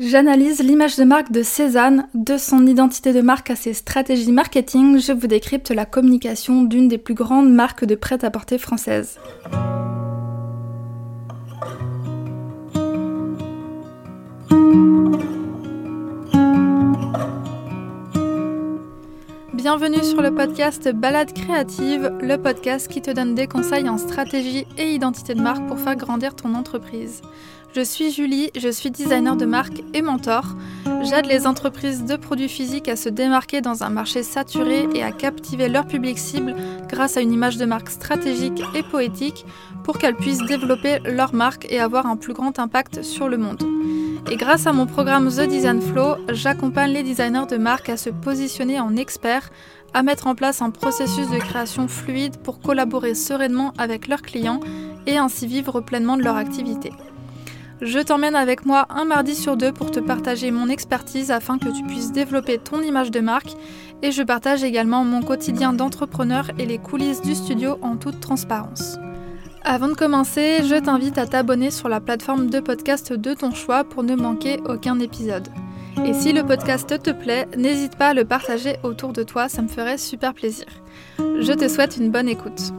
J'analyse 0.00 0.60
l'image 0.60 0.94
de 0.94 1.02
marque 1.02 1.32
de 1.32 1.42
Cézanne, 1.42 2.06
de 2.14 2.36
son 2.36 2.68
identité 2.68 3.12
de 3.12 3.20
marque 3.20 3.50
à 3.50 3.56
ses 3.56 3.72
stratégies 3.72 4.30
marketing, 4.30 5.00
je 5.00 5.10
vous 5.10 5.26
décrypte 5.26 5.72
la 5.72 5.86
communication 5.86 6.62
d'une 6.62 6.86
des 6.86 6.98
plus 6.98 7.14
grandes 7.14 7.52
marques 7.52 7.84
de 7.84 7.96
prêt-à-porter 7.96 8.58
françaises. 8.58 9.18
Bienvenue 19.52 20.04
sur 20.04 20.22
le 20.22 20.32
podcast 20.32 20.88
Balade 20.88 21.32
créative, 21.32 22.12
le 22.20 22.36
podcast 22.36 22.86
qui 22.86 23.02
te 23.02 23.10
donne 23.10 23.34
des 23.34 23.48
conseils 23.48 23.88
en 23.88 23.98
stratégie 23.98 24.64
et 24.78 24.94
identité 24.94 25.34
de 25.34 25.42
marque 25.42 25.66
pour 25.66 25.80
faire 25.80 25.96
grandir 25.96 26.36
ton 26.36 26.54
entreprise. 26.54 27.20
Je 27.78 27.84
suis 27.84 28.10
Julie, 28.10 28.50
je 28.58 28.70
suis 28.70 28.90
designer 28.90 29.36
de 29.36 29.46
marque 29.46 29.84
et 29.94 30.02
mentor. 30.02 30.56
J'aide 31.04 31.26
les 31.26 31.46
entreprises 31.46 32.04
de 32.04 32.16
produits 32.16 32.48
physiques 32.48 32.88
à 32.88 32.96
se 32.96 33.08
démarquer 33.08 33.60
dans 33.60 33.84
un 33.84 33.88
marché 33.88 34.24
saturé 34.24 34.88
et 34.96 35.04
à 35.04 35.12
captiver 35.12 35.68
leur 35.68 35.86
public 35.86 36.18
cible 36.18 36.56
grâce 36.88 37.16
à 37.16 37.20
une 37.20 37.32
image 37.32 37.56
de 37.56 37.66
marque 37.66 37.90
stratégique 37.90 38.60
et 38.74 38.82
poétique 38.82 39.46
pour 39.84 39.96
qu'elles 39.96 40.16
puissent 40.16 40.44
développer 40.44 40.98
leur 41.04 41.32
marque 41.34 41.68
et 41.70 41.78
avoir 41.78 42.06
un 42.06 42.16
plus 42.16 42.32
grand 42.32 42.58
impact 42.58 43.04
sur 43.04 43.28
le 43.28 43.38
monde. 43.38 43.62
Et 44.28 44.34
grâce 44.34 44.66
à 44.66 44.72
mon 44.72 44.86
programme 44.86 45.28
The 45.28 45.46
Design 45.46 45.80
Flow, 45.80 46.16
j'accompagne 46.30 46.90
les 46.90 47.04
designers 47.04 47.46
de 47.48 47.58
marque 47.58 47.90
à 47.90 47.96
se 47.96 48.10
positionner 48.10 48.80
en 48.80 48.96
experts, 48.96 49.50
à 49.94 50.02
mettre 50.02 50.26
en 50.26 50.34
place 50.34 50.62
un 50.62 50.70
processus 50.70 51.30
de 51.30 51.38
création 51.38 51.86
fluide 51.86 52.38
pour 52.38 52.58
collaborer 52.58 53.14
sereinement 53.14 53.72
avec 53.78 54.08
leurs 54.08 54.22
clients 54.22 54.58
et 55.06 55.16
ainsi 55.16 55.46
vivre 55.46 55.80
pleinement 55.80 56.16
de 56.16 56.24
leur 56.24 56.34
activité. 56.34 56.90
Je 57.80 58.00
t'emmène 58.00 58.34
avec 58.34 58.66
moi 58.66 58.86
un 58.90 59.04
mardi 59.04 59.36
sur 59.36 59.56
deux 59.56 59.72
pour 59.72 59.92
te 59.92 60.00
partager 60.00 60.50
mon 60.50 60.68
expertise 60.68 61.30
afin 61.30 61.58
que 61.58 61.68
tu 61.68 61.84
puisses 61.84 62.10
développer 62.10 62.58
ton 62.58 62.80
image 62.82 63.12
de 63.12 63.20
marque 63.20 63.52
et 64.02 64.10
je 64.10 64.22
partage 64.22 64.64
également 64.64 65.04
mon 65.04 65.22
quotidien 65.22 65.72
d'entrepreneur 65.72 66.50
et 66.58 66.66
les 66.66 66.78
coulisses 66.78 67.22
du 67.22 67.36
studio 67.36 67.78
en 67.80 67.96
toute 67.96 68.18
transparence. 68.18 68.96
Avant 69.62 69.88
de 69.88 69.94
commencer, 69.94 70.64
je 70.64 70.74
t'invite 70.74 71.18
à 71.18 71.26
t'abonner 71.26 71.70
sur 71.70 71.88
la 71.88 72.00
plateforme 72.00 72.50
de 72.50 72.58
podcast 72.58 73.12
de 73.12 73.34
ton 73.34 73.52
choix 73.52 73.84
pour 73.84 74.02
ne 74.02 74.16
manquer 74.16 74.58
aucun 74.66 74.98
épisode. 74.98 75.48
Et 76.04 76.14
si 76.14 76.32
le 76.32 76.44
podcast 76.44 77.00
te 77.02 77.10
plaît, 77.10 77.46
n'hésite 77.56 77.96
pas 77.96 78.08
à 78.08 78.14
le 78.14 78.24
partager 78.24 78.76
autour 78.82 79.12
de 79.12 79.22
toi, 79.22 79.48
ça 79.48 79.62
me 79.62 79.68
ferait 79.68 79.98
super 79.98 80.32
plaisir. 80.32 80.66
Je 81.18 81.52
te 81.52 81.68
souhaite 81.68 81.96
une 81.96 82.10
bonne 82.10 82.28
écoute. 82.28 82.72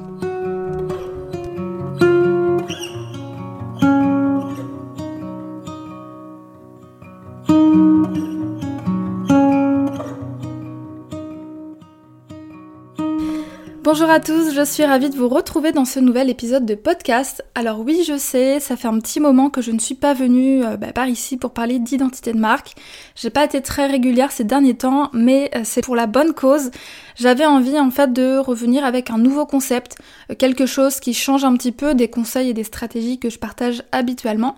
Bonjour 13.91 14.11
à 14.11 14.19
tous, 14.19 14.53
je 14.53 14.63
suis 14.63 14.85
ravie 14.85 15.09
de 15.09 15.15
vous 15.15 15.27
retrouver 15.27 15.71
dans 15.71 15.83
ce 15.83 15.99
nouvel 15.99 16.29
épisode 16.29 16.63
de 16.63 16.75
podcast. 16.75 17.43
Alors 17.55 17.79
oui, 17.79 18.03
je 18.07 18.19
sais, 18.19 18.59
ça 18.59 18.75
fait 18.77 18.87
un 18.87 18.99
petit 18.99 19.19
moment 19.19 19.49
que 19.49 19.63
je 19.63 19.71
ne 19.71 19.79
suis 19.79 19.95
pas 19.95 20.13
venue 20.13 20.63
euh, 20.63 20.77
bah, 20.77 20.93
par 20.93 21.07
ici 21.07 21.37
pour 21.37 21.53
parler 21.53 21.79
d'identité 21.79 22.31
de 22.31 22.37
marque. 22.37 22.75
J'ai 23.15 23.31
pas 23.31 23.43
été 23.43 23.63
très 23.63 23.87
régulière 23.87 24.31
ces 24.31 24.43
derniers 24.43 24.75
temps, 24.75 25.09
mais 25.11 25.49
euh, 25.55 25.61
c'est 25.63 25.81
pour 25.81 25.95
la 25.95 26.05
bonne 26.05 26.33
cause. 26.33 26.69
J'avais 27.15 27.47
envie 27.47 27.79
en 27.79 27.89
fait 27.89 28.13
de 28.13 28.37
revenir 28.37 28.85
avec 28.85 29.09
un 29.09 29.17
nouveau 29.17 29.47
concept, 29.47 29.95
euh, 30.29 30.35
quelque 30.35 30.67
chose 30.67 30.99
qui 30.99 31.15
change 31.15 31.43
un 31.43 31.55
petit 31.55 31.71
peu 31.71 31.95
des 31.95 32.09
conseils 32.09 32.49
et 32.49 32.53
des 32.53 32.65
stratégies 32.65 33.17
que 33.17 33.31
je 33.31 33.39
partage 33.39 33.81
habituellement. 33.91 34.55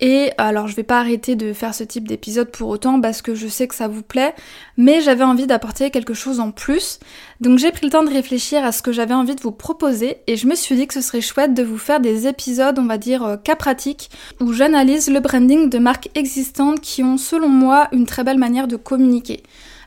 Et 0.00 0.30
alors 0.38 0.66
je 0.66 0.74
vais 0.74 0.82
pas 0.82 0.98
arrêter 0.98 1.36
de 1.36 1.52
faire 1.52 1.74
ce 1.74 1.84
type 1.84 2.08
d'épisode 2.08 2.50
pour 2.50 2.68
autant 2.68 3.00
parce 3.00 3.20
que 3.20 3.34
je 3.34 3.46
sais 3.48 3.68
que 3.68 3.74
ça 3.74 3.86
vous 3.86 4.02
plaît, 4.02 4.34
mais 4.78 5.02
j'avais 5.02 5.24
envie 5.24 5.46
d'apporter 5.46 5.90
quelque 5.90 6.14
chose 6.14 6.40
en 6.40 6.50
plus. 6.50 7.00
Donc 7.40 7.58
j'ai 7.58 7.70
pris 7.70 7.86
le 7.86 7.92
temps 7.92 8.02
de 8.02 8.10
réfléchir 8.10 8.64
à 8.64 8.72
ce 8.72 8.80
que 8.80 8.92
j'avais 8.92 9.12
envie 9.12 9.34
de 9.34 9.42
vous 9.42 9.52
proposer 9.52 10.18
et 10.26 10.36
je 10.36 10.46
me 10.46 10.54
suis 10.54 10.74
dit 10.74 10.86
que 10.86 10.94
ce 10.94 11.02
serait 11.02 11.20
chouette 11.20 11.52
de 11.52 11.62
vous 11.62 11.76
faire 11.76 12.00
des 12.00 12.26
épisodes, 12.26 12.78
on 12.78 12.86
va 12.86 12.96
dire, 12.96 13.22
euh, 13.24 13.36
cas 13.36 13.56
pratiques, 13.56 14.10
où 14.40 14.54
j'analyse 14.54 15.10
le 15.10 15.20
branding 15.20 15.68
de 15.68 15.78
marques 15.78 16.08
existantes 16.14 16.80
qui 16.80 17.02
ont 17.02 17.18
selon 17.18 17.48
moi 17.48 17.88
une 17.92 18.06
très 18.06 18.24
belle 18.24 18.38
manière 18.38 18.68
de 18.68 18.76
communiquer. 18.76 19.42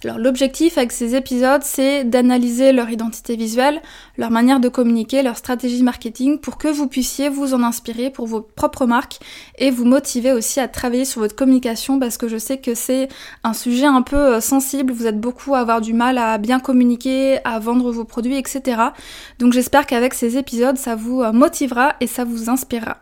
Alors 0.05 0.17
l'objectif 0.17 0.77
avec 0.77 0.91
ces 0.91 1.15
épisodes, 1.15 1.61
c'est 1.63 2.03
d'analyser 2.03 2.73
leur 2.73 2.89
identité 2.89 3.35
visuelle, 3.35 3.81
leur 4.17 4.31
manière 4.31 4.59
de 4.59 4.67
communiquer, 4.67 5.23
leur 5.23 5.37
stratégie 5.37 5.81
marketing 5.81 6.39
pour 6.39 6.57
que 6.57 6.67
vous 6.67 6.87
puissiez 6.87 7.29
vous 7.29 7.53
en 7.53 7.63
inspirer 7.63 8.09
pour 8.09 8.27
vos 8.27 8.41
propres 8.41 8.85
marques 8.85 9.19
et 9.57 9.71
vous 9.71 9.85
motiver 9.85 10.33
aussi 10.33 10.59
à 10.59 10.67
travailler 10.67 11.05
sur 11.05 11.21
votre 11.21 11.35
communication 11.35 11.99
parce 11.99 12.17
que 12.17 12.27
je 12.27 12.37
sais 12.37 12.57
que 12.57 12.75
c'est 12.75 13.07
un 13.43 13.53
sujet 13.53 13.85
un 13.85 14.01
peu 14.01 14.17
euh, 14.17 14.41
sensible, 14.41 14.91
vous 14.91 15.07
êtes 15.07 15.19
beaucoup 15.19 15.55
à 15.55 15.59
avoir 15.59 15.79
du 15.79 15.93
mal 15.93 16.17
à 16.17 16.37
bien 16.37 16.59
communiquer, 16.59 17.39
à 17.45 17.59
vendre 17.59 17.91
vos 17.91 18.03
produits, 18.03 18.37
etc. 18.37 18.81
Donc 19.39 19.53
j'espère 19.53 19.85
qu'avec 19.85 20.13
ces 20.13 20.37
épisodes, 20.37 20.77
ça 20.77 20.95
vous 20.95 21.21
euh, 21.21 21.31
motivera 21.31 21.95
et 22.01 22.07
ça 22.07 22.25
vous 22.25 22.49
inspirera. 22.49 22.97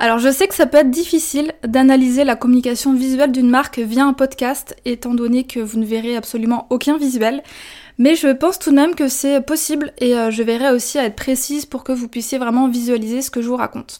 Alors 0.00 0.18
je 0.20 0.30
sais 0.30 0.46
que 0.46 0.54
ça 0.54 0.66
peut 0.66 0.78
être 0.78 0.90
difficile 0.90 1.52
d'analyser 1.66 2.22
la 2.22 2.36
communication 2.36 2.94
visuelle 2.94 3.32
d'une 3.32 3.50
marque 3.50 3.80
via 3.80 4.04
un 4.04 4.12
podcast, 4.12 4.76
étant 4.84 5.12
donné 5.12 5.44
que 5.44 5.58
vous 5.58 5.78
ne 5.78 5.84
verrez 5.84 6.16
absolument 6.16 6.68
aucun 6.70 6.96
visuel. 6.96 7.42
Mais 7.98 8.14
je 8.14 8.28
pense 8.28 8.60
tout 8.60 8.70
de 8.70 8.76
même 8.76 8.94
que 8.94 9.08
c'est 9.08 9.40
possible 9.40 9.92
et 9.98 10.14
euh, 10.14 10.30
je 10.30 10.44
verrai 10.44 10.70
aussi 10.70 10.98
à 10.98 11.04
être 11.04 11.16
précise 11.16 11.66
pour 11.66 11.82
que 11.82 11.90
vous 11.90 12.06
puissiez 12.06 12.38
vraiment 12.38 12.68
visualiser 12.68 13.22
ce 13.22 13.30
que 13.32 13.42
je 13.42 13.48
vous 13.48 13.56
raconte. 13.56 13.98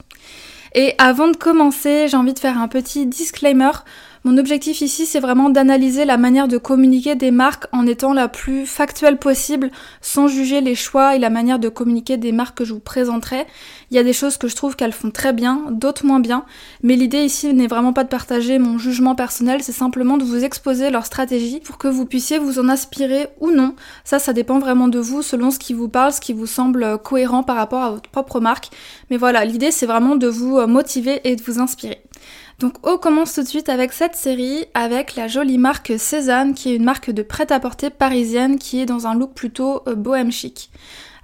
Et 0.75 0.95
avant 0.99 1.27
de 1.27 1.37
commencer, 1.37 2.07
j'ai 2.07 2.17
envie 2.17 2.35
de 2.35 2.39
faire 2.39 2.59
un 2.59 2.69
petit 2.69 3.07
disclaimer. 3.07 3.73
Mon 4.25 4.37
objectif 4.37 4.81
ici, 4.81 5.07
c'est 5.07 5.21
vraiment 5.21 5.49
d'analyser 5.49 6.05
la 6.05 6.17
manière 6.17 6.49
de 6.49 6.59
communiquer 6.59 7.15
des 7.15 7.31
marques 7.31 7.67
en 7.73 7.87
étant 7.87 8.13
la 8.13 8.29
plus 8.29 8.67
factuelle 8.67 9.19
possible, 9.19 9.71
sans 10.01 10.29
juger 10.29 10.61
les 10.61 10.75
choix 10.75 11.15
et 11.15 11.19
la 11.19 11.31
manière 11.31 11.59
de 11.59 11.69
communiquer 11.69 12.17
des 12.17 12.33
marques 12.33 12.59
que 12.59 12.65
je 12.65 12.73
vous 12.75 12.81
présenterai. 12.81 13.47
Il 13.91 13.97
y 13.97 14.01
a 14.01 14.03
des 14.03 14.13
choses 14.13 14.37
que 14.37 14.49
je 14.49 14.57
trouve 14.57 14.77
qu'elles 14.77 14.93
font 14.93 15.11
très 15.11 15.33
bien, 15.33 15.67
d'autres 15.71 16.05
moins 16.05 16.21
bien, 16.21 16.45
mais 16.83 16.97
l'idée 16.97 17.23
ici 17.23 17.55
n'est 17.55 17.69
vraiment 17.69 17.93
pas 17.93 18.05
de 18.05 18.09
partager 18.09 18.59
mon 18.59 18.77
jugement 18.77 19.15
personnel, 19.15 19.63
c'est 19.63 19.73
simplement 19.73 20.17
de 20.17 20.25
vous 20.25 20.45
exposer 20.45 20.91
leur 20.91 21.07
stratégie 21.07 21.61
pour 21.61 21.79
que 21.79 21.89
vous 21.89 22.05
puissiez 22.05 22.39
vous 22.39 22.59
en 22.59 22.69
inspirer 22.69 23.29
ou 23.41 23.51
non. 23.51 23.75
Ça, 24.05 24.19
ça 24.19 24.33
dépend 24.33 24.59
vraiment 24.59 24.89
de 24.89 24.99
vous, 24.99 25.23
selon 25.23 25.51
ce 25.51 25.59
qui 25.59 25.75
vous 25.75 25.89
parle, 25.89 26.13
ce 26.13 26.21
qui 26.21 26.33
vous 26.33 26.47
semble 26.47 26.99
cohérent 26.99 27.43
par 27.43 27.57
rapport 27.57 27.83
à 27.83 27.91
votre 27.91 28.11
propre 28.11 28.41
marque. 28.41 28.71
Mais 29.11 29.17
voilà, 29.17 29.45
l'idée 29.45 29.71
c'est 29.71 29.87
vraiment 29.87 30.17
de 30.17 30.27
vous 30.27 30.67
motiver 30.67 31.21
et 31.25 31.37
de 31.37 31.43
vous 31.43 31.61
inspirer. 31.61 32.03
Donc 32.59 32.75
on 32.83 32.99
commence 32.99 33.35
tout 33.35 33.43
de 33.43 33.49
suite 33.49 33.69
avec 33.69 33.93
cette 33.93 34.17
série 34.17 34.67
avec 34.75 35.15
la 35.15 35.29
jolie 35.29 35.59
marque 35.59 35.93
Cézanne 35.99 36.55
qui 36.55 36.73
est 36.73 36.77
une 36.77 36.85
marque 36.85 37.11
de 37.11 37.23
prêt-à-porter 37.23 37.91
parisienne 37.91 38.59
qui 38.59 38.81
est 38.81 38.87
dans 38.87 39.07
un 39.07 39.15
look 39.15 39.33
plutôt 39.35 39.83
euh, 39.87 39.95
bohème 39.95 40.33
chic. 40.33 40.71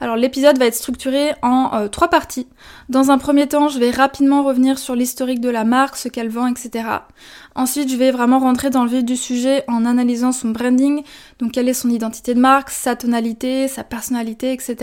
Alors 0.00 0.16
l'épisode 0.16 0.59
va 0.59 0.66
être 0.66 0.75
structuré 0.75 1.32
en 1.43 1.71
euh, 1.75 1.88
trois 1.88 2.09
parties. 2.09 2.47
Dans 2.88 3.10
un 3.10 3.19
premier 3.19 3.47
temps, 3.47 3.69
je 3.69 3.78
vais 3.78 3.91
rapidement 3.91 4.43
revenir 4.43 4.78
sur 4.78 4.94
l'historique 4.94 5.41
de 5.41 5.49
la 5.49 5.65
marque, 5.65 5.97
ce 5.97 6.09
qu'elle 6.09 6.28
vend, 6.28 6.47
etc. 6.47 6.84
Ensuite, 7.55 7.91
je 7.91 7.97
vais 7.97 8.10
vraiment 8.10 8.41
rentrer 8.41 8.71
dans 8.71 8.84
le 8.84 8.91
vif 8.91 9.05
du 9.05 9.16
sujet 9.16 9.65
en 9.69 9.84
analysant 9.84 10.32
son 10.32 10.49
branding, 10.49 11.03
donc 11.38 11.53
quelle 11.53 11.69
est 11.69 11.75
son 11.75 11.91
identité 11.91 12.34
de 12.34 12.41
marque, 12.41 12.71
sa 12.71 12.97
tonalité, 12.97 13.69
sa 13.69 13.84
personnalité, 13.84 14.53
etc. 14.53 14.77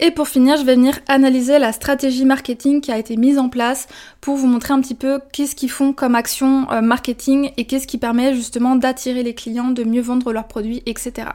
Et 0.00 0.10
pour 0.10 0.28
finir, 0.28 0.56
je 0.56 0.64
vais 0.64 0.74
venir 0.74 0.98
analyser 1.08 1.58
la 1.58 1.72
stratégie 1.72 2.24
marketing 2.24 2.80
qui 2.80 2.90
a 2.90 2.98
été 2.98 3.16
mise 3.16 3.38
en 3.38 3.48
place 3.48 3.86
pour 4.20 4.36
vous 4.36 4.46
montrer 4.46 4.74
un 4.74 4.80
petit 4.80 4.94
peu 4.94 5.20
qu'est-ce 5.32 5.54
qu'ils 5.54 5.70
font 5.70 5.92
comme 5.92 6.14
action 6.14 6.70
euh, 6.70 6.80
marketing 6.80 7.52
et 7.56 7.66
qu'est-ce 7.66 7.86
qui 7.86 7.98
permet 7.98 8.34
justement 8.34 8.76
d'attirer 8.76 9.22
les 9.22 9.34
clients, 9.34 9.70
de 9.70 9.84
mieux 9.84 10.02
vendre 10.02 10.32
leurs 10.32 10.48
produits, 10.48 10.82
etc. 10.86 11.28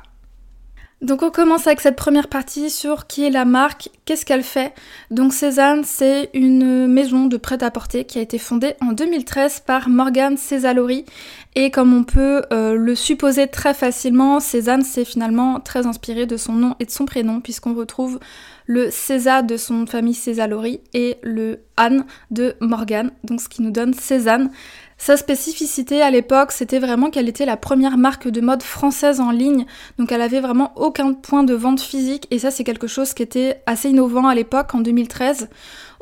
Donc 1.02 1.22
on 1.22 1.30
commence 1.30 1.68
avec 1.68 1.80
cette 1.80 1.96
première 1.96 2.28
partie 2.28 2.72
sur 2.72 3.06
qui 3.06 3.24
est 3.24 3.30
la 3.30 3.46
marque, 3.46 3.90
qu'est-ce 4.06 4.26
qu'elle 4.26 4.42
fait. 4.42 4.74
Donc 5.12 5.32
Cézanne, 5.32 5.84
c'est 5.84 6.32
une 6.34 6.88
maison 6.88 7.28
de 7.28 7.38
prêt-à-porter 7.38 8.04
qui 8.04 8.18
a 8.18 8.22
été 8.24 8.40
fondée 8.40 8.74
en 8.82 8.94
2013 8.94 9.60
par 9.60 9.90
Morgane 9.90 10.38
Césalori. 10.38 11.06
Et 11.54 11.70
comme 11.70 11.94
on 11.94 12.04
peut 12.04 12.42
euh, 12.52 12.74
le 12.74 12.96
supposer 12.96 13.48
très 13.48 13.76
facilement, 13.76 14.40
Cézanne 14.40 14.82
c'est 14.82 15.06
finalement 15.06 15.60
très 15.60 15.86
inspiré 15.86 16.26
de 16.26 16.36
son 16.36 16.54
nom 16.54 16.76
et 16.80 16.86
de 16.86 16.92
son 16.92 17.06
prénom 17.06 17.42
puisqu'on 17.42 17.76
retrouve 17.76 18.20
le 18.66 18.90
César 18.90 19.44
de 19.44 19.56
son 19.56 19.86
famille 19.86 20.16
Césalori 20.16 20.82
et 20.96 21.18
le 21.22 21.60
Anne 21.78 22.06
de 22.32 22.56
Morgane, 22.60 23.12
donc 23.24 23.40
ce 23.40 23.50
qui 23.50 23.62
nous 23.62 23.72
donne 23.72 23.94
Cézanne. 23.94 24.50
Sa 24.98 25.16
spécificité 25.16 26.02
à 26.02 26.10
l'époque, 26.10 26.52
c'était 26.52 26.80
vraiment 26.80 27.10
qu'elle 27.10 27.30
était 27.30 27.46
la 27.46 27.56
première 27.56 27.98
marque 27.98 28.28
de 28.28 28.42
mode 28.42 28.64
française 28.64 29.20
en 29.22 29.32
ligne, 29.32 29.66
donc 30.00 30.12
elle 30.12 30.22
avait 30.22 30.42
vraiment 30.42 30.74
aucun 30.76 31.14
point 31.14 31.44
de 31.44 31.54
vente 31.54 31.80
physique, 31.80 32.28
et 32.32 32.40
ça 32.40 32.52
c'est 32.52 32.64
quelque 32.64 32.88
chose 32.88 33.14
qui 33.14 33.24
était 33.24 33.62
assez 33.68 33.90
innovant 33.90 34.28
à 34.28 34.36
l'époque, 34.36 34.74
en 34.74 34.80
2013. 34.80 35.50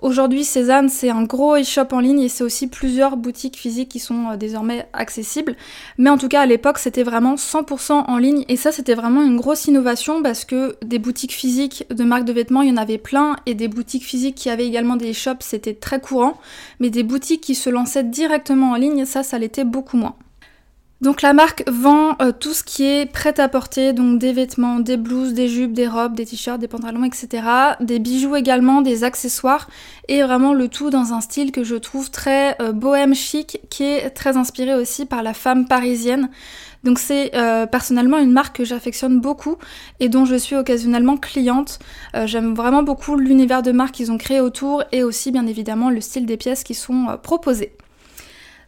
Aujourd'hui, 0.02 0.44
Cézanne, 0.44 0.90
c'est 0.90 1.10
un 1.10 1.24
gros 1.24 1.56
e-shop 1.56 1.88
en 1.92 2.00
ligne 2.00 2.20
et 2.20 2.30
c'est 2.30 2.44
aussi 2.44 2.68
plusieurs 2.68 3.16
boutiques 3.16 3.56
physiques 3.56 3.90
qui 3.90 4.00
sont 4.00 4.32
euh, 4.32 4.38
désormais 4.38 4.88
accessibles. 4.92 5.56
Mais 5.98 6.10
en 6.10 6.18
tout 6.18 6.28
cas, 6.28 6.42
à 6.42 6.46
l'époque, 6.46 6.80
c'était 6.80 7.04
vraiment 7.04 7.36
100% 7.36 7.92
en 8.08 8.18
ligne 8.18 8.44
et 8.50 8.58
ça, 8.58 8.74
c'était 8.74 8.94
vraiment 8.94 9.24
une 9.24 9.38
grosse 9.38 9.66
innovation 9.66 10.22
parce 10.22 10.44
que 10.44 10.76
des 10.84 11.00
boutiques 11.00 11.32
physiques 11.32 11.86
de 11.90 12.04
marques 12.04 12.26
de 12.26 12.34
vêtements, 12.34 12.62
il 12.62 12.70
y 12.70 12.74
en 12.74 12.78
avait 12.78 12.98
plein 12.98 13.38
et 13.46 13.54
des 13.54 13.70
boutiques 13.70 14.04
physiques 14.04 14.36
qui 14.36 14.50
avaient 14.50 14.68
également 14.68 14.98
des 14.98 15.12
e-shops, 15.12 15.46
c'était 15.46 15.74
très 15.74 16.02
courant. 16.02 16.38
Mais 16.80 16.90
des 16.90 17.04
boutiques 17.04 17.42
qui 17.42 17.56
se 17.56 17.70
lançaient 17.70 18.04
directement 18.04 18.72
en 18.72 18.76
ligne, 18.76 19.06
ça, 19.06 19.24
ça 19.24 19.40
l'était 19.40 19.64
beaucoup 19.64 19.98
moins. 19.98 20.16
Donc 21.02 21.22
la 21.22 21.34
marque 21.34 21.64
vend 21.70 22.16
euh, 22.22 22.32
tout 22.32 22.54
ce 22.54 22.64
qui 22.64 22.86
est 22.86 23.06
prêt 23.06 23.38
à 23.42 23.50
porter, 23.50 23.92
donc 23.92 24.18
des 24.18 24.32
vêtements, 24.32 24.80
des 24.80 24.96
blouses, 24.96 25.34
des 25.34 25.50
jupes, 25.50 25.74
des 25.74 25.88
robes, 25.88 26.16
des 26.16 26.26
t-shirts, 26.26 26.58
des 26.58 26.70
pantalons, 26.70 27.04
etc. 27.04 27.44
Des 27.82 28.00
bijoux 28.00 28.38
également, 28.38 28.82
des 28.82 29.04
accessoires 29.04 29.70
et 30.08 30.24
vraiment 30.24 30.54
le 30.54 30.70
tout 30.70 30.90
dans 30.92 31.12
un 31.12 31.20
style 31.20 31.52
que 31.52 31.66
je 31.66 31.76
trouve 31.76 32.12
très 32.12 32.56
euh, 32.62 32.72
bohème 32.72 33.14
chic 33.14 33.60
qui 33.70 33.84
est 33.84 34.10
très 34.12 34.38
inspiré 34.38 34.74
aussi 34.74 35.06
par 35.06 35.22
la 35.22 35.34
femme 35.34 35.68
parisienne. 35.68 36.30
Donc 36.86 36.98
c'est 36.98 37.36
euh, 37.36 37.66
personnellement 37.66 38.18
une 38.18 38.32
marque 38.32 38.56
que 38.56 38.64
j'affectionne 38.64 39.20
beaucoup 39.20 39.58
et 40.00 40.08
dont 40.08 40.24
je 40.24 40.36
suis 40.36 40.56
occasionnellement 40.56 41.18
cliente. 41.18 41.80
J'aime 42.24 42.56
vraiment 42.56 42.84
beaucoup 42.84 43.18
l'univers 43.18 43.64
de 43.64 43.74
marque 43.74 43.96
qu'ils 43.96 44.14
ont 44.14 44.18
créé 44.18 44.40
autour 44.40 44.84
et 44.94 45.04
aussi 45.04 45.32
bien 45.32 45.46
évidemment 45.46 45.90
le 45.90 46.00
style 46.00 46.26
des 46.26 46.38
pièces 46.38 46.64
qui 46.64 46.74
sont 46.74 47.18
proposées. 47.22 47.74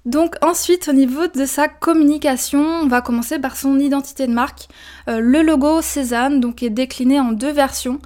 Donc 0.07 0.35
ensuite 0.41 0.87
au 0.87 0.93
niveau 0.93 1.27
de 1.27 1.45
sa 1.45 1.67
communication, 1.67 2.61
on 2.61 2.87
va 2.87 3.01
commencer 3.01 3.39
par 3.39 3.57
son 3.57 3.77
identité 3.77 4.25
de 4.25 4.31
marque. 4.31 4.69
Euh, 5.09 5.19
le 5.19 5.41
logo 5.41 5.81
Cézanne 5.81 6.39
donc 6.39 6.63
est 6.63 6.69
décliné 6.69 7.19
en 7.19 7.33
deux 7.33 7.51
versions, 7.51 7.99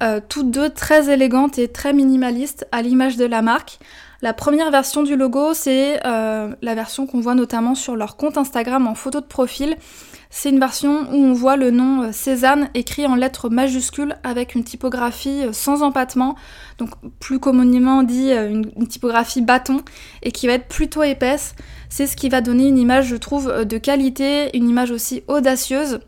euh, 0.00 0.20
toutes 0.28 0.52
deux 0.52 0.70
très 0.70 1.12
élégantes 1.12 1.58
et 1.58 1.66
très 1.66 1.92
minimalistes 1.92 2.64
à 2.70 2.80
l'image 2.80 3.16
de 3.16 3.24
la 3.24 3.42
marque. 3.42 3.80
La 4.22 4.34
première 4.34 4.70
version 4.70 5.02
du 5.02 5.16
logo, 5.16 5.52
c'est 5.52 6.00
euh, 6.06 6.54
la 6.62 6.74
version 6.76 7.08
qu'on 7.08 7.18
voit 7.18 7.34
notamment 7.34 7.74
sur 7.74 7.96
leur 7.96 8.16
compte 8.16 8.38
Instagram 8.38 8.86
en 8.86 8.94
photo 8.94 9.20
de 9.20 9.26
profil. 9.26 9.76
C'est 10.30 10.50
une 10.50 10.60
version 10.60 11.10
où 11.10 11.16
on 11.16 11.32
voit 11.32 11.56
le 11.56 11.70
nom 11.70 12.02
euh, 12.02 12.12
Cézanne 12.12 12.68
écrit 12.74 13.06
en 13.06 13.14
lettres 13.14 13.48
majuscules 13.48 14.14
avec 14.22 14.54
une 14.54 14.62
typographie 14.62 15.44
euh, 15.44 15.52
sans 15.52 15.82
empattement, 15.82 16.36
donc 16.76 16.90
plus 17.18 17.38
communément 17.38 18.02
dit 18.02 18.32
euh, 18.32 18.50
une, 18.50 18.88
typographie 18.88 19.40
bâton, 19.40 19.80
et 20.22 20.30
qui 20.30 20.46
va 20.46 20.54
être 20.54 20.68
plutôt 20.68 21.02
épaisse. 21.02 21.54
C'est 21.88 22.06
ce 22.06 22.16
qui 22.16 22.28
va 22.28 22.42
donner 22.42 22.68
une 22.68 22.78
image, 22.78 23.06
je 23.06 23.16
trouve, 23.16 23.64
de 23.64 23.78
qualité, 23.78 24.54
une 24.56 24.68
image 24.68 24.90
aussi 24.90 25.22
audacieuse. 25.28 26.00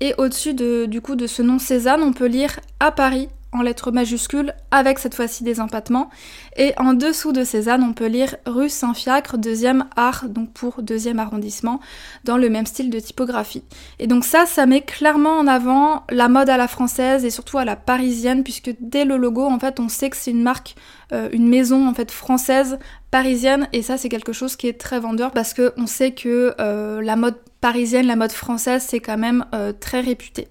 Et 0.00 0.14
au-dessus 0.18 0.54
de, 0.54 0.86
du 0.86 1.00
coup 1.00 1.14
de 1.14 1.28
ce 1.28 1.42
nom 1.42 1.60
Cézanne, 1.60 2.02
on 2.02 2.12
peut 2.12 2.26
lire 2.26 2.58
à 2.80 2.90
Paris 2.90 3.28
en 3.52 3.62
lettres 3.62 3.90
majuscules 3.90 4.54
avec 4.70 4.98
cette 4.98 5.14
fois-ci 5.14 5.44
des 5.44 5.60
empattements. 5.60 6.10
Et 6.56 6.72
en 6.78 6.94
dessous 6.94 7.32
de 7.32 7.44
Cézanne, 7.44 7.82
on 7.82 7.92
peut 7.92 8.06
lire 8.06 8.36
rue 8.46 8.68
Saint-Fiacre, 8.68 9.38
deuxième 9.38 9.86
art, 9.96 10.28
donc 10.28 10.52
pour 10.52 10.82
deuxième 10.82 11.18
arrondissement, 11.18 11.80
dans 12.24 12.36
le 12.36 12.48
même 12.48 12.66
style 12.66 12.90
de 12.90 12.98
typographie. 12.98 13.62
Et 13.98 14.06
donc 14.06 14.24
ça, 14.24 14.46
ça 14.46 14.66
met 14.66 14.80
clairement 14.80 15.38
en 15.38 15.46
avant 15.46 16.04
la 16.10 16.28
mode 16.28 16.48
à 16.48 16.56
la 16.56 16.68
française 16.68 17.24
et 17.24 17.30
surtout 17.30 17.58
à 17.58 17.64
la 17.64 17.76
parisienne, 17.76 18.42
puisque 18.42 18.74
dès 18.80 19.04
le 19.04 19.16
logo, 19.16 19.46
en 19.46 19.58
fait, 19.58 19.80
on 19.80 19.88
sait 19.88 20.10
que 20.10 20.16
c'est 20.16 20.30
une 20.30 20.42
marque, 20.42 20.74
euh, 21.12 21.28
une 21.32 21.48
maison 21.48 21.86
en 21.86 21.94
fait 21.94 22.10
française, 22.10 22.78
parisienne, 23.10 23.68
et 23.72 23.82
ça, 23.82 23.98
c'est 23.98 24.08
quelque 24.08 24.32
chose 24.32 24.56
qui 24.56 24.68
est 24.68 24.80
très 24.80 24.98
vendeur 24.98 25.30
parce 25.32 25.52
qu'on 25.52 25.86
sait 25.86 26.12
que 26.12 26.54
euh, 26.58 27.02
la 27.02 27.16
mode 27.16 27.36
parisienne, 27.60 28.06
la 28.06 28.16
mode 28.16 28.32
française, 28.32 28.84
c'est 28.86 29.00
quand 29.00 29.18
même 29.18 29.44
euh, 29.54 29.72
très 29.78 30.00
réputé. 30.00 30.48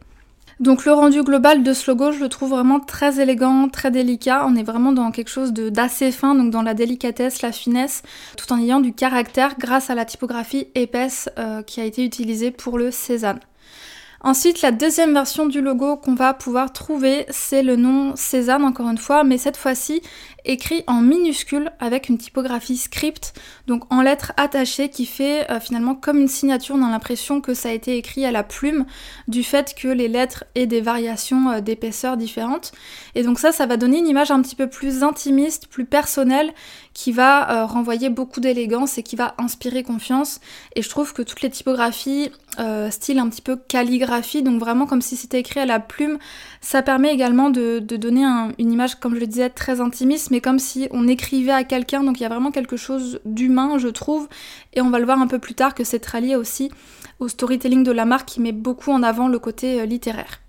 Donc 0.62 0.86
le 0.86 0.94
rendu 0.94 1.24
global 1.24 1.64
de 1.64 1.74
ce 1.74 1.90
logo, 1.90 2.12
je 2.12 2.20
le 2.20 2.30
trouve 2.30 2.52
vraiment 2.52 2.80
très 2.80 3.20
élégant, 3.20 3.68
très 3.68 3.90
délicat. 3.90 4.46
On 4.48 4.56
est 4.56 4.62
vraiment 4.62 4.92
dans 4.92 5.10
quelque 5.10 5.32
chose 5.32 5.54
d'assez 5.54 6.12
fin, 6.12 6.36
donc 6.36 6.52
dans 6.52 6.62
la 6.62 6.76
délicatesse, 6.76 7.42
la 7.42 7.52
finesse, 7.52 8.04
tout 8.38 8.54
en 8.54 8.60
ayant 8.60 8.80
du 8.80 8.94
caractère 8.94 9.56
grâce 9.58 9.90
à 9.90 9.96
la 9.96 10.06
typographie 10.06 10.68
épaisse 10.76 11.30
euh, 11.40 11.64
qui 11.64 11.82
a 11.82 11.84
été 11.86 12.06
utilisée 12.06 12.52
pour 12.52 12.78
le 12.78 12.92
Cézanne. 12.92 13.40
Ensuite, 14.24 14.62
la 14.62 14.72
deuxième 14.72 15.14
version 15.14 15.48
du 15.48 15.62
logo 15.62 15.98
qu'on 15.98 16.14
va 16.14 16.36
pouvoir 16.36 16.72
trouver, 16.72 17.26
c'est 17.32 17.64
le 17.64 17.76
nom 17.76 18.16
Cézanne 18.16 18.64
encore 18.64 18.88
une 18.88 19.00
fois, 19.00 19.24
mais 19.24 19.40
cette 19.40 19.58
fois-ci 19.58 20.04
écrit 20.46 20.84
en 20.88 21.02
minuscule 21.02 21.72
avec 21.80 22.10
une 22.10 22.18
typographie 22.18 22.78
script, 22.78 23.34
donc 23.68 23.84
en 23.92 24.02
lettres 24.02 24.34
attachées 24.38 24.90
qui 24.90 25.06
fait 25.06 25.50
euh, 25.52 25.60
finalement 25.60 25.96
comme 25.96 26.20
une 26.20 26.28
signature. 26.28 26.76
On 26.76 26.84
a 26.84 26.90
l'impression 26.90 27.42
que 27.42 27.54
ça 27.54 27.70
a 27.70 27.72
été 27.72 27.98
écrit 27.98 28.26
à 28.26 28.32
la 28.32 28.44
plume 28.44 28.86
du 29.28 29.44
fait 29.44 29.74
que 29.76 29.88
les 29.88 30.08
lettres 30.08 30.44
aient 30.56 30.68
des 30.68 30.82
variations 30.82 31.50
euh, 31.50 31.62
d'épaisseur 31.62 32.18
différentes. 32.18 32.72
Et 33.16 33.24
donc 33.24 33.40
ça, 33.40 33.52
ça 33.52 33.66
va 33.66 33.78
donner 33.78 34.00
une 34.00 34.08
image 34.08 34.32
un 34.32 34.42
petit 34.42 34.56
peu 34.56 34.68
plus 34.68 35.04
intimiste, 35.04 35.68
plus 35.68 35.86
personnelle, 35.86 36.54
qui 36.94 37.12
va 37.12 37.52
euh, 37.52 37.66
renvoyer 37.66 38.10
beaucoup 38.10 38.40
d'élégance 38.40 38.98
et 38.98 39.04
qui 39.04 39.16
va 39.16 39.36
inspirer 39.38 39.84
confiance. 39.84 40.40
Et 40.76 40.82
je 40.82 40.90
trouve 40.90 41.14
que 41.14 41.22
toutes 41.22 41.42
les 41.42 41.50
typographies, 41.50 42.32
euh, 42.60 42.90
style 42.92 43.20
un 43.20 43.30
petit 43.30 43.42
peu 43.42 43.56
calligraphie, 43.56 44.44
donc 44.44 44.60
vraiment 44.60 44.86
comme 44.86 45.02
si 45.02 45.16
c'était 45.16 45.40
écrit 45.40 45.62
à 45.62 45.66
la 45.66 45.80
plume, 45.80 46.18
ça 46.60 46.82
permet 46.82 47.14
également 47.14 47.50
de, 47.50 47.80
donner 47.80 48.26
une 48.60 48.72
image, 48.72 48.96
comme 48.96 49.16
je 49.16 49.22
le 49.22 49.28
disais, 49.28 49.50
très 49.50 49.80
intimiste, 49.80 50.32
mais 50.32 50.42
comme 50.42 50.60
si 50.60 50.88
on 50.92 51.08
écrivait 51.08 51.52
à 51.52 51.64
quelqu'un, 51.64 52.04
donc 52.04 52.20
il 52.20 52.24
y 52.24 52.26
a 52.26 52.30
vraiment 52.30 52.52
quelque 52.52 52.78
chose 52.78 53.22
d'humain, 53.26 53.78
je 53.78 53.88
trouve, 53.88 54.28
et 54.74 54.82
on 54.82 54.90
va 54.90 55.00
le 55.00 55.06
voir 55.06 55.22
un 55.22 55.28
peu 55.28 55.40
plus 55.40 55.54
tard 55.54 55.74
que 55.74 55.84
c'est 55.84 56.00
très 56.00 56.20
lié 56.20 56.36
aussi 56.36 56.72
au 57.20 57.28
storytelling 57.28 57.84
de 57.84 57.92
la 57.92 58.06
marque 58.06 58.28
qui 58.28 58.42
met 58.42 58.52
beaucoup 58.52 58.92
en 58.92 59.04
avant 59.04 59.28
le 59.28 59.40
côté 59.40 59.80
euh, 59.80 59.86
littéraire. 59.86 60.42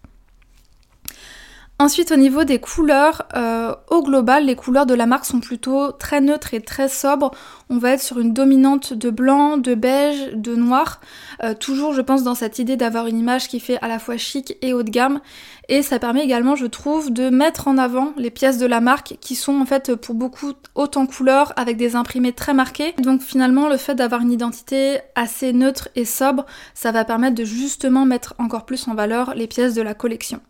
Ensuite, 1.82 2.12
au 2.12 2.17
niveau 2.17 2.44
des 2.44 2.61
couleurs, 2.61 3.23
euh, 3.34 3.75
au 3.90 4.05
global, 4.05 4.46
les 4.46 4.55
couleurs 4.55 4.87
de 4.87 4.94
la 4.94 5.05
marque 5.06 5.25
sont 5.25 5.40
plutôt 5.40 5.90
très 5.90 6.20
neutres 6.20 6.55
et 6.55 6.61
très 6.61 6.88
sobres. 6.88 7.32
On 7.70 7.79
va 7.79 7.90
être 7.90 8.02
sur 8.02 8.20
une 8.20 8.32
dominante 8.32 8.93
de 8.93 9.11
blanc, 9.11 9.56
de 9.56 9.75
beige, 9.75 10.31
de 10.32 10.55
noir. 10.55 11.00
Euh, 11.43 11.55
toujours, 11.55 11.93
je 11.93 12.00
pense, 12.00 12.23
dans 12.23 12.37
cette 12.37 12.61
idée 12.61 12.76
d'avoir 12.76 13.08
une 13.08 13.19
image 13.19 13.49
qui 13.49 13.58
fait 13.58 13.79
à 13.82 13.88
la 13.88 13.99
fois 13.99 14.17
chic 14.17 14.56
et 14.62 14.73
haut 14.73 14.84
de 14.84 14.90
gamme. 14.90 15.20
Et 15.69 15.82
ça 15.82 15.99
permet 15.99 16.23
également, 16.23 16.55
je 16.55 16.67
trouve, 16.67 17.12
de 17.12 17.31
mettre 17.31 17.67
en 17.67 17.76
avant 17.79 18.12
les 18.17 18.31
pièces 18.31 18.58
de 18.58 18.67
la 18.67 18.81
marque 18.81 19.17
qui 19.20 19.34
sont 19.34 19.61
en 19.61 19.67
fait 19.67 19.96
pour 19.96 20.14
beaucoup 20.14 20.52
hautes 20.76 20.96
en 20.96 21.06
couleurs 21.06 21.52
avec 21.56 21.76
des 21.79 21.96
imprimés 21.96 22.32
très 22.32 22.55
marqués. 22.55 22.94
Donc 23.02 23.23
finalement, 23.23 23.69
le 23.69 23.76
fait 23.76 23.96
d'avoir 23.96 24.20
une 24.20 24.31
identité 24.31 24.99
assez 25.17 25.52
neutre 25.52 25.88
et 25.96 26.05
sobre, 26.05 26.46
ça 26.75 26.93
va 26.93 27.05
permettre 27.05 27.34
de 27.34 27.44
justement 27.44 28.05
mettre 28.05 28.34
encore 28.38 28.67
plus 28.67 28.87
en 28.87 28.94
valeur 28.94 29.34
les 29.34 29.49
pièces 29.49 29.75
de 29.75 29.82
la 29.82 29.94
collection. 29.94 30.40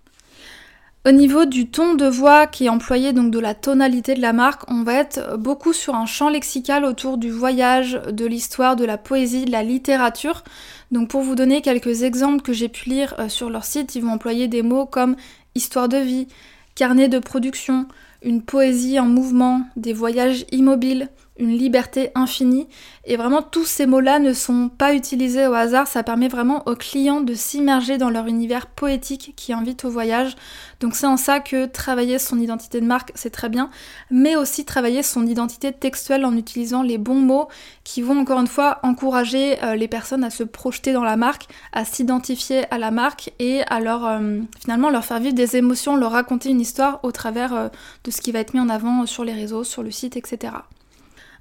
Au 1.04 1.10
niveau 1.10 1.46
du 1.46 1.69
ton 1.69 1.94
de 1.94 2.06
voix 2.06 2.46
qui 2.46 2.66
est 2.66 2.69
employé, 2.69 3.12
donc 3.12 3.32
de 3.32 3.40
la 3.40 3.54
tonalité 3.54 4.14
de 4.14 4.20
la 4.20 4.32
marque, 4.32 4.62
on 4.70 4.84
va 4.84 4.94
être 4.94 5.37
beaucoup 5.37 5.72
sur 5.72 5.96
un 5.96 6.06
champ 6.06 6.28
lexical 6.28 6.84
autour 6.84 7.19
du 7.19 7.28
voyage, 7.28 8.00
de 8.08 8.25
l'histoire, 8.25 8.76
de 8.76 8.84
la 8.84 8.99
poésie, 8.99 9.44
de 9.44 9.50
la 9.50 9.64
littérature. 9.64 10.44
Donc 10.93 11.08
pour 11.08 11.22
vous 11.22 11.34
donner 11.34 11.60
quelques 11.60 12.04
exemples 12.04 12.43
que 12.43 12.52
j'ai 12.52 12.69
pu 12.69 12.88
lire 12.88 13.16
euh, 13.19 13.28
sur 13.28 13.50
leur 13.50 13.64
site, 13.64 13.96
ils 13.96 14.02
vont 14.02 14.12
employer 14.12 14.46
des 14.46 14.62
mots 14.62 14.87
comme 14.87 15.16
histoire 15.56 15.88
de 15.88 15.96
vie, 15.96 16.28
carnet 16.76 17.08
de 17.08 17.19
production, 17.19 17.87
une 18.22 18.40
poésie 18.40 19.00
en 19.00 19.06
mouvement, 19.06 19.62
des 19.75 19.93
voyages 19.93 20.44
immobiles, 20.52 21.08
une 21.38 21.56
liberté 21.56 22.11
infinie. 22.14 22.69
Et 23.05 23.17
vraiment, 23.17 23.43
tous 23.43 23.64
ces 23.64 23.87
mots-là 23.87 24.19
ne 24.19 24.32
sont 24.32 24.69
pas 24.69 24.94
utilisés 24.94 25.46
au 25.46 25.55
hasard. 25.55 25.87
Ça 25.87 26.02
permet 26.02 26.29
vraiment 26.29 26.62
aux 26.69 26.77
clients 26.77 27.20
de 27.20 27.34
s'immerger 27.34 27.98
dans 27.98 28.10
leur 28.10 28.27
univers 28.27 28.67
poétique 28.67 29.32
qui 29.36 29.53
invite 29.53 29.84
au 29.84 29.91
voyage. 29.91 30.36
Donc 30.81 30.94
c'est 30.94 31.06
en 31.06 31.17
ça 31.17 31.41
que 31.41 31.67
travailler 31.67 32.19
son 32.19 32.39
identité 32.39 32.81
de 32.81 32.86
marque, 32.86 33.12
c'est 33.15 33.31
très 33.31 33.48
bien. 33.48 33.70
Mais 34.10 34.36
aussi 34.36 34.65
travailler 34.65 35.03
son 35.03 35.27
identité 35.27 35.72
textuelle 35.72 36.24
en 36.24 36.36
utilisant 36.36 36.82
les 36.82 36.98
bons 36.98 37.20
mots 37.20 37.48
qui 37.84 38.03
vont 38.03 38.19
encore 38.19 38.41
une 38.41 38.46
fois 38.46 38.79
encourager 38.82 39.62
euh, 39.62 39.74
les 39.74 39.89
personnes 39.89 40.24
à 40.24 40.31
se 40.31 40.44
projeter 40.44 40.93
dans 40.93 41.05
la 41.05 41.17
marque, 41.17 41.48
à 41.72 41.84
s'identifier 41.84 42.65
à 42.70 42.79
la 42.79 42.91
marque 42.91 43.32
et 43.39 43.62
à 43.69 43.81
leur 43.81 44.06
euh, 44.06 44.41
finalement 44.60 44.91
leur 44.91 45.05
faire 45.05 45.20
vivre 45.20 45.34
des 45.34 45.56
émotions, 45.56 45.96
leur 45.96 46.12
raconter 46.12 46.51
une 46.51 46.60
histoire 46.60 47.01
au 47.03 47.10
travers 47.10 47.55
euh, 47.55 47.69
de 48.05 48.10
ce 48.10 48.20
qui 48.20 48.32
va 48.32 48.41
être 48.41 48.55
mis 48.55 48.60
en 48.60 48.69
avant 48.69 49.06
sur 49.06 49.24
les 49.24 49.32
réseaux, 49.32 49.65
sur 49.65 49.82
le 49.82 49.91
site, 49.91 50.17
etc. 50.17 50.53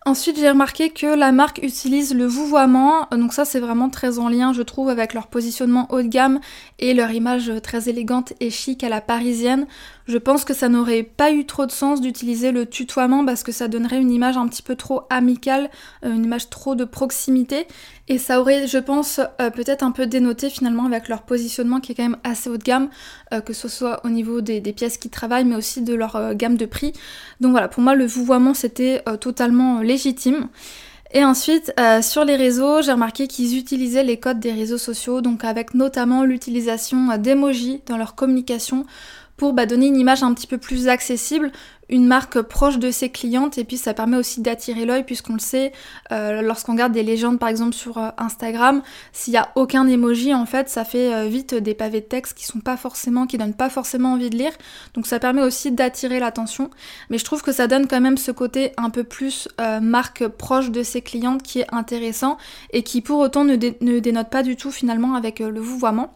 Ensuite, 0.04 0.40
j'ai 0.40 0.50
remarqué 0.50 0.90
que 0.90 1.06
la 1.06 1.32
marque 1.32 1.60
utilise 1.62 2.16
le 2.16 2.26
vouvoiement, 2.26 3.06
donc 3.12 3.34
ça 3.34 3.46
c'est 3.46 3.60
vraiment 3.60 3.88
très 3.88 4.18
en 4.18 4.30
lien, 4.30 4.52
je 4.52 4.64
trouve, 4.64 4.90
avec 4.90 5.14
leur 5.14 5.28
positionnement 5.28 5.86
haut 5.92 6.02
de 6.02 6.08
gamme 6.08 6.40
et 6.80 6.96
leur 6.96 7.12
image 7.12 7.52
très 7.62 7.88
élégante 7.88 8.34
et 8.40 8.50
chic 8.50 8.84
à 8.84 8.90
la 8.90 9.00
parisienne. 9.00 9.68
Je 10.08 10.18
pense 10.18 10.44
que 10.44 10.56
ça 10.56 10.70
n'aurait 10.70 11.04
pas 11.04 11.32
eu 11.32 11.46
trop 11.46 11.68
de 11.68 11.72
sens 11.72 12.02
d'utiliser 12.02 12.52
le 12.52 12.66
tutoiement 12.66 13.24
parce 13.24 13.44
que 13.44 13.52
ça 13.52 13.68
donnerait 13.68 14.02
une 14.02 14.10
image 14.10 14.38
un 14.38 14.48
petit 14.48 14.64
peu 14.64 14.76
trop 14.76 15.04
amicale, 15.12 15.70
euh, 16.04 16.12
une 16.12 16.26
image 16.26 16.50
trop 16.50 16.74
de 16.74 16.84
proximité. 16.84 17.68
Et 18.12 18.18
ça 18.18 18.42
aurait, 18.42 18.68
je 18.68 18.78
pense, 18.78 19.22
euh, 19.40 19.50
peut-être 19.50 19.84
un 19.84 19.92
peu 19.92 20.06
dénoté 20.06 20.50
finalement 20.50 20.86
avec 20.86 21.08
leur 21.08 21.22
positionnement 21.22 21.80
qui 21.80 21.94
est 21.94 21.96
quand 21.96 22.04
même 22.04 22.18
assez 22.26 22.50
haut 22.50 22.58
de 22.58 22.64
gamme, 22.64 22.90
euh, 23.34 23.40
que 23.40 23.54
ce 23.54 23.70
soit 23.70 24.06
au 24.06 24.10
niveau 24.10 24.42
des, 24.42 24.60
pièces 24.74 24.98
qui 24.98 25.10
travaillent, 25.10 25.46
mais 25.46 25.56
aussi 25.56 25.82
de 25.82 25.94
leur 25.94 26.36
gamme 26.36 26.58
de 26.58 26.66
prix. 26.66 26.92
Donc 27.40 27.52
voilà, 27.52 27.70
pour 27.70 27.82
moi, 27.82 27.96
le 27.96 28.06
vouvoiement, 28.06 28.54
c'était 28.54 29.02
totalement 29.22 29.80
légitime. 29.80 30.50
Et 31.14 31.24
ensuite, 31.24 31.74
sur 32.02 32.26
les 32.26 32.36
réseaux, 32.36 32.82
j'ai 32.82 32.92
remarqué 32.92 33.28
qu'ils 33.28 33.58
utilisaient 33.58 34.04
les 34.04 34.18
codes 34.18 34.42
des 34.42 34.52
réseaux 34.52 34.78
sociaux, 34.78 35.22
donc 35.22 35.46
avec 35.46 35.74
notamment 35.74 36.26
l'utilisation 36.26 37.18
d'emojis 37.18 37.82
dans 37.86 37.98
leur 37.98 38.16
communication 38.16 38.86
pour 39.42 39.54
bah, 39.54 39.66
donner 39.66 39.88
une 39.88 39.98
image 39.98 40.22
un 40.22 40.36
petit 40.36 40.46
peu 40.46 40.58
plus 40.60 40.88
accessible, 40.88 41.52
une 41.92 42.08
marque 42.08 42.42
proche 42.42 42.80
de 42.80 42.90
ses 42.90 43.10
clientes 43.10 43.58
et 43.58 43.66
puis 43.66 43.78
ça 43.78 43.94
permet 43.94 44.18
aussi 44.18 44.42
d'attirer 44.42 44.86
l'œil 44.86 45.04
puisqu'on 45.04 45.34
le 45.34 45.40
sait, 45.40 45.74
euh, 46.12 46.42
lorsqu'on 46.42 46.72
regarde 46.72 46.94
des 46.94 47.04
légendes 47.04 47.38
par 47.38 47.50
exemple 47.50 47.74
sur 47.74 47.98
euh, 47.98 48.10
Instagram, 48.18 48.82
s'il 49.12 49.32
n'y 49.34 49.38
a 49.38 49.50
aucun 49.56 49.86
emoji 49.86 50.34
en 50.34 50.46
fait 50.46 50.70
ça 50.70 50.86
fait 50.86 51.14
euh, 51.14 51.28
vite 51.28 51.54
des 51.54 51.74
pavés 51.74 52.00
de 52.00 52.06
texte 52.06 52.38
qui 52.38 52.46
sont 52.46 52.62
pas 52.62 52.78
forcément, 52.78 53.28
qui 53.28 53.38
donnent 53.38 53.54
pas 53.54 53.70
forcément 53.70 54.14
envie 54.14 54.30
de 54.30 54.38
lire. 54.38 54.54
Donc 54.94 55.06
ça 55.06 55.20
permet 55.20 55.44
aussi 55.44 55.72
d'attirer 55.72 56.20
l'attention. 56.20 56.70
Mais 57.10 57.18
je 57.18 57.26
trouve 57.26 57.42
que 57.42 57.52
ça 57.52 57.68
donne 57.68 57.88
quand 57.88 58.02
même 58.02 58.18
ce 58.18 58.32
côté 58.32 58.72
un 58.78 58.90
peu 58.90 59.04
plus 59.04 59.50
marque 59.82 60.28
proche 60.28 60.72
de 60.72 60.84
ses 60.84 61.02
clientes 61.02 61.44
qui 61.44 61.60
est 61.60 61.68
intéressant 61.74 62.38
et 62.72 62.84
qui 62.84 63.02
pour 63.02 63.20
autant 63.20 63.44
ne, 63.44 63.56
ne 63.56 64.00
dénote 64.00 64.30
pas 64.30 64.44
du 64.44 64.56
tout 64.56 64.72
finalement 64.72 65.16
avec 65.16 65.40
le 65.40 65.60
vouvoiement. 65.60 66.14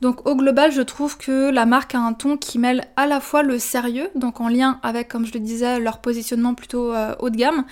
Donc 0.00 0.28
au 0.28 0.36
global, 0.36 0.72
je 0.72 0.82
trouve 0.82 1.16
que 1.16 1.50
la 1.50 1.66
marque 1.66 1.94
a 1.94 1.98
un 1.98 2.12
ton 2.12 2.36
qui 2.36 2.58
mêle 2.58 2.84
à 2.96 3.06
la 3.06 3.20
fois 3.20 3.42
le 3.42 3.58
sérieux, 3.58 4.08
donc 4.14 4.40
en 4.40 4.48
lien 4.48 4.78
avec, 4.82 5.08
comme 5.08 5.26
je 5.26 5.32
le 5.32 5.40
disais, 5.40 5.80
leur 5.80 5.98
positionnement 5.98 6.54
plutôt 6.54 6.92
euh, 6.92 7.14
haut 7.20 7.30
de 7.30 7.36
gamme, 7.36 7.64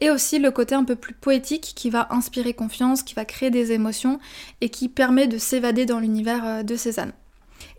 et 0.00 0.10
aussi 0.10 0.38
le 0.38 0.50
côté 0.50 0.74
un 0.74 0.84
peu 0.84 0.96
plus 0.96 1.14
poétique 1.14 1.72
qui 1.74 1.90
va 1.90 2.08
inspirer 2.10 2.54
confiance, 2.54 3.02
qui 3.02 3.14
va 3.14 3.24
créer 3.24 3.50
des 3.50 3.72
émotions 3.72 4.18
et 4.60 4.68
qui 4.68 4.88
permet 4.88 5.26
de 5.26 5.38
s'évader 5.38 5.86
dans 5.86 5.98
l'univers 5.98 6.44
euh, 6.44 6.62
de 6.62 6.76
Cézanne. 6.76 7.12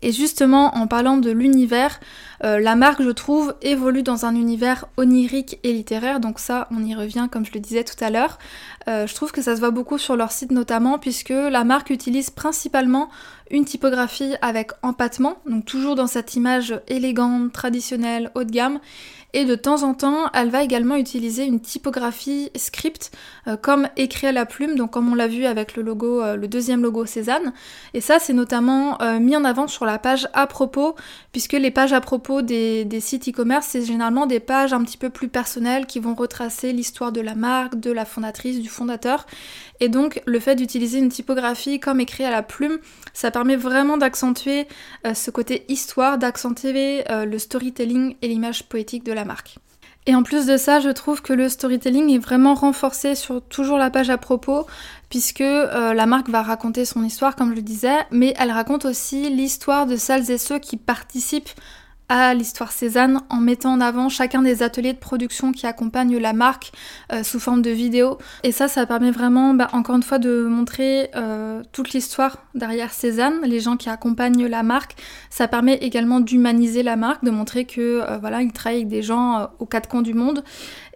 Et 0.02 0.12
justement, 0.12 0.76
en 0.76 0.86
parlant 0.86 1.16
de 1.16 1.30
l'univers, 1.30 2.00
euh, 2.44 2.60
la 2.60 2.76
marque, 2.76 3.02
je 3.02 3.10
trouve, 3.10 3.54
évolue 3.62 4.02
dans 4.02 4.26
un 4.26 4.34
univers 4.34 4.86
onirique 4.96 5.58
et 5.62 5.72
littéraire, 5.72 6.20
donc 6.20 6.38
ça, 6.38 6.68
on 6.70 6.84
y 6.84 6.94
revient 6.94 7.28
comme 7.30 7.46
je 7.46 7.52
le 7.52 7.60
disais 7.60 7.84
tout 7.84 8.04
à 8.04 8.10
l'heure. 8.10 8.38
je 8.86 9.12
trouve 9.14 9.32
que 9.32 9.42
ça 9.42 9.56
se 9.56 9.60
voit 9.60 9.70
beaucoup 9.70 9.98
sur 9.98 10.16
leur 10.16 10.30
site 10.32 10.52
notamment, 10.52 10.98
puisque 10.98 11.30
la 11.30 11.64
marque 11.64 11.90
utilise 11.90 12.30
principalement 12.30 13.08
une 13.50 13.64
typographie 13.64 14.34
avec 14.42 14.72
empattement, 14.82 15.38
donc 15.46 15.64
toujours 15.64 15.94
dans 15.94 16.06
cette 16.06 16.34
image 16.34 16.80
élégante, 16.88 17.52
traditionnelle, 17.52 18.30
haut 18.34 18.44
de 18.44 18.50
gamme. 18.50 18.80
Et 19.32 19.44
de 19.44 19.54
temps 19.54 19.82
en 19.82 19.92
temps, 19.92 20.30
elle 20.32 20.48
va 20.48 20.62
également 20.62 20.96
utiliser 20.96 21.44
une 21.44 21.60
typographie 21.60 22.50
script 22.56 23.10
euh, 23.48 23.56
comme 23.56 23.88
écrit 23.96 24.28
à 24.28 24.32
la 24.32 24.46
plume, 24.46 24.76
donc 24.76 24.92
comme 24.92 25.12
on 25.12 25.14
l'a 25.14 25.26
vu 25.26 25.44
avec 25.44 25.76
le 25.76 25.82
logo, 25.82 26.22
euh, 26.22 26.36
le 26.36 26.48
deuxième 26.48 26.82
logo 26.82 27.04
Cézanne. 27.04 27.52
Et 27.92 28.00
ça, 28.00 28.18
c'est 28.18 28.32
notamment 28.32 29.00
euh, 29.02 29.18
mis 29.18 29.36
en 29.36 29.44
avant 29.44 29.68
sur 29.68 29.84
la 29.86 29.98
page 29.98 30.28
à 30.34 30.46
propos, 30.46 30.94
puisque 31.32 31.52
les 31.52 31.70
pages 31.70 31.92
à 31.92 32.00
propos 32.00 32.42
des, 32.42 32.86
sites 33.00 33.28
e-commerce, 33.28 33.66
c'est 33.70 33.84
généralement 33.84 34.26
des 34.26 34.40
pages 34.40 34.72
un 34.72 34.82
petit 34.84 34.98
peu 34.98 35.10
plus 35.10 35.28
personnelles 35.28 35.86
qui 35.86 35.98
vont 35.98 36.14
retracer 36.14 36.72
l'histoire 36.72 37.12
de 37.12 37.20
la 37.20 37.34
marque, 37.34 37.80
de 37.80 37.90
la 37.90 38.04
fondatrice, 38.04 38.60
du 38.60 38.68
fondateur. 38.68 39.26
Et 39.80 39.88
donc 39.88 40.22
le 40.26 40.40
fait 40.40 40.56
d'utiliser 40.56 40.98
une 40.98 41.08
typographie 41.08 41.80
comme 41.80 42.00
écrit 42.00 42.24
à 42.24 42.30
la 42.30 42.42
plume, 42.42 42.78
ça 43.12 43.30
permet 43.30 43.56
vraiment 43.56 43.96
d'accentuer 43.96 44.66
euh, 45.06 45.14
ce 45.14 45.30
côté 45.30 45.64
histoire, 45.68 46.18
d'accentuer 46.18 47.04
euh, 47.10 47.24
le 47.24 47.38
storytelling 47.38 48.16
et 48.22 48.28
l'image 48.28 48.64
poétique 48.64 49.04
de 49.04 49.12
la 49.12 49.24
marque. 49.24 49.58
Et 50.08 50.14
en 50.14 50.22
plus 50.22 50.46
de 50.46 50.56
ça, 50.56 50.78
je 50.78 50.88
trouve 50.90 51.20
que 51.20 51.32
le 51.32 51.48
storytelling 51.48 52.14
est 52.14 52.18
vraiment 52.18 52.54
renforcé 52.54 53.16
sur 53.16 53.42
toujours 53.42 53.76
la 53.76 53.90
page 53.90 54.08
à 54.08 54.18
propos, 54.18 54.66
puisque 55.08 55.40
euh, 55.40 55.94
la 55.94 56.06
marque 56.06 56.28
va 56.28 56.42
raconter 56.42 56.84
son 56.84 57.04
histoire, 57.04 57.36
comme 57.36 57.50
je 57.50 57.56
le 57.56 57.62
disais, 57.62 57.98
mais 58.10 58.34
elle 58.38 58.50
raconte 58.50 58.84
aussi 58.84 59.30
l'histoire 59.30 59.86
de 59.86 59.96
celles 59.96 60.30
et 60.30 60.38
ceux 60.38 60.58
qui 60.58 60.76
participent 60.76 61.50
à 62.08 62.34
l'histoire 62.34 62.70
Cézanne 62.70 63.20
en 63.30 63.38
mettant 63.38 63.72
en 63.72 63.80
avant 63.80 64.08
chacun 64.08 64.42
des 64.42 64.62
ateliers 64.62 64.92
de 64.92 64.98
production 64.98 65.50
qui 65.50 65.66
accompagnent 65.66 66.18
la 66.18 66.32
marque 66.32 66.70
euh, 67.12 67.24
sous 67.24 67.40
forme 67.40 67.62
de 67.62 67.70
vidéo. 67.70 68.18
Et 68.44 68.52
ça, 68.52 68.68
ça 68.68 68.86
permet 68.86 69.10
vraiment, 69.10 69.54
bah, 69.54 69.68
encore 69.72 69.96
une 69.96 70.04
fois, 70.04 70.20
de 70.20 70.46
montrer 70.46 71.10
euh, 71.16 71.64
toute 71.72 71.92
l'histoire 71.92 72.36
derrière 72.54 72.92
Cézanne, 72.92 73.40
les 73.42 73.58
gens 73.58 73.76
qui 73.76 73.88
accompagnent 73.88 74.46
la 74.46 74.62
marque. 74.62 74.94
Ça 75.30 75.48
permet 75.48 75.74
également 75.74 76.20
d'humaniser 76.20 76.84
la 76.84 76.94
marque, 76.94 77.24
de 77.24 77.30
montrer 77.32 77.64
que 77.64 78.04
voilà, 78.20 78.40
il 78.42 78.52
travaille 78.52 78.78
avec 78.78 78.88
des 78.88 79.02
gens 79.02 79.50
aux 79.58 79.66
quatre 79.66 79.88
coins 79.88 80.02
du 80.02 80.14
monde. 80.14 80.44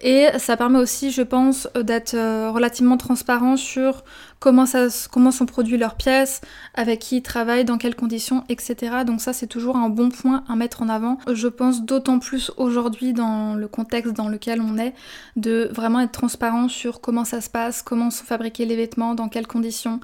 Et 0.02 0.28
ça 0.38 0.57
permet 0.57 0.78
aussi, 0.78 1.11
je 1.11 1.23
pense, 1.23 1.69
d'être 1.75 2.16
relativement 2.50 2.97
transparent 2.97 3.57
sur 3.57 4.02
comment, 4.38 4.64
sont 4.66 5.47
produits 5.47 5.76
leurs 5.76 5.95
pièces, 5.95 6.40
avec 6.75 7.00
qui 7.00 7.19
ils 7.19 7.23
travaillent, 7.23 7.66
dans 7.66 7.76
quelles 7.76 7.95
conditions, 7.95 8.45
etc. 8.49 9.04
Donc 9.07 9.21
ça, 9.21 9.35
c'est 9.35 9.47
toujours 9.47 9.76
un 9.76 9.90
bon 9.90 10.09
point 10.09 10.42
à 10.49 10.57
mettre 10.57 10.80
en 10.80 10.88
avant. 10.88 11.19
Je 11.30 11.49
pense 11.49 11.83
d'autant 11.83 12.19
plus 12.19 12.50
aujourd'hui 12.57 13.12
dans 13.12 13.54
le 13.54 13.69
contexte 13.69 14.14
dans 14.14 14.28
lequel 14.28 14.62
on 14.62 14.78
est, 14.78 14.95
de 15.37 15.69
vraiment 15.73 16.00
être 16.00 16.12
transparent 16.12 16.69
sur 16.69 17.02
comment 17.02 17.26
ça 17.26 17.42
se 17.42 17.50
passe, 17.50 17.83
comment 17.83 18.11
sont 18.11 18.25
fabriqués 18.25 18.64
les 18.64 18.76
vêtements, 18.76 19.14
dans 19.14 19.28
quelles 19.28 19.47
conditions, 19.47 20.00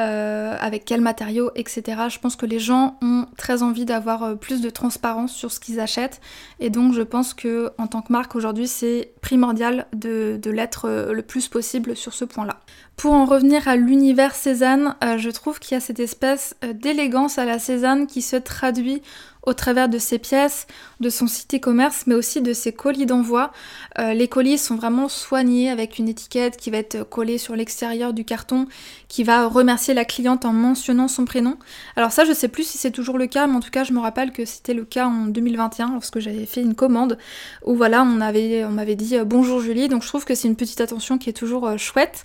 euh, 0.00 0.56
avec 0.60 0.84
quels 0.84 1.00
matériaux, 1.00 1.52
etc. 1.54 2.02
Je 2.08 2.18
pense 2.18 2.34
que 2.34 2.46
les 2.46 2.58
gens 2.58 2.98
ont 3.00 3.26
très 3.36 3.62
envie 3.62 3.84
d'avoir 3.84 4.24
euh, 4.24 4.34
plus 4.34 4.60
de 4.60 4.68
transparence 4.68 5.32
sur 5.32 5.52
ce 5.52 5.60
qu'ils 5.60 5.78
achètent 5.78 6.20
et 6.58 6.68
donc 6.68 6.94
je 6.94 7.02
pense 7.02 7.32
que 7.32 7.70
en 7.78 7.86
tant 7.86 8.02
que 8.02 8.12
marque 8.12 8.34
aujourd'hui 8.34 8.66
c'est 8.66 9.12
primordial 9.20 9.86
de, 9.94 10.40
l'être 10.46 10.88
euh, 10.88 11.12
le 11.12 11.22
plus 11.22 11.46
possible 11.46 11.94
sur 11.94 12.12
ce 12.12 12.24
point-là. 12.24 12.58
Pour 12.96 13.12
en 13.12 13.24
revenir 13.24 13.68
à 13.68 13.76
l'univers 13.76 14.34
Cézanne, 14.34 14.96
je 15.16 15.30
trouve 15.30 15.60
qu'il 15.60 15.74
y 15.74 15.78
a 15.78 15.80
cette 15.80 16.00
espèce 16.00 16.54
d'élégance 16.62 17.38
à 17.38 17.44
la 17.44 17.58
Cézanne 17.58 18.06
qui 18.06 18.22
se 18.22 18.36
traduit 18.36 19.00
au 19.44 19.52
travers 19.54 19.88
de 19.88 19.98
ses 19.98 20.18
pièces, 20.18 20.66
de 21.00 21.10
son 21.10 21.26
site 21.26 21.54
e-commerce, 21.54 22.04
mais 22.06 22.14
aussi 22.14 22.40
de 22.40 22.52
ses 22.52 22.72
colis 22.72 23.06
d'envoi. 23.06 23.52
Euh, 23.98 24.14
les 24.14 24.28
colis 24.28 24.58
sont 24.58 24.76
vraiment 24.76 25.08
soignés 25.08 25.70
avec 25.70 25.98
une 25.98 26.08
étiquette 26.08 26.56
qui 26.56 26.70
va 26.70 26.78
être 26.78 27.04
collée 27.04 27.38
sur 27.38 27.54
l'extérieur 27.54 28.12
du 28.12 28.24
carton, 28.24 28.66
qui 29.08 29.22
va 29.22 29.46
remercier 29.46 29.94
la 29.94 30.04
cliente 30.04 30.44
en 30.44 30.52
mentionnant 30.52 31.08
son 31.08 31.24
prénom. 31.24 31.56
Alors 31.96 32.12
ça, 32.12 32.24
je 32.24 32.32
sais 32.32 32.48
plus 32.48 32.64
si 32.64 32.78
c'est 32.78 32.90
toujours 32.90 33.18
le 33.18 33.26
cas, 33.26 33.46
mais 33.46 33.54
en 33.54 33.60
tout 33.60 33.70
cas, 33.70 33.84
je 33.84 33.92
me 33.92 34.00
rappelle 34.00 34.32
que 34.32 34.44
c'était 34.44 34.74
le 34.74 34.84
cas 34.84 35.06
en 35.06 35.26
2021 35.26 35.92
lorsque 35.92 36.18
j'avais 36.20 36.46
fait 36.46 36.62
une 36.62 36.74
commande 36.74 37.18
où 37.64 37.74
voilà, 37.74 38.02
on 38.02 38.20
avait, 38.20 38.64
on 38.64 38.70
m'avait 38.70 38.96
dit 38.96 39.16
euh, 39.16 39.24
bonjour 39.24 39.60
Julie. 39.60 39.88
Donc 39.88 40.02
je 40.02 40.08
trouve 40.08 40.24
que 40.24 40.34
c'est 40.34 40.48
une 40.48 40.56
petite 40.56 40.80
attention 40.80 41.18
qui 41.18 41.28
est 41.28 41.34
toujours 41.34 41.66
euh, 41.66 41.76
chouette. 41.76 42.24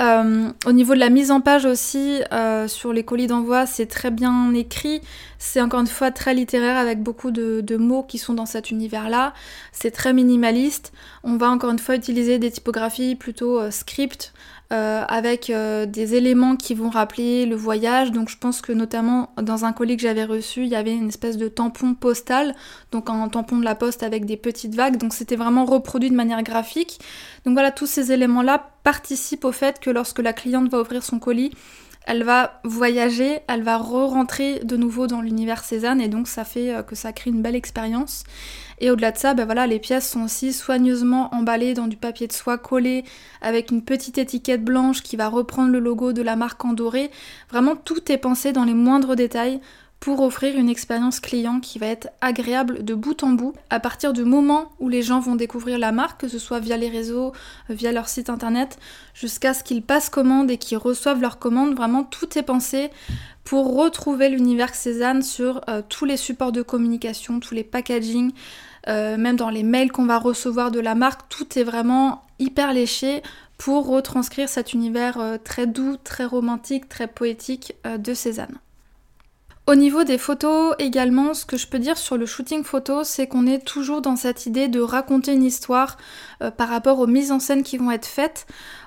Euh, 0.00 0.50
au 0.66 0.72
niveau 0.72 0.94
de 0.94 0.98
la 0.98 1.10
mise 1.10 1.30
en 1.30 1.40
page 1.40 1.66
aussi, 1.66 2.20
euh, 2.32 2.66
sur 2.66 2.92
les 2.92 3.04
colis 3.04 3.28
d'envoi, 3.28 3.66
c'est 3.66 3.86
très 3.86 4.10
bien 4.10 4.52
écrit. 4.54 5.00
C'est 5.38 5.60
encore 5.60 5.80
une 5.80 5.86
fois 5.86 6.10
très 6.10 6.34
littéraire 6.34 6.76
avec 6.76 7.02
beaucoup 7.02 7.30
de, 7.30 7.76
mots 7.76 8.02
qui 8.02 8.18
sont 8.18 8.34
dans 8.34 8.46
cet 8.46 8.70
univers-là. 8.70 9.34
C'est 9.72 9.90
très 9.90 10.12
minimaliste. 10.12 10.92
On 11.22 11.36
va 11.36 11.48
encore 11.48 11.70
une 11.70 11.78
fois 11.78 11.94
utiliser 11.94 12.38
des 12.38 12.50
typographies 12.50 13.14
plutôt 13.14 13.60
euh, 13.60 13.70
script 13.70 14.32
euh, 14.72 15.04
avec 15.08 15.50
euh, 15.50 15.84
des 15.84 16.14
éléments 16.14 16.56
qui 16.56 16.74
vont 16.74 16.88
rappeler 16.88 17.44
le 17.44 17.54
voyage. 17.54 18.12
Donc 18.12 18.30
je 18.30 18.38
pense 18.38 18.62
que 18.62 18.72
notamment 18.72 19.30
dans 19.40 19.64
un 19.64 19.72
colis 19.72 19.96
que 19.96 20.02
j'avais 20.02 20.24
reçu, 20.24 20.62
il 20.62 20.68
y 20.68 20.74
avait 20.74 20.94
une 20.94 21.08
espèce 21.08 21.36
de 21.36 21.48
tampon 21.48 21.94
postal, 21.94 22.54
donc 22.90 23.10
un 23.10 23.28
tampon 23.28 23.58
de 23.58 23.64
la 23.64 23.74
poste 23.74 24.02
avec 24.02 24.24
des 24.24 24.36
petites 24.36 24.74
vagues. 24.74 24.96
Donc 24.96 25.12
c'était 25.12 25.36
vraiment 25.36 25.64
reproduit 25.64 26.10
de 26.10 26.16
manière 26.16 26.42
graphique. 26.42 26.98
Donc 27.44 27.54
voilà, 27.54 27.70
tous 27.70 27.86
ces 27.86 28.10
éléments-là 28.10 28.70
participent 28.84 29.44
au 29.44 29.52
fait 29.52 29.80
que 29.80 29.90
lorsque 29.90 30.20
la 30.20 30.32
cliente 30.32 30.70
va 30.70 30.80
ouvrir 30.80 31.02
son 31.02 31.18
colis, 31.18 31.52
elle 32.06 32.22
va 32.22 32.60
voyager, 32.64 33.40
elle 33.48 33.62
va 33.62 33.78
re-rentrer 33.78 34.60
de 34.60 34.76
nouveau 34.76 35.06
dans 35.06 35.20
l'univers 35.20 35.64
Cézanne 35.64 36.00
et 36.00 36.08
donc 36.08 36.28
ça 36.28 36.44
fait 36.44 36.74
euh, 36.74 36.82
que 36.82 36.94
ça 36.94 37.12
crée 37.12 37.30
une 37.30 37.42
belle 37.42 37.54
expérience. 37.54 38.24
Et 38.80 38.90
au-delà 38.90 39.12
de 39.12 39.18
ça, 39.18 39.34
ben 39.34 39.44
voilà, 39.44 39.66
les 39.66 39.78
pièces 39.78 40.10
sont 40.10 40.24
aussi 40.24 40.52
soigneusement 40.52 41.34
emballées 41.34 41.74
dans 41.74 41.86
du 41.86 41.96
papier 41.96 42.26
de 42.26 42.32
soie 42.32 42.58
collé 42.58 43.04
avec 43.40 43.70
une 43.70 43.82
petite 43.82 44.18
étiquette 44.18 44.64
blanche 44.64 45.02
qui 45.02 45.16
va 45.16 45.28
reprendre 45.28 45.70
le 45.70 45.78
logo 45.78 46.12
de 46.12 46.22
la 46.22 46.36
marque 46.36 46.64
en 46.64 46.72
doré. 46.72 47.10
Vraiment 47.50 47.76
tout 47.76 48.10
est 48.10 48.18
pensé 48.18 48.52
dans 48.52 48.64
les 48.64 48.74
moindres 48.74 49.16
détails 49.16 49.60
pour 50.04 50.20
offrir 50.20 50.58
une 50.58 50.68
expérience 50.68 51.18
client 51.18 51.60
qui 51.60 51.78
va 51.78 51.86
être 51.86 52.10
agréable 52.20 52.84
de 52.84 52.92
bout 52.92 53.24
en 53.24 53.30
bout 53.30 53.54
à 53.70 53.80
partir 53.80 54.12
du 54.12 54.22
moment 54.22 54.70
où 54.78 54.90
les 54.90 55.00
gens 55.00 55.18
vont 55.18 55.34
découvrir 55.34 55.78
la 55.78 55.92
marque, 55.92 56.20
que 56.20 56.28
ce 56.28 56.38
soit 56.38 56.60
via 56.60 56.76
les 56.76 56.90
réseaux, 56.90 57.32
via 57.70 57.90
leur 57.90 58.06
site 58.06 58.28
internet, 58.28 58.78
jusqu'à 59.14 59.54
ce 59.54 59.64
qu'ils 59.64 59.80
passent 59.80 60.10
commande 60.10 60.50
et 60.50 60.58
qu'ils 60.58 60.76
reçoivent 60.76 61.22
leur 61.22 61.38
commande. 61.38 61.74
Vraiment, 61.74 62.04
tout 62.04 62.38
est 62.38 62.42
pensé 62.42 62.90
pour 63.44 63.74
retrouver 63.74 64.28
l'univers 64.28 64.74
Cézanne 64.74 65.22
sur 65.22 65.62
euh, 65.70 65.80
tous 65.88 66.04
les 66.04 66.18
supports 66.18 66.52
de 66.52 66.60
communication, 66.60 67.40
tous 67.40 67.54
les 67.54 67.64
packaging, 67.64 68.32
euh, 68.88 69.16
même 69.16 69.36
dans 69.36 69.48
les 69.48 69.62
mails 69.62 69.90
qu'on 69.90 70.04
va 70.04 70.18
recevoir 70.18 70.70
de 70.70 70.80
la 70.80 70.94
marque, 70.94 71.30
tout 71.30 71.58
est 71.58 71.64
vraiment 71.64 72.20
hyper 72.38 72.74
léché 72.74 73.22
pour 73.56 73.86
retranscrire 73.86 74.50
cet 74.50 74.74
univers 74.74 75.18
euh, 75.18 75.38
très 75.42 75.66
doux, 75.66 75.96
très 75.96 76.26
romantique, 76.26 76.90
très 76.90 77.06
poétique 77.06 77.72
de 77.86 78.12
Cézanne. 78.12 78.58
Au 79.66 79.76
niveau 79.76 80.04
des 80.04 80.18
photos 80.18 80.74
également, 80.78 81.32
ce 81.32 81.46
que 81.46 81.56
je 81.56 81.66
peux 81.66 81.78
dire 81.78 81.96
sur 81.96 82.18
le 82.18 82.26
shooting 82.26 82.64
photo, 82.64 83.02
c'est 83.02 83.26
qu'on 83.26 83.46
est 83.46 83.64
toujours 83.64 84.02
dans 84.02 84.14
cette 84.14 84.44
idée 84.44 84.68
de 84.68 84.78
raconter 84.78 85.32
une 85.32 85.42
histoire 85.42 85.96
par 86.50 86.68
rapport 86.68 86.98
aux 86.98 87.06
mises 87.06 87.32
en 87.32 87.40
scène 87.40 87.62
qui 87.62 87.78
vont 87.78 87.90
être 87.90 88.06
faites. 88.06 88.46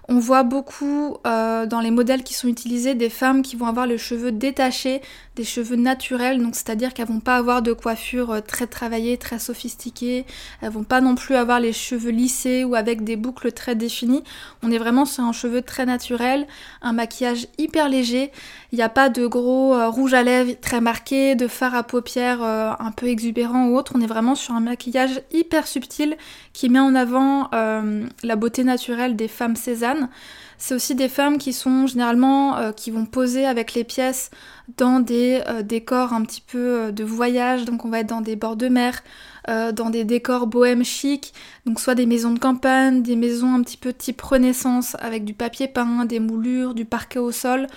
On 0.09 0.19
voit 0.19 0.43
beaucoup 0.43 1.17
euh, 1.27 1.65
dans 1.65 1.81
les 1.81 1.91
modèles 1.91 2.23
qui 2.23 2.33
sont 2.33 2.47
utilisés 2.47 2.95
des 2.95 3.09
femmes 3.09 3.41
qui 3.41 3.57
vont 3.57 3.65
avoir 3.65 3.85
les 3.85 3.97
cheveux 3.97 4.31
détachés, 4.31 5.01
des 5.35 5.43
cheveux 5.43 5.75
naturels, 5.75 6.41
donc 6.41 6.55
c'est-à-dire 6.55 6.93
qu'elles 6.93 7.07
vont 7.07 7.19
pas 7.19 7.35
avoir 7.35 7.61
de 7.61 7.73
coiffure 7.73 8.31
euh, 8.31 8.39
très 8.39 8.67
travaillée, 8.67 9.17
très 9.17 9.37
sophistiquée, 9.37 10.25
elles 10.61 10.71
vont 10.71 10.85
pas 10.85 11.01
non 11.01 11.15
plus 11.15 11.35
avoir 11.35 11.59
les 11.59 11.73
cheveux 11.73 12.11
lissés 12.11 12.63
ou 12.63 12.73
avec 12.75 13.03
des 13.03 13.17
boucles 13.17 13.51
très 13.51 13.75
définies. 13.75 14.23
On 14.63 14.71
est 14.71 14.77
vraiment 14.77 15.03
sur 15.03 15.25
un 15.25 15.33
cheveu 15.33 15.61
très 15.61 15.85
naturel, 15.85 16.47
un 16.81 16.93
maquillage 16.93 17.47
hyper 17.57 17.89
léger. 17.89 18.31
Il 18.71 18.77
n'y 18.77 18.83
a 18.83 18.89
pas 18.89 19.09
de 19.09 19.27
gros 19.27 19.73
euh, 19.75 19.89
rouge 19.89 20.13
à 20.13 20.23
lèvres 20.23 20.53
très 20.61 20.79
marqué, 20.79 21.35
de 21.35 21.49
fard 21.49 21.75
à 21.75 21.83
paupières 21.83 22.41
un 22.41 22.91
peu 22.91 23.07
exubérant 23.07 23.67
ou 23.67 23.77
autre. 23.77 23.91
On 23.95 24.01
est 24.01 24.07
vraiment 24.07 24.35
sur 24.35 24.53
un 24.53 24.61
maquillage 24.61 25.21
hyper 25.31 25.67
subtil 25.67 26.15
qui 26.53 26.69
met 26.69 26.79
en 26.79 26.95
avant 26.95 27.46
la 27.51 28.35
beauté 28.35 28.63
naturelle 28.63 29.15
des 29.15 29.27
femmes 29.27 29.55
Cézanne 29.55 30.09
c'est 30.57 30.73
aussi 30.73 30.95
des 30.95 31.09
femmes 31.09 31.37
qui 31.37 31.53
sont 31.53 31.85
généralement 31.85 32.57
euh, 32.57 32.71
qui 32.71 32.89
vont 32.89 33.05
poser 33.05 33.45
avec 33.45 33.73
les 33.73 33.83
pièces 33.83 34.31
dans 34.77 34.99
des 34.99 35.41
euh, 35.47 35.61
décors 35.61 36.13
un 36.13 36.23
petit 36.23 36.41
peu 36.41 36.57
euh, 36.57 36.91
de 36.91 37.03
voyage, 37.03 37.65
donc 37.65 37.85
on 37.85 37.89
va 37.89 37.99
être 37.99 38.07
dans 38.07 38.21
des 38.21 38.35
bords 38.35 38.55
de 38.55 38.67
mer, 38.67 39.03
dans 39.47 39.89
des 39.89 40.03
décors 40.03 40.47
bohèmes 40.47 40.83
chics, 40.83 41.33
donc 41.65 41.79
soit 41.79 41.95
des 41.95 42.05
maisons 42.05 42.31
de 42.31 42.39
campagne, 42.39 43.01
des 43.01 43.15
maisons 43.15 43.53
un 43.53 43.61
petit 43.61 43.77
peu 43.77 43.93
type 43.93 44.21
renaissance 44.21 44.95
avec 44.99 45.23
du 45.23 45.33
papier 45.33 45.67
peint, 45.67 46.05
des 46.05 46.19
moulures, 46.19 46.73
du 46.73 46.85
parquet 46.85 47.19
au 47.19 47.31
sol, 47.31 47.67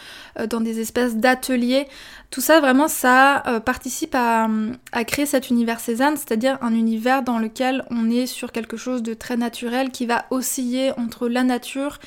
dans 0.49 0.61
des 0.61 0.81
espèces 0.81 1.17
d'ateliers. 1.17 1.87
Tout 2.31 2.41
ça 2.41 2.61
vraiment 2.61 2.89
ça 2.89 3.43
participe 3.65 4.15
à, 4.15 4.49
à, 4.93 5.05
créer 5.05 5.27
cet 5.27 5.51
univers 5.51 5.81
Cézanne, 5.81 6.17
c'est-à-dire 6.17 6.59
un 6.61 6.75
univers 6.75 7.23
dans 7.23 7.39
lequel 7.39 7.85
on 7.91 8.11
est 8.11 8.27
sur 8.27 8.53
quelque 8.53 8.77
chose 8.77 9.03
de 9.03 9.15
très 9.15 9.37
naturel 9.37 9.91
qui 9.91 10.07
va 10.07 10.27
osciller 10.31 10.93
entre 10.99 11.29
la 11.29 11.45
nature 11.45 11.99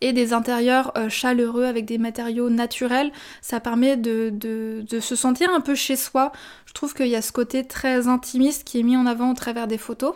et 0.00 0.12
des 0.12 0.32
intérieurs 0.32 0.92
euh, 0.96 1.08
chaleureux 1.08 1.64
avec 1.64 1.84
des 1.84 1.98
matériaux 1.98 2.50
naturels. 2.50 3.12
Ça 3.40 3.60
permet 3.60 3.96
de, 3.96 4.84
se 5.00 5.16
sentir 5.16 5.50
un 5.52 5.60
peu 5.60 5.74
chez 5.74 5.96
soi. 5.96 6.32
Je 6.66 6.72
trouve 6.72 6.94
qu'il 6.94 7.08
y 7.08 7.16
a 7.16 7.22
ce 7.22 7.32
côté 7.32 7.64
très 7.64 8.08
intimiste 8.08 8.64
qui 8.64 8.80
est 8.80 8.82
mis 8.82 8.96
en 8.96 9.06
avant 9.06 9.30
au 9.30 9.34
travers 9.34 9.66
des 9.66 9.78
photos. 9.78 10.14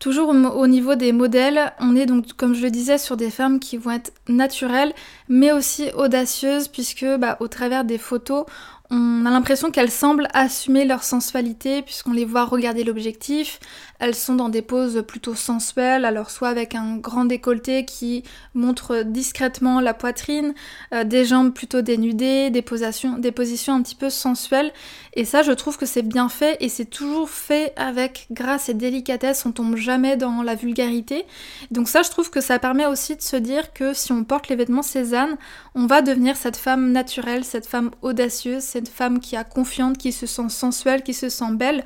Toujours 0.00 0.30
au 0.30 0.66
niveau 0.66 0.96
des 0.96 1.12
modèles, 1.12 1.72
on 1.78 1.94
est 1.94 2.04
donc, 2.04 2.32
comme 2.36 2.52
je 2.52 2.62
le 2.62 2.70
disais, 2.70 2.98
sur 2.98 3.16
des 3.16 3.30
femmes 3.30 3.60
qui 3.60 3.76
vont 3.76 3.92
être 3.92 4.12
naturelles, 4.28 4.92
mais 5.28 5.52
aussi 5.52 5.88
audacieuses, 5.96 6.66
puisque 6.66 7.06
bah, 7.18 7.36
au 7.38 7.46
travers 7.46 7.84
des 7.84 7.96
photos, 7.96 8.44
on 8.90 9.24
a 9.24 9.30
l'impression 9.30 9.70
qu'elles 9.70 9.90
semblent 9.90 10.28
assumer 10.34 10.84
leur 10.84 11.04
sensualité 11.04 11.82
puisqu'on 11.82 12.12
les 12.12 12.24
voit 12.24 12.44
regarder 12.44 12.84
l'objectif. 12.84 13.58
Elles 14.00 14.14
sont 14.14 14.34
dans 14.34 14.48
des 14.48 14.62
poses 14.62 15.04
plutôt 15.06 15.34
sensuelles, 15.34 16.04
alors 16.04 16.30
soit 16.30 16.48
avec 16.48 16.74
un 16.74 16.96
grand 16.96 17.24
décolleté 17.24 17.84
qui 17.84 18.22
montre 18.54 19.02
discrètement 19.02 19.80
la 19.80 19.94
poitrine, 19.94 20.54
euh, 20.92 21.04
des 21.04 21.24
jambes 21.24 21.52
plutôt 21.52 21.80
dénudées, 21.80 22.50
des 22.50 22.62
positions, 22.62 23.18
des 23.18 23.32
positions 23.32 23.74
un 23.74 23.82
petit 23.82 23.94
peu 23.94 24.10
sensuelles. 24.10 24.72
Et 25.14 25.24
ça, 25.24 25.42
je 25.42 25.52
trouve 25.52 25.78
que 25.78 25.86
c'est 25.86 26.02
bien 26.02 26.28
fait 26.28 26.56
et 26.60 26.68
c'est 26.68 26.84
toujours 26.84 27.30
fait 27.30 27.72
avec 27.76 28.26
grâce 28.30 28.68
et 28.68 28.74
délicatesse. 28.74 29.46
On 29.46 29.52
tombe 29.52 29.76
jamais 29.76 30.16
dans 30.16 30.42
la 30.42 30.54
vulgarité. 30.54 31.24
Donc 31.70 31.88
ça, 31.88 32.02
je 32.02 32.10
trouve 32.10 32.30
que 32.30 32.40
ça 32.40 32.58
permet 32.58 32.86
aussi 32.86 33.16
de 33.16 33.22
se 33.22 33.36
dire 33.36 33.72
que 33.72 33.94
si 33.94 34.12
on 34.12 34.24
porte 34.24 34.48
les 34.48 34.56
vêtements 34.56 34.82
Cézanne, 34.82 35.36
on 35.74 35.86
va 35.86 36.02
devenir 36.02 36.36
cette 36.36 36.56
femme 36.56 36.92
naturelle, 36.92 37.44
cette 37.44 37.66
femme 37.66 37.90
audacieuse, 38.02 38.62
cette 38.62 38.88
femme 38.88 39.20
qui 39.20 39.36
a 39.36 39.44
confiante, 39.44 39.98
qui 39.98 40.12
se 40.12 40.26
sent 40.26 40.48
sensuelle, 40.48 41.02
qui 41.02 41.14
se 41.14 41.28
sent 41.28 41.52
belle. 41.52 41.84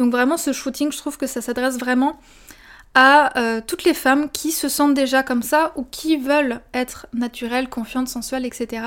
Donc 0.00 0.12
vraiment 0.12 0.38
ce 0.38 0.54
shooting, 0.54 0.90
je 0.90 0.96
trouve 0.96 1.18
que 1.18 1.26
ça 1.26 1.42
s'adresse 1.42 1.78
vraiment 1.78 2.18
à 2.94 3.38
euh, 3.38 3.60
toutes 3.64 3.84
les 3.84 3.92
femmes 3.92 4.30
qui 4.30 4.50
se 4.50 4.70
sentent 4.70 4.94
déjà 4.94 5.22
comme 5.22 5.42
ça 5.42 5.72
ou 5.76 5.84
qui 5.84 6.16
veulent 6.16 6.62
être 6.72 7.06
naturelles, 7.12 7.68
confiantes, 7.68 8.08
sensuelles, 8.08 8.46
etc. 8.46 8.82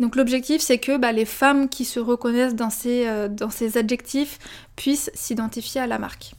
Donc 0.00 0.16
l'objectif 0.16 0.62
c'est 0.62 0.78
que 0.78 0.96
bah, 0.96 1.12
les 1.12 1.26
femmes 1.26 1.68
qui 1.68 1.84
se 1.84 2.00
reconnaissent 2.00 2.54
dans 2.54 2.70
ces, 2.70 3.06
euh, 3.06 3.28
dans 3.28 3.50
ces 3.50 3.76
adjectifs 3.76 4.38
puissent 4.76 5.10
s'identifier 5.12 5.82
à 5.82 5.86
la 5.86 5.98
marque. 5.98 6.32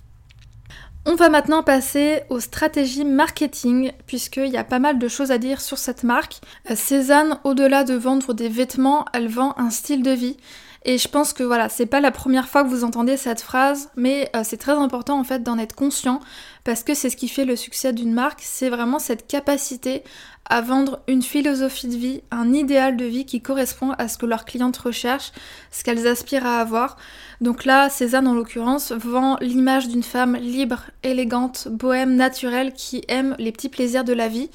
On 1.06 1.14
va 1.14 1.30
maintenant 1.30 1.62
passer 1.62 2.24
aux 2.30 2.40
stratégies 2.40 3.06
marketing, 3.06 3.92
puisqu'il 4.08 4.50
y 4.50 4.58
a 4.58 4.64
pas 4.64 4.80
mal 4.80 4.98
de 4.98 5.08
choses 5.08 5.32
à 5.32 5.38
dire 5.38 5.62
sur 5.62 5.78
cette 5.78 6.04
marque. 6.04 6.42
Euh, 6.72 6.76
Cézanne, 6.76 7.40
au-delà 7.44 7.84
de 7.84 7.94
vendre 7.94 8.34
des 8.34 8.50
vêtements, 8.50 9.06
elle 9.14 9.28
vend 9.28 9.54
un 9.58 9.70
style 9.70 10.02
de 10.02 10.12
vie. 10.12 10.38
Et 10.86 10.98
je 10.98 11.08
pense 11.08 11.34
que 11.34 11.44
voilà, 11.44 11.70
c'est 11.70 11.86
pas 11.86 12.00
la 12.00 12.12
première 12.12 12.48
fois 12.48 12.64
que 12.64 12.70
vous 12.70 12.84
entendez 12.84 13.18
cette 13.18 13.42
phrase, 13.42 13.90
mais 13.96 14.30
euh, 14.36 14.42
c'est 14.44 14.58
très 14.58 14.74
important 14.74 15.20
en 15.20 15.24
fait 15.24 15.44
d'en 15.44 15.58
être 15.58 15.76
conscient, 15.76 16.20
parce 16.64 16.84
que 16.84 16.94
c'est 16.94 17.10
ce 17.10 17.18
qui 17.18 17.28
fait 17.28 17.46
le 17.46 17.56
succès 17.56 17.94
d'une 17.94 18.14
marque, 18.14 18.42
c'est 18.42 18.70
vraiment 18.70 19.00
cette 19.00 19.28
capacité 19.28 20.04
à 20.50 20.62
vendre 20.62 21.00
une 21.08 21.22
philosophie 21.22 21.88
de 21.88 21.96
vie, 21.96 22.22
un 22.32 22.54
idéal 22.54 22.96
de 22.96 23.06
vie 23.06 23.26
qui 23.26 23.42
correspond 23.42 23.92
à 23.98 24.08
ce 24.08 24.18
que 24.18 24.26
leurs 24.26 24.46
clientes 24.46 24.78
recherchent, 24.78 25.34
ce 25.72 25.84
qu'elles 25.84 26.08
aspirent 26.08 26.46
à 26.46 26.60
avoir. 26.60 26.98
Donc 27.42 27.66
là, 27.66 27.90
Cézanne 27.90 28.28
en 28.28 28.34
l'occurrence 28.34 28.92
vend 28.94 29.38
l'image 29.42 29.90
d'une 29.90 30.04
femme 30.04 30.38
libre, 30.38 30.84
élégante, 31.04 31.68
bohème, 31.70 32.16
naturelle, 32.16 32.74
qui 32.74 33.04
aime 33.10 33.36
les 33.40 33.52
petits 33.52 33.70
plaisirs 33.70 34.06
de 34.06 34.14
la 34.14 34.30
vie. 34.30 34.50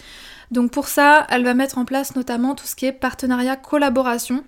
Donc 0.50 0.70
pour 0.70 0.88
ça, 0.88 1.26
elle 1.30 1.44
va 1.44 1.54
mettre 1.54 1.78
en 1.78 1.84
place 1.84 2.16
notamment 2.16 2.54
tout 2.54 2.66
ce 2.66 2.74
qui 2.74 2.86
est 2.86 2.92
partenariat 2.92 3.56
collaboration. 3.56 4.44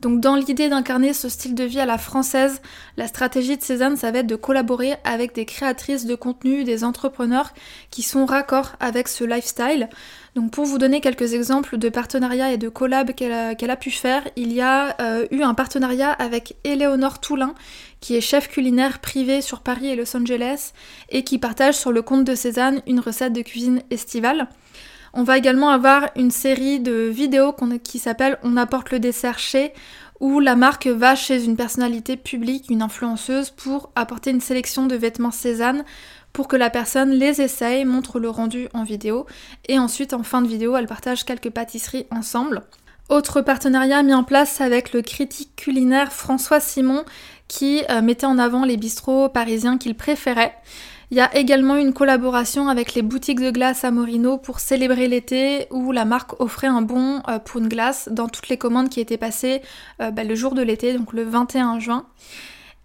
Donc 0.00 0.20
dans 0.20 0.36
l'idée 0.36 0.68
d'incarner 0.68 1.12
ce 1.12 1.28
style 1.28 1.56
de 1.56 1.64
vie 1.64 1.80
à 1.80 1.86
la 1.86 1.98
française, 1.98 2.62
la 2.96 3.08
stratégie 3.08 3.56
de 3.56 3.62
Cézanne, 3.62 3.96
ça 3.96 4.12
va 4.12 4.20
être 4.20 4.28
de 4.28 4.36
collaborer 4.36 4.94
avec 5.02 5.34
des 5.34 5.44
créatrices 5.44 6.06
de 6.06 6.14
contenu, 6.14 6.62
des 6.62 6.84
entrepreneurs 6.84 7.52
qui 7.90 8.02
sont 8.02 8.24
raccords 8.24 8.76
avec 8.78 9.08
ce 9.08 9.24
lifestyle. 9.24 9.88
Donc 10.36 10.52
pour 10.52 10.66
vous 10.66 10.78
donner 10.78 11.00
quelques 11.00 11.34
exemples 11.34 11.78
de 11.78 11.88
partenariats 11.88 12.52
et 12.52 12.58
de 12.58 12.68
collabs 12.68 13.12
qu'elle 13.12 13.32
a, 13.32 13.76
pu 13.76 13.90
faire, 13.90 14.22
il 14.36 14.52
y 14.52 14.60
a 14.60 14.94
euh, 15.00 15.26
eu 15.32 15.42
un 15.42 15.54
partenariat 15.54 16.12
avec 16.12 16.54
Éléonore 16.62 17.18
Toulin, 17.18 17.54
qui 18.00 18.14
est 18.14 18.20
chef 18.20 18.48
culinaire 18.48 19.00
privé 19.00 19.40
sur 19.40 19.60
Paris 19.62 19.88
et 19.88 19.96
Los 19.96 20.16
Angeles, 20.16 20.74
et 21.08 21.24
qui 21.24 21.38
partage 21.38 21.74
sur 21.74 21.90
le 21.90 22.02
compte 22.02 22.22
de 22.22 22.36
Cézanne 22.36 22.82
une 22.86 23.00
recette 23.00 23.32
de 23.32 23.42
cuisine 23.42 23.82
estivale. 23.90 24.48
On 25.14 25.22
va 25.22 25.38
également 25.38 25.70
avoir 25.70 26.10
une 26.16 26.30
série 26.30 26.80
de 26.80 26.92
vidéos 26.92 27.54
qui 27.82 27.98
s'appelle 27.98 28.38
On 28.42 28.56
apporte 28.56 28.90
le 28.90 28.98
dessert 28.98 29.38
chez, 29.38 29.72
où 30.20 30.40
la 30.40 30.56
marque 30.56 30.86
va 30.86 31.14
chez 31.14 31.44
une 31.44 31.56
personnalité 31.56 32.16
publique, 32.16 32.70
une 32.70 32.82
influenceuse, 32.82 33.50
pour 33.50 33.90
apporter 33.94 34.30
une 34.30 34.40
sélection 34.40 34.86
de 34.86 34.96
vêtements 34.96 35.30
Cézanne 35.30 35.84
pour 36.32 36.48
que 36.48 36.56
la 36.56 36.70
personne 36.70 37.10
les 37.10 37.40
essaye, 37.40 37.84
montre 37.84 38.20
le 38.20 38.30
rendu 38.30 38.68
en 38.74 38.84
vidéo, 38.84 39.26
et 39.68 39.78
ensuite 39.78 40.12
en 40.12 40.22
fin 40.22 40.42
de 40.42 40.48
vidéo, 40.48 40.76
elle 40.76 40.86
partage 40.86 41.24
quelques 41.24 41.50
pâtisseries 41.50 42.06
ensemble. 42.10 42.62
Autre 43.08 43.40
partenariat 43.40 44.02
mis 44.02 44.12
en 44.12 44.22
place 44.22 44.60
avec 44.60 44.92
le 44.92 45.00
critique 45.00 45.56
culinaire 45.56 46.12
François 46.12 46.60
Simon 46.60 47.04
qui 47.48 47.82
euh, 47.90 48.02
mettait 48.02 48.26
en 48.26 48.38
avant 48.38 48.64
les 48.64 48.76
bistrots 48.76 49.28
parisiens 49.28 49.78
qu'il 49.78 49.94
préférait. 49.94 50.54
Il 51.10 51.16
y 51.16 51.20
a 51.20 51.34
également 51.34 51.76
une 51.76 51.94
collaboration 51.94 52.68
avec 52.68 52.92
les 52.94 53.00
boutiques 53.00 53.40
de 53.40 53.50
glace 53.50 53.82
à 53.82 53.90
Morino 53.90 54.36
pour 54.36 54.60
célébrer 54.60 55.08
l'été 55.08 55.66
où 55.70 55.90
la 55.90 56.04
marque 56.04 56.38
offrait 56.38 56.66
un 56.66 56.82
bon 56.82 57.22
euh, 57.28 57.38
pour 57.38 57.60
une 57.60 57.68
glace 57.68 58.10
dans 58.12 58.28
toutes 58.28 58.50
les 58.50 58.58
commandes 58.58 58.90
qui 58.90 59.00
étaient 59.00 59.16
passées 59.16 59.62
euh, 60.02 60.10
bah, 60.10 60.24
le 60.24 60.34
jour 60.34 60.54
de 60.54 60.60
l'été, 60.60 60.92
donc 60.92 61.14
le 61.14 61.22
21 61.22 61.78
juin. 61.80 62.04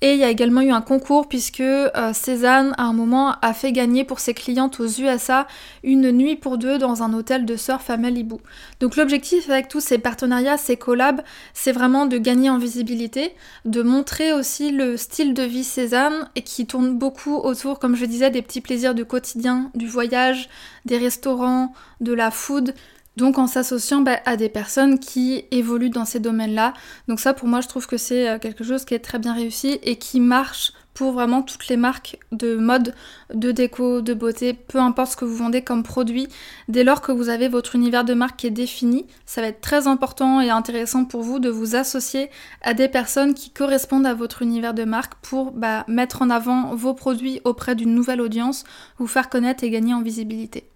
Et 0.05 0.15
il 0.15 0.19
y 0.19 0.25
a 0.25 0.29
également 0.29 0.59
eu 0.59 0.69
un 0.69 0.81
concours 0.81 1.29
puisque 1.29 1.61
euh, 1.61 2.11
Cézanne, 2.11 2.75
à 2.77 2.83
un 2.83 2.91
moment, 2.91 3.35
a 3.41 3.53
fait 3.53 3.71
gagner 3.71 4.03
pour 4.03 4.19
ses 4.19 4.33
clientes 4.33 4.81
aux 4.81 4.87
USA 4.87 5.47
une 5.81 6.11
nuit 6.11 6.35
pour 6.35 6.57
deux 6.57 6.77
dans 6.77 7.03
un 7.03 7.13
hôtel 7.13 7.45
de 7.45 7.55
surf 7.55 7.89
à 7.89 7.95
Malibu. 7.95 8.35
Donc 8.81 8.97
l'objectif 8.97 9.49
avec 9.49 9.69
tous 9.69 9.79
ces 9.79 9.99
partenariats, 9.99 10.57
ces 10.57 10.75
collabs, 10.75 11.21
c'est 11.53 11.71
vraiment 11.71 12.05
de 12.05 12.17
gagner 12.17 12.49
en 12.49 12.57
visibilité, 12.57 13.33
de 13.63 13.81
montrer 13.81 14.33
aussi 14.33 14.71
le 14.71 14.97
style 14.97 15.33
de 15.33 15.43
vie 15.43 15.63
Cézanne 15.63 16.27
et 16.35 16.41
qui 16.41 16.65
tourne 16.65 16.97
beaucoup 16.97 17.37
autour, 17.37 17.79
comme 17.79 17.95
je 17.95 18.03
disais, 18.03 18.29
des 18.29 18.41
petits 18.41 18.59
plaisirs 18.59 18.95
du 18.95 19.05
quotidien, 19.05 19.71
du 19.73 19.87
voyage, 19.87 20.49
des 20.83 20.97
restaurants, 20.97 21.71
de 22.01 22.11
la 22.11 22.29
food, 22.29 22.73
donc 23.17 23.37
en 23.37 23.47
s'associant 23.47 24.01
bah, 24.01 24.19
à 24.25 24.37
des 24.37 24.49
personnes 24.49 24.99
qui 24.99 25.45
évoluent 25.51 25.89
dans 25.89 26.05
ces 26.05 26.19
domaines-là. 26.19 26.73
Donc 27.07 27.19
ça 27.19 27.33
pour 27.33 27.47
moi 27.47 27.61
je 27.61 27.67
trouve 27.67 27.87
que 27.87 27.97
c'est 27.97 28.29
euh, 28.29 28.39
quelque 28.39 28.63
chose 28.63 28.85
qui 28.85 28.93
est 28.93 28.99
très 28.99 29.19
bien 29.19 29.33
réussi 29.33 29.79
et 29.83 29.97
qui 29.97 30.19
marche 30.19 30.73
pour 30.93 31.11
vraiment 31.11 31.41
toutes 31.41 31.67
les 31.67 31.77
marques 31.77 32.19
de 32.31 32.55
mode, 32.55 32.93
de 33.33 33.51
déco, 33.51 34.01
de 34.01 34.13
beauté, 34.13 34.53
peu 34.53 34.77
importe 34.77 35.13
ce 35.13 35.17
que 35.17 35.25
vous 35.25 35.35
vendez 35.35 35.61
comme 35.61 35.83
produit. 35.83 36.27
Dès 36.67 36.83
lors 36.83 37.01
que 37.01 37.11
vous 37.11 37.29
avez 37.29 37.47
votre 37.47 37.75
univers 37.75 38.05
de 38.05 38.13
marque 38.13 38.37
qui 38.37 38.47
est 38.47 38.51
défini, 38.51 39.05
ça 39.25 39.41
va 39.41 39.47
être 39.47 39.61
très 39.61 39.87
important 39.87 40.39
et 40.39 40.49
intéressant 40.49 41.05
pour 41.05 41.23
vous 41.23 41.39
de 41.39 41.49
vous 41.49 41.75
associer 41.75 42.29
à 42.61 42.73
des 42.73 42.87
personnes 42.87 43.33
qui 43.33 43.49
correspondent 43.49 44.05
à 44.05 44.13
votre 44.13 44.41
univers 44.41 44.73
de 44.73 44.83
marque 44.83 45.15
pour 45.21 45.51
bah, 45.51 45.83
mettre 45.87 46.21
en 46.21 46.29
avant 46.29 46.75
vos 46.75 46.93
produits 46.93 47.41
auprès 47.43 47.75
d'une 47.75 47.95
nouvelle 47.95 48.21
audience, 48.21 48.63
vous 48.97 49.07
faire 49.07 49.29
connaître 49.29 49.63
et 49.63 49.69
gagner 49.69 49.93
en 49.93 50.01
visibilité. 50.01 50.69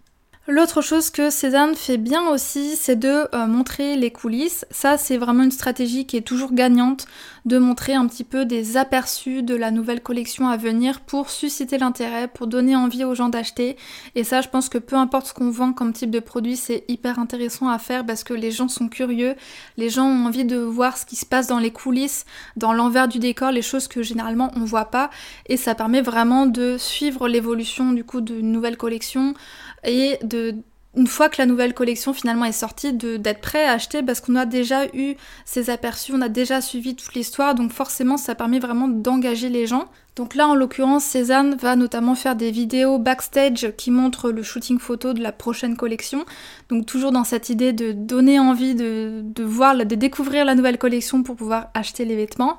L'autre 0.50 0.80
chose 0.82 1.10
que 1.10 1.30
Cézanne 1.30 1.76
fait 1.76 1.98
bien 1.98 2.26
aussi, 2.30 2.78
c'est 2.78 2.96
de 2.96 3.28
euh, 3.36 3.48
montrer 3.48 3.98
les 3.98 4.12
coulisses. 4.12 4.66
Ça, 4.72 4.98
c'est 4.98 5.18
vraiment 5.18 5.44
une 5.44 5.52
stratégie 5.52 6.06
qui 6.06 6.16
est 6.16 6.22
toujours 6.22 6.54
gagnante 6.54 7.06
de 7.44 7.58
montrer 7.58 7.96
un 7.96 8.08
petit 8.08 8.24
peu 8.24 8.46
des 8.46 8.78
aperçus 8.78 9.44
de 9.44 9.56
la 9.56 9.72
nouvelle 9.72 10.02
collection 10.02 10.48
à 10.48 10.56
venir 10.56 11.02
pour 11.02 11.30
susciter 11.30 11.78
l'intérêt, 11.78 12.30
pour 12.30 12.48
donner 12.48 12.78
envie 12.78 13.04
aux 13.04 13.14
gens 13.14 13.28
d'acheter. 13.28 13.76
Et 14.16 14.24
ça, 14.24 14.40
je 14.40 14.48
pense 14.48 14.70
que 14.70 14.78
peu 14.78 14.96
importe 14.96 15.28
ce 15.28 15.34
qu'on 15.34 15.50
vend 15.50 15.74
comme 15.74 15.92
type 15.92 16.12
de 16.12 16.20
produit, 16.22 16.56
c'est 16.56 16.86
hyper 16.88 17.20
intéressant 17.20 17.68
à 17.68 17.78
faire 17.78 18.06
parce 18.06 18.24
que 18.24 18.34
les 18.34 18.52
gens 18.52 18.70
sont 18.70 18.88
curieux, 18.88 19.36
les 19.76 19.90
gens 19.90 20.06
ont 20.06 20.28
envie 20.28 20.46
de 20.46 20.58
voir 20.58 20.98
ce 20.98 21.06
qui 21.06 21.18
se 21.18 21.26
passe 21.26 21.48
dans 21.48 21.60
les 21.60 21.72
coulisses, 21.72 22.26
dans 22.56 22.72
l'envers 22.72 23.10
du 23.10 23.20
décor, 23.20 23.52
les 23.52 23.62
choses 23.62 23.90
que 23.90 24.02
généralement 24.02 24.52
on 24.56 24.64
voit 24.64 24.92
pas. 24.92 25.10
Et 25.48 25.58
ça 25.58 25.76
permet 25.76 26.02
vraiment 26.02 26.46
de 26.46 26.78
suivre 26.78 27.28
l'évolution 27.28 27.92
du 27.92 28.06
coup 28.06 28.22
d'une 28.22 28.52
nouvelle 28.52 28.78
collection 28.78 29.34
et 29.84 30.20
une 30.96 31.08
fois 31.08 31.30
que 31.30 31.36
la 31.38 31.46
nouvelle 31.46 31.76
collection 31.76 32.12
finalement 32.12 32.46
est 32.46 32.52
sortie, 32.52 32.92
d'être 32.92 33.42
prêt 33.42 33.66
à 33.66 33.74
acheter 33.74 34.02
parce 34.02 34.20
qu'on 34.20 34.36
a 34.36 34.46
déjà 34.46 34.88
eu 34.94 35.16
ces 35.46 35.70
aperçus, 35.70 36.12
on 36.14 36.22
a 36.22 36.30
déjà 36.30 36.60
suivi 36.60 36.96
toute 36.96 37.14
l'histoire, 37.14 37.54
donc 37.54 37.72
forcément 37.72 38.18
ça 38.18 38.34
permet 38.34 38.60
vraiment 38.60 38.88
d'engager 38.88 39.50
les 39.50 39.68
gens. 39.68 39.90
Donc 40.16 40.34
là 40.34 40.48
en 40.48 40.56
l'occurrence, 40.56 41.04
Cézanne 41.04 41.56
va 41.56 41.76
notamment 41.76 42.16
faire 42.16 42.36
des 42.36 42.50
vidéos 42.50 42.98
backstage 42.98 43.74
qui 43.78 43.92
montrent 43.92 44.32
le 44.32 44.42
shooting 44.42 44.80
photo 44.80 45.14
de 45.14 45.22
la 45.22 45.32
prochaine 45.32 45.78
collection. 45.78 46.26
Donc 46.70 46.88
toujours 46.88 47.12
dans 47.12 47.24
cette 47.24 47.50
idée 47.50 47.74
de 47.74 47.92
donner 47.92 48.40
envie 48.40 48.74
de 48.74 49.44
voir, 49.44 49.76
de 49.76 49.96
découvrir 49.96 50.46
la 50.46 50.56
nouvelle 50.56 50.80
collection 50.80 51.22
pour 51.22 51.36
pouvoir 51.36 51.70
acheter 51.76 52.06
les 52.06 52.16
vêtements. 52.16 52.58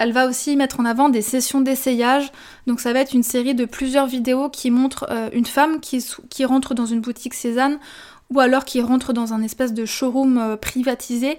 Elle 0.00 0.12
va 0.12 0.26
aussi 0.26 0.56
mettre 0.56 0.80
en 0.80 0.86
avant 0.86 1.10
des 1.10 1.20
sessions 1.20 1.60
d'essayage. 1.60 2.32
Donc 2.66 2.80
ça 2.80 2.94
va 2.94 3.00
être 3.00 3.12
une 3.12 3.22
série 3.22 3.54
de 3.54 3.66
plusieurs 3.66 4.06
vidéos 4.06 4.48
qui 4.48 4.70
montrent 4.70 5.06
euh, 5.10 5.28
une 5.34 5.44
femme 5.44 5.78
qui, 5.78 6.02
qui, 6.30 6.46
rentre 6.46 6.72
dans 6.72 6.86
une 6.86 7.02
boutique 7.02 7.34
Cézanne 7.34 7.78
ou 8.30 8.40
alors 8.40 8.64
qui 8.64 8.80
rentre 8.80 9.12
dans 9.12 9.34
un 9.34 9.42
espèce 9.42 9.74
de 9.74 9.84
showroom 9.84 10.38
euh, 10.38 10.56
privatisé 10.56 11.38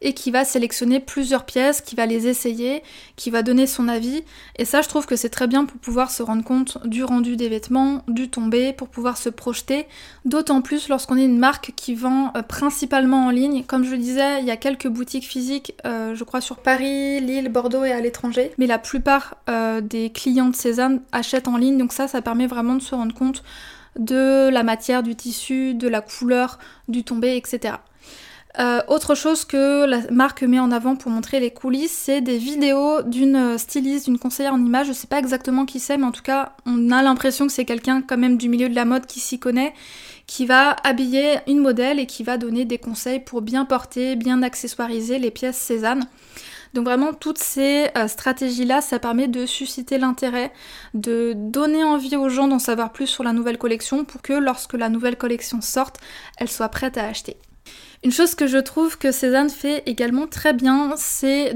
et 0.00 0.12
qui 0.12 0.30
va 0.30 0.44
sélectionner 0.44 1.00
plusieurs 1.00 1.44
pièces, 1.44 1.80
qui 1.80 1.96
va 1.96 2.06
les 2.06 2.28
essayer, 2.28 2.82
qui 3.16 3.30
va 3.30 3.42
donner 3.42 3.66
son 3.66 3.88
avis. 3.88 4.22
Et 4.56 4.64
ça, 4.64 4.80
je 4.80 4.88
trouve 4.88 5.06
que 5.06 5.16
c'est 5.16 5.28
très 5.28 5.46
bien 5.46 5.64
pour 5.64 5.78
pouvoir 5.78 6.10
se 6.10 6.22
rendre 6.22 6.44
compte 6.44 6.78
du 6.86 7.02
rendu 7.02 7.36
des 7.36 7.48
vêtements, 7.48 8.02
du 8.06 8.30
tombé, 8.30 8.72
pour 8.72 8.88
pouvoir 8.88 9.16
se 9.16 9.28
projeter. 9.28 9.86
D'autant 10.24 10.62
plus 10.62 10.88
lorsqu'on 10.88 11.16
est 11.16 11.24
une 11.24 11.38
marque 11.38 11.72
qui 11.74 11.94
vend 11.94 12.32
euh, 12.36 12.42
principalement 12.42 13.26
en 13.26 13.30
ligne. 13.30 13.64
Comme 13.64 13.84
je 13.84 13.90
le 13.90 13.98
disais, 13.98 14.40
il 14.40 14.46
y 14.46 14.52
a 14.52 14.56
quelques 14.56 14.88
boutiques 14.88 15.26
physiques, 15.26 15.74
euh, 15.84 16.14
je 16.14 16.24
crois, 16.24 16.40
sur 16.40 16.58
Paris, 16.58 17.20
Lille, 17.20 17.48
Bordeaux 17.48 17.84
et 17.84 17.92
à 17.92 18.00
l'étranger. 18.00 18.52
Mais 18.58 18.66
la 18.66 18.78
plupart 18.78 19.36
euh, 19.48 19.80
des 19.80 20.10
clients 20.10 20.48
de 20.48 20.56
Cézanne 20.56 21.00
achètent 21.10 21.48
en 21.48 21.56
ligne. 21.56 21.76
Donc 21.76 21.92
ça, 21.92 22.06
ça 22.06 22.22
permet 22.22 22.46
vraiment 22.46 22.76
de 22.76 22.82
se 22.82 22.94
rendre 22.94 23.14
compte 23.14 23.42
de 23.98 24.48
la 24.48 24.62
matière, 24.62 25.02
du 25.02 25.16
tissu, 25.16 25.74
de 25.74 25.88
la 25.88 26.00
couleur, 26.00 26.58
du 26.86 27.02
tombé, 27.02 27.36
etc. 27.36 27.74
Euh, 28.58 28.80
autre 28.88 29.14
chose 29.14 29.44
que 29.44 29.84
la 29.84 30.00
marque 30.10 30.42
met 30.42 30.58
en 30.58 30.70
avant 30.70 30.96
pour 30.96 31.10
montrer 31.10 31.38
les 31.38 31.50
coulisses, 31.50 31.92
c'est 31.92 32.20
des 32.20 32.38
vidéos 32.38 33.02
d'une 33.02 33.58
styliste, 33.58 34.06
d'une 34.06 34.18
conseillère 34.18 34.54
en 34.54 34.64
images. 34.64 34.88
Je 34.88 34.92
sais 34.92 35.06
pas 35.06 35.18
exactement 35.18 35.66
qui 35.66 35.80
c'est, 35.80 35.98
mais 35.98 36.06
en 36.06 36.12
tout 36.12 36.22
cas, 36.22 36.56
on 36.66 36.90
a 36.90 37.02
l'impression 37.02 37.46
que 37.46 37.52
c'est 37.52 37.66
quelqu'un 37.66 38.02
quand 38.02 38.16
même 38.16 38.38
du 38.38 38.48
milieu 38.48 38.68
de 38.68 38.74
la 38.74 38.84
mode 38.84 39.06
qui 39.06 39.20
s'y 39.20 39.38
connaît, 39.38 39.74
qui 40.26 40.46
va 40.46 40.70
habiller 40.82 41.36
une 41.46 41.58
modèle 41.58 42.00
et 42.00 42.06
qui 42.06 42.22
va 42.22 42.38
donner 42.38 42.64
des 42.64 42.78
conseils 42.78 43.20
pour 43.20 43.42
bien 43.42 43.64
porter, 43.64 44.16
bien 44.16 44.42
accessoiriser 44.42 45.18
les 45.18 45.30
pièces 45.30 45.58
Cézanne. 45.58 46.06
Donc 46.74 46.84
vraiment 46.84 47.14
toutes 47.14 47.38
ces 47.38 47.88
euh, 47.96 48.08
stratégies-là, 48.08 48.80
ça 48.80 48.98
permet 48.98 49.28
de 49.28 49.46
susciter 49.46 49.98
l'intérêt, 49.98 50.52
de 50.94 51.32
donner 51.34 51.84
envie 51.84 52.16
aux 52.16 52.28
gens 52.28 52.48
d'en 52.48 52.58
savoir 52.58 52.92
plus 52.92 53.06
sur 53.06 53.24
la 53.24 53.32
nouvelle 53.32 53.58
collection 53.58 54.04
pour 54.04 54.20
que 54.20 54.32
lorsque 54.32 54.74
la 54.74 54.88
nouvelle 54.88 55.16
collection 55.16 55.60
sorte, 55.60 55.98
elle 56.38 56.48
soit 56.48 56.68
prête 56.68 56.98
à 56.98 57.06
acheter. 57.06 57.36
Une 58.04 58.12
chose 58.12 58.36
que 58.36 58.46
je 58.46 58.58
trouve 58.58 58.96
que 58.96 59.10
Cézanne 59.10 59.50
fait 59.50 59.82
également 59.86 60.28
très 60.28 60.52
bien, 60.52 60.94
c'est 60.96 61.54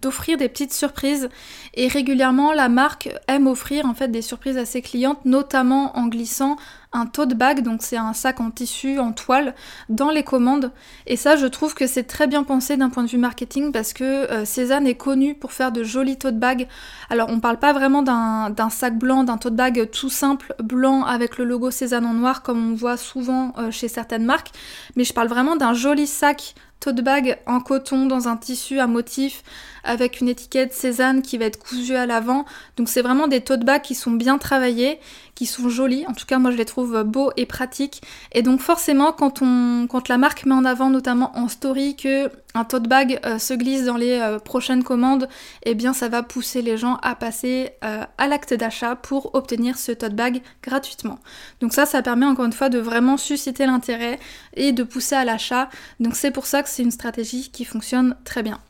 d'offrir 0.00 0.38
des 0.38 0.48
petites 0.48 0.72
surprises. 0.72 1.28
Et 1.74 1.88
régulièrement, 1.88 2.52
la 2.52 2.68
marque 2.68 3.08
aime 3.26 3.48
offrir 3.48 3.84
en 3.84 3.94
fait 3.94 4.08
des 4.08 4.22
surprises 4.22 4.58
à 4.58 4.64
ses 4.64 4.80
clientes, 4.80 5.24
notamment 5.24 5.96
en 5.98 6.06
glissant 6.06 6.56
un 6.96 7.06
tote 7.06 7.34
bag, 7.34 7.62
donc 7.62 7.82
c'est 7.82 7.96
un 7.96 8.12
sac 8.12 8.40
en 8.40 8.50
tissu, 8.50 8.98
en 8.98 9.12
toile, 9.12 9.54
dans 9.88 10.10
les 10.10 10.22
commandes. 10.22 10.72
Et 11.06 11.16
ça, 11.16 11.36
je 11.36 11.46
trouve 11.46 11.74
que 11.74 11.86
c'est 11.86 12.04
très 12.04 12.26
bien 12.26 12.42
pensé 12.42 12.76
d'un 12.76 12.90
point 12.90 13.02
de 13.02 13.08
vue 13.08 13.18
marketing 13.18 13.72
parce 13.72 13.92
que 13.92 14.04
euh, 14.04 14.44
Cézanne 14.44 14.86
est 14.86 14.96
connue 14.96 15.34
pour 15.34 15.52
faire 15.52 15.72
de 15.72 15.82
jolis 15.82 16.16
tote 16.16 16.38
bags. 16.38 16.66
Alors, 17.10 17.28
on 17.30 17.40
parle 17.40 17.58
pas 17.58 17.72
vraiment 17.72 18.02
d'un 18.02 18.70
sac 18.70 18.98
blanc, 18.98 19.24
d'un 19.24 19.38
tote 19.38 19.56
bag 19.56 19.90
tout 19.90 20.10
simple, 20.10 20.54
blanc 20.62 21.04
avec 21.04 21.38
le 21.38 21.44
logo 21.44 21.70
Cézanne 21.70 22.06
en 22.06 22.14
noir, 22.14 22.42
comme 22.42 22.72
on 22.72 22.74
voit 22.74 22.96
souvent 22.96 23.52
euh, 23.58 23.70
chez 23.70 23.88
certaines 23.88 24.24
marques, 24.24 24.50
mais 24.96 25.04
je 25.04 25.12
parle 25.12 25.28
vraiment 25.28 25.56
d'un 25.56 25.74
joli 25.74 26.06
sac 26.06 26.54
tote 26.80 27.00
bag 27.02 27.38
en 27.46 27.60
coton 27.60 28.06
dans 28.06 28.28
un 28.28 28.36
tissu 28.36 28.78
à 28.78 28.86
motif 28.86 29.42
avec 29.84 30.20
une 30.20 30.28
étiquette 30.28 30.72
Cézanne 30.72 31.22
qui 31.22 31.38
va 31.38 31.46
être 31.46 31.58
cousue 31.58 31.94
à 31.94 32.06
l'avant. 32.06 32.44
Donc 32.76 32.88
c'est 32.88 33.02
vraiment 33.02 33.28
des 33.28 33.40
tote 33.40 33.64
bags 33.64 33.82
qui 33.82 33.94
sont 33.94 34.10
bien 34.10 34.38
travaillés, 34.38 34.98
qui 35.34 35.46
sont 35.46 35.68
jolis. 35.68 36.04
En 36.06 36.12
tout 36.12 36.26
cas, 36.26 36.38
moi 36.38 36.50
je 36.50 36.56
les 36.56 36.64
trouve 36.64 37.02
beaux 37.02 37.30
et 37.36 37.46
pratiques. 37.46 38.02
Et 38.32 38.42
donc 38.42 38.60
forcément, 38.60 39.12
quand 39.12 39.42
on, 39.42 39.86
quand 39.88 40.08
la 40.08 40.18
marque 40.18 40.44
met 40.44 40.54
en 40.54 40.64
avant, 40.64 40.90
notamment 40.90 41.36
en 41.38 41.48
story, 41.48 41.96
que 41.96 42.30
un 42.56 42.64
tote 42.64 42.88
bag 42.88 43.20
euh, 43.24 43.38
se 43.38 43.54
glisse 43.54 43.84
dans 43.84 43.96
les 43.96 44.18
euh, 44.20 44.38
prochaines 44.38 44.82
commandes, 44.82 45.28
eh 45.64 45.74
bien 45.74 45.92
ça 45.92 46.08
va 46.08 46.22
pousser 46.22 46.62
les 46.62 46.76
gens 46.76 46.98
à 47.02 47.14
passer 47.14 47.70
euh, 47.84 48.04
à 48.18 48.28
l'acte 48.28 48.54
d'achat 48.54 48.96
pour 48.96 49.34
obtenir 49.34 49.78
ce 49.78 49.92
tote 49.92 50.14
bag 50.14 50.42
gratuitement. 50.62 51.18
Donc 51.60 51.72
ça, 51.72 51.86
ça 51.86 52.02
permet 52.02 52.26
encore 52.26 52.46
une 52.46 52.52
fois 52.52 52.68
de 52.68 52.78
vraiment 52.78 53.16
susciter 53.16 53.66
l'intérêt 53.66 54.18
et 54.54 54.72
de 54.72 54.82
pousser 54.82 55.14
à 55.14 55.24
l'achat. 55.24 55.68
Donc 56.00 56.16
c'est 56.16 56.30
pour 56.30 56.46
ça 56.46 56.62
que 56.62 56.68
c'est 56.68 56.82
une 56.82 56.90
stratégie 56.90 57.50
qui 57.50 57.64
fonctionne 57.64 58.16
très 58.24 58.42
bien. 58.42 58.60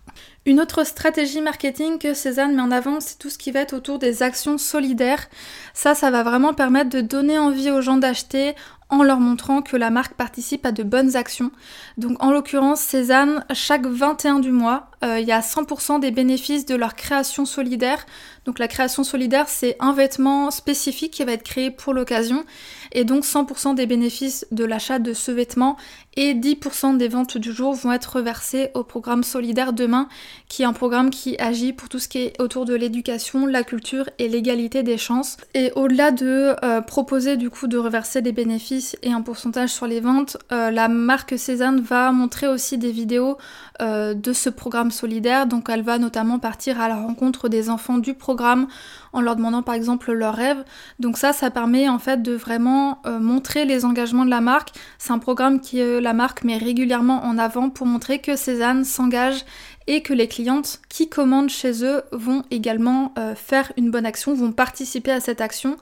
Une 0.46 0.60
autre 0.60 0.84
stratégie 0.84 1.40
marketing 1.40 1.98
que 1.98 2.14
Cézanne 2.14 2.54
met 2.54 2.62
en 2.62 2.70
avant, 2.70 3.00
c'est 3.00 3.18
tout 3.18 3.30
ce 3.30 3.36
qui 3.36 3.50
va 3.50 3.60
être 3.60 3.74
autour 3.74 3.98
des 3.98 4.22
actions 4.22 4.58
solidaires. 4.58 5.26
Ça, 5.74 5.96
ça 5.96 6.10
va 6.12 6.22
vraiment 6.22 6.54
permettre 6.54 6.88
de 6.88 7.00
donner 7.00 7.36
envie 7.36 7.70
aux 7.70 7.80
gens 7.80 7.96
d'acheter 7.96 8.54
en 8.88 9.02
leur 9.02 9.18
montrant 9.18 9.62
que 9.62 9.76
la 9.76 9.90
marque 9.90 10.14
participe 10.14 10.64
à 10.64 10.72
de 10.72 10.82
bonnes 10.82 11.16
actions. 11.16 11.50
Donc 11.96 12.22
en 12.22 12.30
l'occurrence, 12.30 12.80
Cézanne, 12.80 13.44
chaque 13.52 13.86
21 13.86 14.38
du 14.38 14.52
mois, 14.52 14.90
euh, 15.04 15.18
il 15.18 15.26
y 15.26 15.32
a 15.32 15.40
100% 15.40 16.00
des 16.00 16.10
bénéfices 16.10 16.66
de 16.66 16.74
leur 16.74 16.94
création 16.94 17.44
solidaire. 17.44 18.06
Donc 18.44 18.58
la 18.58 18.68
création 18.68 19.02
solidaire, 19.02 19.48
c'est 19.48 19.76
un 19.80 19.92
vêtement 19.92 20.50
spécifique 20.52 21.12
qui 21.12 21.24
va 21.24 21.32
être 21.32 21.42
créé 21.42 21.70
pour 21.70 21.94
l'occasion 21.94 22.44
et 22.92 23.04
donc 23.04 23.24
100% 23.24 23.74
des 23.74 23.86
bénéfices 23.86 24.46
de 24.52 24.64
l'achat 24.64 25.00
de 25.00 25.12
ce 25.12 25.32
vêtement 25.32 25.76
et 26.16 26.34
10% 26.34 26.96
des 26.96 27.08
ventes 27.08 27.36
du 27.36 27.52
jour 27.52 27.74
vont 27.74 27.92
être 27.92 28.16
reversés 28.16 28.70
au 28.74 28.84
programme 28.84 29.22
Solidaire 29.22 29.72
Demain, 29.72 30.08
qui 30.48 30.62
est 30.62 30.64
un 30.64 30.72
programme 30.72 31.10
qui 31.10 31.36
agit 31.38 31.72
pour 31.72 31.88
tout 31.88 31.98
ce 31.98 32.08
qui 32.08 32.18
est 32.18 32.40
autour 32.40 32.64
de 32.64 32.74
l'éducation, 32.74 33.44
la 33.46 33.64
culture 33.64 34.08
et 34.18 34.28
l'égalité 34.28 34.82
des 34.82 34.96
chances. 34.96 35.36
Et 35.54 35.72
au-delà 35.76 36.12
de 36.12 36.54
euh, 36.64 36.80
proposer 36.80 37.36
du 37.36 37.50
coup 37.50 37.66
de 37.66 37.76
reverser 37.76 38.22
des 38.22 38.32
bénéfices 38.32 38.75
et 39.02 39.12
un 39.12 39.22
pourcentage 39.22 39.70
sur 39.70 39.86
les 39.86 40.00
ventes, 40.00 40.36
euh, 40.52 40.70
la 40.70 40.88
marque 40.88 41.38
Cézanne 41.38 41.80
va 41.80 42.12
montrer 42.12 42.48
aussi 42.48 42.78
des 42.78 42.92
vidéos 42.92 43.36
euh, 43.80 44.14
de 44.14 44.32
ce 44.32 44.50
programme 44.50 44.90
solidaire. 44.90 45.46
Donc 45.46 45.68
elle 45.68 45.82
va 45.82 45.98
notamment 45.98 46.38
partir 46.38 46.80
à 46.80 46.88
la 46.88 46.96
rencontre 46.96 47.48
des 47.48 47.70
enfants 47.70 47.98
du 47.98 48.14
programme 48.14 48.66
en 49.12 49.20
leur 49.20 49.36
demandant 49.36 49.62
par 49.62 49.74
exemple 49.74 50.12
leurs 50.12 50.34
rêves. 50.34 50.64
Donc 50.98 51.18
ça, 51.18 51.32
ça 51.32 51.50
permet 51.50 51.88
en 51.88 51.98
fait 51.98 52.22
de 52.22 52.32
vraiment 52.32 53.00
euh, 53.06 53.18
montrer 53.18 53.64
les 53.64 53.84
engagements 53.84 54.24
de 54.24 54.30
la 54.30 54.40
marque. 54.40 54.72
C'est 54.98 55.12
un 55.12 55.18
programme 55.18 55.60
qui 55.60 55.80
la 56.00 56.12
marque 56.12 56.44
met 56.44 56.56
régulièrement 56.56 57.24
en 57.24 57.38
avant 57.38 57.70
pour 57.70 57.86
montrer 57.86 58.20
que 58.20 58.36
Cézanne 58.36 58.84
s'engage 58.84 59.44
et 59.86 60.02
que 60.02 60.12
les 60.12 60.28
clientes 60.28 60.80
qui 60.88 61.08
commandent 61.08 61.50
chez 61.50 61.84
eux 61.84 62.02
vont 62.12 62.42
également 62.50 63.12
euh, 63.18 63.34
faire 63.34 63.72
une 63.76 63.90
bonne 63.90 64.06
action, 64.06 64.34
vont 64.34 64.52
participer 64.52 65.12
à 65.12 65.20
cette 65.20 65.40
action. 65.40 65.76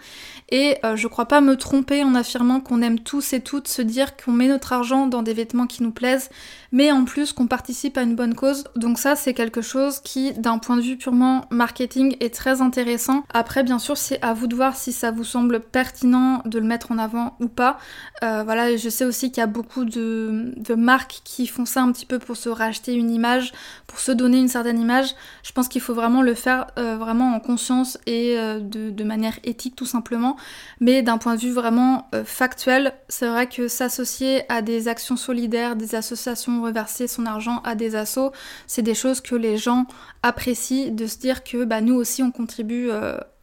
Et 0.51 0.77
euh, 0.85 0.95
je 0.97 1.09
crois 1.09 1.27
pas 1.27 1.41
me 1.41 1.57
tromper 1.57 2.05
en 2.05 2.15
affirmant 2.15 2.61
qu'on 2.61 2.83
aime 2.83 3.01
tous 3.01 3.33
et 3.33 3.41
toutes 3.41 3.69
se 3.69 3.83
dire 3.83 4.17
qu'on 4.17 4.33
met 4.33 4.49
notre 4.49 4.73
argent 4.73 5.07
dans 5.07 5.23
des 5.23 5.33
vêtements 5.33 5.67
qui 5.67 5.83
nous 5.83 5.91
plaisent, 5.91 6.31
mais 6.71 6.93
en 6.93 7.05
plus 7.05 7.33
qu'on 7.33 7.47
participe 7.47 7.97
à 7.97 8.03
une 8.03 8.15
bonne 8.15 8.35
cause. 8.35 8.65
Donc 8.77 8.99
ça 8.99 9.17
c'est 9.17 9.33
quelque 9.33 9.63
chose 9.63 10.01
qui, 10.01 10.33
d'un 10.35 10.59
point 10.59 10.77
de 10.77 10.83
vue 10.83 10.97
purement 10.97 11.47
marketing, 11.51 12.17
est 12.21 12.35
très 12.35 12.61
intéressant. 12.61 13.25
Après 13.33 13.63
bien 13.63 13.79
sûr 13.79 13.97
c'est 13.97 14.23
à 14.23 14.35
vous 14.35 14.47
de 14.47 14.55
voir 14.55 14.77
si 14.77 14.93
ça 14.93 15.11
vous 15.11 15.25
semble 15.25 15.61
pertinent 15.61 16.43
de 16.45 16.59
le 16.59 16.67
mettre 16.67 16.93
en 16.93 16.99
avant 16.99 17.37
ou 17.41 17.49
pas. 17.49 17.79
Euh, 18.23 18.43
voilà, 18.45 18.77
je 18.77 18.89
sais 18.89 19.05
aussi 19.05 19.31
qu'il 19.31 19.41
y 19.41 19.45
a 19.45 19.47
beaucoup 19.47 19.85
de, 19.85 20.75
marques 20.77 21.21
qui 21.25 21.47
font 21.47 21.67
ça 21.67 21.83
un 21.83 21.93
petit 21.93 22.07
peu 22.07 22.19
pour 22.19 22.37
se 22.37 22.49
racheter 22.49 22.95
une 22.95 23.11
image, 23.11 23.53
se 23.99 24.13
donner 24.13 24.39
une 24.39 24.49
certaine 24.49 24.79
image, 24.79 25.15
je 25.43 25.53
pense 25.53 25.69
qu'il 25.69 25.81
faut 25.81 25.95
vraiment 25.95 26.23
le 26.23 26.35
faire 26.35 26.67
euh, 26.79 26.97
vraiment 26.97 27.35
en 27.35 27.41
conscience 27.41 27.99
et 28.07 28.39
euh, 28.39 28.61
de, 28.61 29.05
manière 29.05 29.39
éthique 29.45 29.77
tout 29.77 29.87
simplement. 29.87 30.37
Mais 30.81 31.03
d'un 31.03 31.19
point 31.19 31.35
de 31.35 31.41
vue 31.41 31.53
vraiment 31.53 32.09
euh, 32.15 32.25
factuel, 32.25 32.95
c'est 33.09 33.27
vrai 33.27 33.49
que 33.49 33.69
s'associer 33.69 34.51
à 34.51 34.63
des 34.63 34.89
actions 34.89 35.17
solidaires, 35.17 35.77
des 35.77 35.95
associations, 35.95 36.63
reverser 36.63 37.07
son 37.07 37.27
argent 37.27 37.61
à 37.65 37.75
des 37.75 37.97
assos, 37.97 38.33
c'est 38.67 38.83
des 38.83 38.95
choses 38.95 39.21
que 39.21 39.35
les 39.35 39.59
gens 39.59 39.87
apprécient 40.23 40.91
de 40.91 41.07
se 41.07 41.19
dire 41.19 41.45
que 41.45 41.65
bah, 41.65 41.81
nous 41.81 41.95
aussi 41.95 42.23
on 42.23 42.31
contribue 42.31 42.91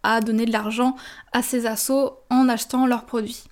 à 0.04 0.22
donner 0.22 0.46
de 0.46 0.52
l'argent 0.52 0.96
à 1.32 1.44
ces 1.44 1.66
assos 1.68 2.18
en 2.30 2.50
achetant 2.50 2.88
leurs 2.88 3.06
produits. 3.06 3.51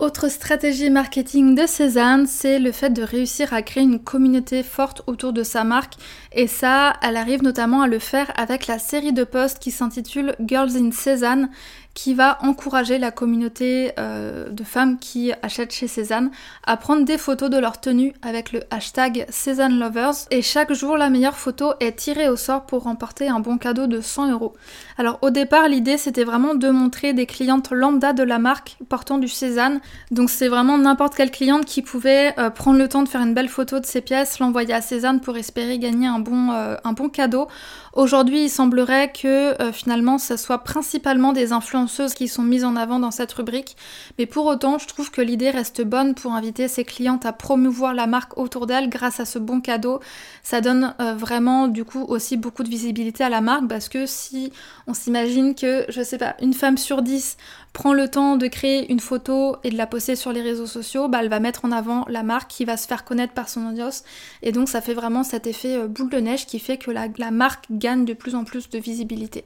Autre 0.00 0.28
stratégie 0.30 0.88
marketing 0.88 1.54
de 1.54 1.66
Cézanne, 1.66 2.26
c'est 2.26 2.58
le 2.58 2.72
fait 2.72 2.88
de 2.88 3.02
réussir 3.02 3.52
à 3.52 3.60
créer 3.60 3.82
une 3.82 3.98
communauté 3.98 4.62
forte 4.62 5.02
autour 5.06 5.34
de 5.34 5.42
sa 5.42 5.62
marque. 5.62 5.92
Et 6.32 6.46
ça, 6.46 6.94
elle 7.02 7.18
arrive 7.18 7.42
notamment 7.42 7.82
à 7.82 7.86
le 7.86 7.98
faire 7.98 8.32
avec 8.36 8.66
la 8.66 8.78
série 8.78 9.12
de 9.12 9.24
posts 9.24 9.58
qui 9.58 9.70
s'intitule 9.70 10.34
Girls 10.40 10.74
in 10.74 10.90
Cézanne 10.90 11.50
qui 11.94 12.14
va 12.14 12.38
encourager 12.42 12.98
la 12.98 13.10
communauté 13.10 13.92
euh, 13.98 14.48
de 14.48 14.64
femmes 14.64 14.98
qui 14.98 15.32
achètent 15.42 15.72
chez 15.72 15.88
Cézanne 15.88 16.30
à 16.64 16.76
prendre 16.76 17.04
des 17.04 17.18
photos 17.18 17.50
de 17.50 17.58
leur 17.58 17.80
tenue 17.80 18.12
avec 18.22 18.52
le 18.52 18.60
hashtag 18.70 19.26
Cézanne 19.28 19.78
Lovers. 19.78 20.14
Et 20.30 20.40
chaque 20.40 20.72
jour, 20.72 20.96
la 20.96 21.10
meilleure 21.10 21.36
photo 21.36 21.72
est 21.80 21.96
tirée 21.96 22.28
au 22.28 22.36
sort 22.36 22.66
pour 22.66 22.84
remporter 22.84 23.28
un 23.28 23.40
bon 23.40 23.58
cadeau 23.58 23.86
de 23.86 24.00
100 24.00 24.30
euros. 24.30 24.54
Alors 24.98 25.18
au 25.22 25.30
départ, 25.30 25.68
l'idée 25.68 25.98
c'était 25.98 26.24
vraiment 26.24 26.54
de 26.54 26.68
montrer 26.70 27.12
des 27.12 27.26
clientes 27.26 27.70
lambda 27.72 28.12
de 28.12 28.22
la 28.22 28.38
marque 28.38 28.78
portant 28.88 29.18
du 29.18 29.28
Cézanne. 29.28 29.80
Donc 30.10 30.30
c'est 30.30 30.48
vraiment 30.48 30.78
n'importe 30.78 31.16
quelle 31.16 31.30
cliente 31.30 31.64
qui 31.64 31.82
pouvait 31.82 32.34
euh, 32.38 32.50
prendre 32.50 32.78
le 32.78 32.88
temps 32.88 33.02
de 33.02 33.08
faire 33.08 33.22
une 33.22 33.34
belle 33.34 33.48
photo 33.48 33.80
de 33.80 33.86
ses 33.86 34.00
pièces, 34.00 34.38
l'envoyer 34.38 34.74
à 34.74 34.80
Cézanne 34.80 35.20
pour 35.20 35.36
espérer 35.36 35.78
gagner 35.78 36.06
un 36.06 36.20
bon, 36.20 36.52
euh, 36.52 36.76
un 36.84 36.92
bon 36.92 37.08
cadeau. 37.08 37.48
Aujourd'hui, 37.92 38.44
il 38.44 38.48
semblerait 38.48 39.10
que 39.10 39.56
finalement, 39.72 40.18
ce 40.18 40.36
soit 40.36 40.58
principalement 40.58 41.32
des 41.32 41.52
qui 41.86 42.28
sont 42.28 42.42
mises 42.42 42.64
en 42.64 42.76
avant 42.76 42.98
dans 42.98 43.10
cette 43.10 43.32
rubrique. 43.32 43.76
Mais 44.18 44.26
pour 44.26 44.46
autant, 44.46 44.78
je 44.78 44.86
trouve 44.86 45.10
que 45.10 45.20
l'idée 45.20 45.50
reste 45.50 45.82
bonne 45.82 46.14
pour 46.14 46.32
inviter 46.32 46.68
ses 46.68 46.84
clientes 46.84 47.26
à 47.26 47.32
promouvoir 47.32 47.94
la 47.94 48.06
marque 48.06 48.38
autour 48.38 48.66
d'elles 48.66 48.88
grâce 48.88 49.20
à 49.20 49.24
ce 49.24 49.38
bon 49.38 49.60
cadeau. 49.60 50.00
Ça 50.42 50.60
donne 50.60 50.94
euh, 51.00 51.14
vraiment 51.14 51.68
du 51.68 51.84
coup 51.84 52.04
aussi 52.04 52.36
beaucoup 52.36 52.62
de 52.62 52.68
visibilité 52.68 53.24
à 53.24 53.28
la 53.28 53.40
marque 53.40 53.68
parce 53.68 53.88
que 53.88 54.06
si 54.06 54.52
on 54.86 54.94
s'imagine 54.94 55.54
que, 55.54 55.84
je 55.88 56.02
sais 56.02 56.18
pas, 56.18 56.36
une 56.40 56.54
femme 56.54 56.78
sur 56.78 57.02
dix 57.02 57.36
prend 57.72 57.92
le 57.92 58.08
temps 58.08 58.36
de 58.36 58.46
créer 58.46 58.90
une 58.90 59.00
photo 59.00 59.56
et 59.62 59.70
de 59.70 59.76
la 59.76 59.86
poster 59.86 60.16
sur 60.16 60.32
les 60.32 60.42
réseaux 60.42 60.66
sociaux, 60.66 61.08
bah, 61.08 61.18
elle 61.22 61.28
va 61.28 61.40
mettre 61.40 61.64
en 61.64 61.72
avant 61.72 62.04
la 62.08 62.22
marque 62.22 62.50
qui 62.50 62.64
va 62.64 62.76
se 62.76 62.86
faire 62.86 63.04
connaître 63.04 63.32
par 63.32 63.48
son 63.48 63.66
audience. 63.68 64.02
Et 64.42 64.52
donc 64.52 64.68
ça 64.68 64.80
fait 64.80 64.94
vraiment 64.94 65.22
cet 65.22 65.46
effet 65.46 65.76
euh, 65.76 65.86
boule 65.86 66.10
de 66.10 66.18
neige 66.18 66.46
qui 66.46 66.58
fait 66.58 66.78
que 66.78 66.90
la 66.90 67.30
marque 67.30 67.66
gagne 67.70 68.04
de 68.04 68.14
plus 68.14 68.34
en 68.34 68.44
plus 68.44 68.68
de 68.68 68.78
visibilité. 68.78 69.44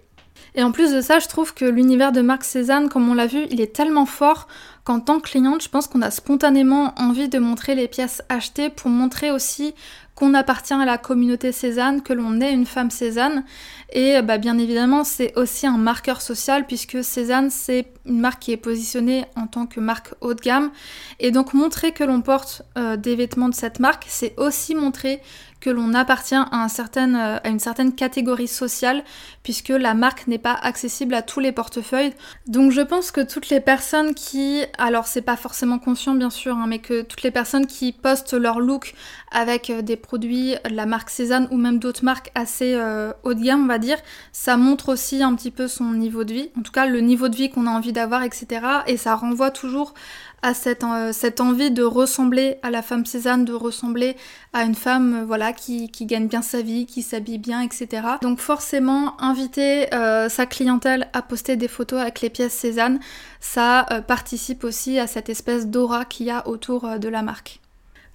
Et 0.55 0.63
en 0.63 0.73
plus 0.73 0.93
de 0.93 1.01
ça, 1.01 1.19
je 1.19 1.29
trouve 1.29 1.55
que 1.55 1.65
l'univers 1.65 2.13
de 2.13 2.21
Marc 2.21 2.45
Cézanne, 2.45 2.89
comme 2.89 3.09
on 3.09 3.15
l'a 3.15 3.27
vu, 3.27 3.47
il 3.51 3.61
est 3.61 3.75
tellement 3.75 4.07
fort 4.07 4.47
qu'en 4.85 5.01
tant 5.01 5.19
que 5.19 5.31
cliente, 5.31 5.63
je 5.63 5.69
pense 5.69 5.87
qu'on 5.87 6.03
a 6.03 6.11
spontanément 6.11 6.93
envie 6.97 7.29
de 7.29 7.39
montrer 7.39 7.75
les 7.75 7.89
pièces 7.89 8.23
achetées 8.29 8.69
pour 8.69 8.91
montrer 8.91 9.31
aussi 9.31 9.75
qu'on 10.15 10.35
appartient 10.35 10.75
à 10.75 10.85
la 10.85 10.99
communauté 10.99 11.51
Cézanne, 11.51 12.03
que 12.03 12.13
l'on 12.13 12.41
est 12.41 12.53
une 12.53 12.67
femme 12.67 12.91
Cézanne. 12.91 13.45
Et 13.93 14.21
bah, 14.23 14.39
bien 14.39 14.59
évidemment, 14.59 15.03
c'est 15.03 15.37
aussi 15.37 15.67
un 15.67 15.77
marqueur 15.77 16.23
social 16.23 16.67
puisque 16.67 17.03
Cézanne, 17.03 17.51
c'est 17.51 17.87
une 18.07 18.21
marque 18.21 18.43
qui 18.43 18.53
est 18.53 18.57
positionnée 18.57 19.25
en 19.37 19.47
tant 19.47 19.67
que 19.67 19.81
marque 19.81 20.15
haut 20.21 20.35
de 20.35 20.41
gamme. 20.41 20.71
Et 21.19 21.31
donc 21.31 21.53
montrer 21.53 21.93
que 21.93 22.05
l'on 22.05 22.21
porte 22.21 22.63
euh, 22.79 22.97
des 22.97 23.17
vêtements 23.17 23.49
de 23.49 23.55
cette 23.55 23.81
marque, 23.81 24.07
c'est 24.09 24.39
aussi 24.39 24.75
montrer 24.75 25.21
que 25.65 25.71
l'on 25.71 25.95
appartient 25.95 26.35
euh, 26.35 27.39
à, 27.43 27.49
une 27.49 27.59
certaine 27.59 27.95
catégorie 27.95 28.49
sociale, 28.49 29.03
puisque 29.43 29.71
la 29.71 29.95
marque 29.95 30.27
n'est 30.27 30.39
pas 30.39 30.53
accessible 30.53 31.15
à 31.15 31.23
tous 31.23 31.41
les 31.41 31.53
portefeuilles. 31.53 32.13
Donc 32.47 32.71
je 32.71 32.83
pense 32.83 33.11
que 33.11 33.23
toutes 33.23 33.49
les 33.49 33.61
personnes 33.61 34.15
qui, 34.15 34.63
alors 34.77 35.07
c'est 35.07 35.23
pas 35.23 35.37
forcément 35.37 35.79
conscient 35.79 36.15
bien 36.15 36.29
sûr, 36.29 36.55
hein, 36.55 36.67
mais 36.69 36.81
que 36.81 37.01
toutes 37.01 37.23
les 37.23 37.31
personnes 37.31 37.67
qui 37.67 37.93
postent 37.93 38.35
leur 38.35 38.61
look 38.61 38.95
avec 39.31 39.71
euh, 39.71 39.81
des 39.81 39.97
produits 39.97 40.55
de 40.69 40.75
la 40.75 40.85
marque 40.85 41.09
Cézanne 41.09 41.49
ou 41.51 41.57
même 41.57 41.79
d'autres 41.79 42.05
marques 42.05 42.31
assez 42.35 42.75
euh, 42.75 43.13
haut 43.23 43.33
de 43.33 43.43
gamme, 43.43 43.65
on 43.65 43.69
va 43.69 43.79
dire, 43.79 43.97
ça 44.33 44.59
montre 44.59 44.91
aussi 44.91 45.23
un 45.23 45.35
petit 45.35 45.51
peu 45.51 45.67
son 45.67 45.93
niveau 45.93 46.25
de 46.25 46.35
vie, 46.35 46.51
en 46.59 46.63
tout 46.63 46.73
cas 46.73 46.85
le 46.85 47.01
niveau 47.01 47.29
de 47.29 47.37
vie 47.37 47.49
qu'on 47.49 47.67
a 47.67 47.71
envie 47.71 47.95
d'avoir, 47.95 48.23
etc. 48.23 48.67
Et 48.87 48.99
ça 48.99 49.15
renvoie 49.15 49.51
toujours 49.51 49.95
à 50.45 50.53
cette, 50.53 50.85
euh, 50.85 51.11
cette, 51.13 51.41
envie 51.41 51.71
de 51.71 51.83
ressembler 51.83 52.59
à 52.63 52.71
la 52.71 52.83
femme 52.83 53.07
Cézanne, 53.07 53.47
de 53.47 53.55
ressembler 53.55 54.15
à 54.53 54.65
une 54.65 54.75
femme 54.75 55.23
euh, 55.23 55.25
voilà, 55.25 55.55
qui, 55.55 55.89
qui, 55.89 56.05
gagne 56.05 56.29
bien 56.29 56.43
sa 56.43 56.61
vie, 56.61 56.85
qui 56.85 57.01
s'habille 57.01 57.39
bien, 57.39 57.63
etc. 57.63 58.07
Donc 58.21 58.41
forcément, 58.41 59.19
inviter 59.23 59.93
euh, 59.95 60.29
sa 60.29 60.45
clientèle 60.45 61.09
à 61.15 61.23
poster 61.23 61.57
des 61.57 61.67
photos 61.67 61.99
avec 61.99 62.21
les 62.21 62.29
pièces 62.29 62.53
Cézanne, 62.53 63.01
ça 63.41 63.87
participe 64.07 64.65
aussi 64.65 64.99
à 64.99 65.07
cette 65.07 65.31
espèce 65.31 65.67
d'aura 65.67 66.05
qu'il 66.05 66.27
y 66.27 66.31
a 66.31 66.47
autour 66.47 66.99
de 66.99 67.09
la 67.09 67.23
marque. 67.23 67.61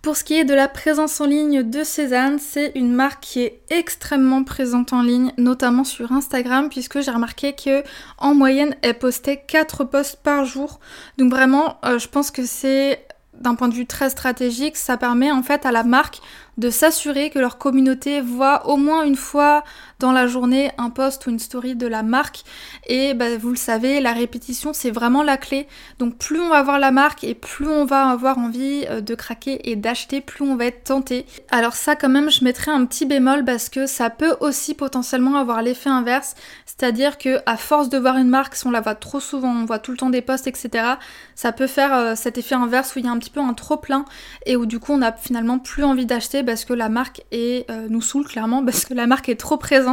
Pour 0.01 0.15
ce 0.15 0.23
qui 0.23 0.35
est 0.35 0.45
de 0.45 0.53
la 0.53 0.69
présence 0.69 1.19
en 1.19 1.25
ligne 1.25 1.61
de 1.61 1.83
Cézanne, 1.83 2.39
c'est 2.39 2.71
une 2.75 2.93
marque 2.93 3.21
qui 3.21 3.41
est 3.41 3.61
extrêmement 3.69 4.45
présente 4.45 4.93
en 4.93 5.01
ligne, 5.01 5.33
notamment 5.37 5.83
sur 5.83 6.13
Instagram, 6.13 6.69
puisque 6.69 7.01
j'ai 7.01 7.11
remarqué 7.11 7.53
que 7.53 7.83
en 8.17 8.33
moyenne, 8.33 8.77
elle 8.81 8.97
postait 8.97 9.43
4 9.45 9.83
posts 9.83 10.15
par 10.23 10.45
jour. 10.45 10.79
Donc 11.17 11.31
vraiment, 11.31 11.79
euh, 11.83 11.99
je 11.99 12.07
pense 12.07 12.31
que 12.31 12.45
c'est 12.45 13.05
d'un 13.33 13.55
point 13.55 13.67
de 13.67 13.73
vue 13.73 13.85
très 13.85 14.09
stratégique, 14.09 14.77
ça 14.77 14.95
permet 14.95 15.31
en 15.31 15.43
fait 15.43 15.65
à 15.65 15.71
la 15.71 15.83
marque 15.83 16.19
de 16.57 16.69
s'assurer 16.69 17.29
que 17.29 17.39
leur 17.39 17.57
communauté 17.57 18.21
voit 18.21 18.67
au 18.67 18.77
moins 18.77 19.03
une 19.03 19.15
fois 19.15 19.63
dans 19.99 20.11
la 20.11 20.27
journée 20.27 20.71
un 20.77 20.89
post 20.89 21.27
ou 21.27 21.29
une 21.29 21.39
story 21.39 21.75
de 21.75 21.87
la 21.87 22.03
marque. 22.03 22.43
Et 22.87 23.13
bah, 23.13 23.37
vous 23.37 23.49
le 23.49 23.55
savez, 23.55 23.99
la 23.99 24.13
répétition, 24.13 24.73
c'est 24.73 24.91
vraiment 24.91 25.23
la 25.23 25.37
clé. 25.37 25.67
Donc 25.99 26.17
plus 26.17 26.39
on 26.39 26.49
va 26.49 26.63
voir 26.63 26.79
la 26.79 26.91
marque 26.91 27.23
et 27.23 27.35
plus 27.35 27.67
on 27.67 27.85
va 27.85 28.09
avoir 28.09 28.37
envie 28.37 28.85
euh, 28.89 29.01
de 29.01 29.15
craquer 29.15 29.69
et 29.69 29.75
d'acheter, 29.75 30.21
plus 30.21 30.43
on 30.43 30.55
va 30.55 30.65
être 30.65 30.83
tenté. 30.83 31.25
Alors 31.51 31.73
ça 31.73 31.95
quand 31.95 32.09
même, 32.09 32.29
je 32.29 32.43
mettrai 32.43 32.71
un 32.71 32.85
petit 32.85 33.05
bémol 33.05 33.43
parce 33.45 33.69
que 33.69 33.85
ça 33.85 34.09
peut 34.09 34.35
aussi 34.39 34.73
potentiellement 34.73 35.35
avoir 35.35 35.61
l'effet 35.61 35.89
inverse. 35.89 36.35
C'est-à-dire 36.65 37.17
que 37.17 37.39
à 37.45 37.57
force 37.57 37.89
de 37.89 37.97
voir 37.97 38.17
une 38.17 38.29
marque, 38.29 38.55
si 38.55 38.65
on 38.65 38.71
la 38.71 38.81
voit 38.81 38.95
trop 38.95 39.19
souvent, 39.19 39.51
on 39.51 39.65
voit 39.65 39.79
tout 39.79 39.91
le 39.91 39.97
temps 39.97 40.09
des 40.09 40.21
posts, 40.21 40.47
etc., 40.47 40.93
ça 41.35 41.51
peut 41.51 41.67
faire 41.67 41.93
euh, 41.93 42.15
cet 42.15 42.37
effet 42.37 42.55
inverse 42.55 42.95
où 42.95 42.99
il 42.99 43.05
y 43.05 43.07
a 43.07 43.11
un 43.11 43.17
petit 43.17 43.29
peu 43.29 43.41
un 43.41 43.53
trop 43.53 43.77
plein 43.77 44.05
et 44.45 44.55
où 44.55 44.65
du 44.65 44.79
coup 44.79 44.93
on 44.93 45.01
a 45.01 45.11
finalement 45.11 45.59
plus 45.59 45.83
envie 45.83 46.05
d'acheter 46.05 46.43
parce 46.43 46.65
que 46.65 46.73
la 46.73 46.89
marque 46.89 47.21
est, 47.31 47.69
euh, 47.69 47.87
nous 47.89 48.01
saoule 48.01 48.25
clairement, 48.25 48.63
parce 48.63 48.85
que 48.85 48.93
la 48.93 49.07
marque 49.07 49.29
est 49.29 49.39
trop 49.39 49.57
présente. 49.57 49.88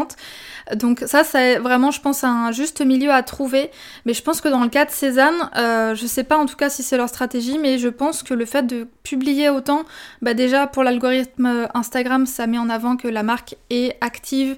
Donc 0.74 1.04
ça, 1.06 1.22
c'est 1.22 1.59
vraiment, 1.59 1.90
je 1.92 2.00
pense, 2.00 2.24
un 2.24 2.50
juste 2.50 2.85
milieu 2.85 3.12
à 3.12 3.22
trouver. 3.22 3.70
Mais 4.04 4.14
je 4.14 4.22
pense 4.22 4.40
que 4.40 4.48
dans 4.48 4.62
le 4.62 4.68
cas 4.68 4.85
de 4.85 4.90
Cézanne, 4.90 5.50
euh, 5.56 5.94
je 5.94 6.06
sais 6.06 6.24
pas 6.24 6.37
en 6.37 6.46
tout 6.46 6.56
cas 6.56 6.70
si 6.70 6.82
c'est 6.82 6.96
leur 6.96 7.09
stratégie, 7.09 7.59
mais 7.59 7.78
je 7.78 7.88
pense 7.88 8.22
que 8.22 8.35
le 8.35 8.46
fait 8.46 8.66
de 8.66 8.88
publier 9.04 9.48
autant, 9.48 9.82
bah 10.22 10.35
déjà 10.35 10.66
pour 10.66 10.82
l'algorithme 10.82 11.68
Instagram, 11.74 12.26
ça 12.26 12.46
met 12.48 12.59
en 12.59 12.68
avant 12.68 12.96
que 12.96 13.06
la 13.06 13.22
marque 13.22 13.54
est 13.70 13.96
active. 14.00 14.56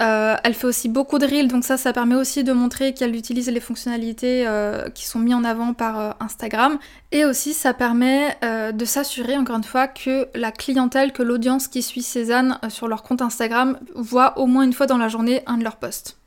Euh, 0.00 0.36
elle 0.42 0.54
fait 0.54 0.66
aussi 0.66 0.88
beaucoup 0.88 1.18
de 1.18 1.26
reels, 1.26 1.48
donc 1.48 1.64
ça, 1.64 1.76
ça 1.76 1.92
permet 1.92 2.14
aussi 2.14 2.44
de 2.44 2.52
montrer 2.52 2.94
qu'elle 2.94 3.14
utilise 3.14 3.50
les 3.50 3.60
fonctionnalités 3.60 4.46
qui 4.94 5.06
sont 5.06 5.18
mises 5.18 5.34
en 5.34 5.44
avant 5.44 5.74
par 5.74 6.16
Instagram. 6.20 6.78
Et 7.10 7.24
aussi, 7.24 7.52
ça 7.52 7.74
permet 7.74 8.36
de 8.72 8.84
s'assurer, 8.84 9.36
encore 9.36 9.56
une 9.56 9.64
fois, 9.64 9.88
que 9.88 10.28
la 10.34 10.52
clientèle, 10.52 11.12
que 11.12 11.22
l'audience 11.22 11.68
qui 11.68 11.82
suit 11.82 12.02
Cézanne 12.02 12.58
euh, 12.64 12.70
sur 12.70 12.88
leur 12.88 13.02
compte 13.02 13.22
Instagram 13.22 13.78
voit 13.94 14.38
au 14.38 14.46
moins 14.46 14.62
une 14.62 14.72
fois 14.72 14.86
dans 14.86 14.98
la 14.98 15.08
journée 15.08 15.42
un 15.46 15.56
de 15.56 15.64
leurs 15.64 15.76
posts. 15.76 16.18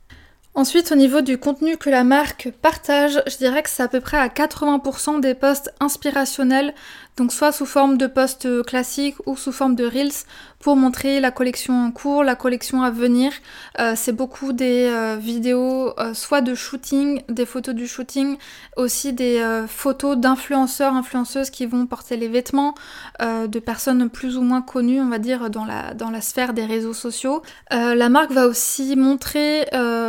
Ensuite, 0.54 0.90
au 0.90 0.94
niveau 0.94 1.20
du 1.20 1.36
contenu 1.36 1.76
que 1.76 1.90
la 1.90 2.02
marque 2.02 2.50
partage, 2.62 3.20
je 3.26 3.36
dirais 3.36 3.62
que 3.62 3.68
c'est 3.68 3.82
à 3.82 3.88
peu 3.88 4.00
près 4.00 4.16
à 4.16 4.28
80% 4.28 5.20
des 5.20 5.34
posts 5.34 5.70
inspirationnels 5.80 6.74
donc 7.16 7.32
soit 7.32 7.52
sous 7.52 7.66
forme 7.66 7.96
de 7.96 8.06
posts 8.06 8.62
classiques 8.64 9.16
ou 9.26 9.36
sous 9.36 9.52
forme 9.52 9.74
de 9.74 9.84
reels 9.84 10.24
pour 10.58 10.76
montrer 10.76 11.20
la 11.20 11.30
collection 11.30 11.84
en 11.84 11.90
cours, 11.90 12.24
la 12.24 12.34
collection 12.34 12.82
à 12.82 12.90
venir. 12.90 13.32
Euh, 13.78 13.92
c'est 13.94 14.12
beaucoup 14.12 14.52
des 14.52 14.88
euh, 14.90 15.16
vidéos 15.16 15.98
euh, 15.98 16.14
soit 16.14 16.40
de 16.40 16.54
shooting, 16.54 17.22
des 17.28 17.46
photos 17.46 17.74
du 17.74 17.86
shooting, 17.86 18.36
aussi 18.76 19.12
des 19.12 19.42
photos 19.68 20.16
d'influenceurs, 20.16 20.94
influenceuses 20.94 21.50
qui 21.50 21.66
vont 21.66 21.86
porter 21.86 22.16
les 22.16 22.28
vêtements, 22.28 22.74
de 23.20 23.58
personnes 23.58 24.10
plus 24.10 24.36
ou 24.36 24.42
moins 24.42 24.60
connues, 24.60 25.00
on 25.00 25.08
va 25.08 25.18
dire, 25.18 25.48
dans 25.50 25.64
la, 25.64 26.20
sphère 26.20 26.52
des 26.52 26.64
réseaux 26.64 26.92
sociaux. 26.92 27.42
la 27.70 28.08
marque 28.08 28.32
va 28.32 28.46
aussi 28.46 28.96
montrer 28.96 29.66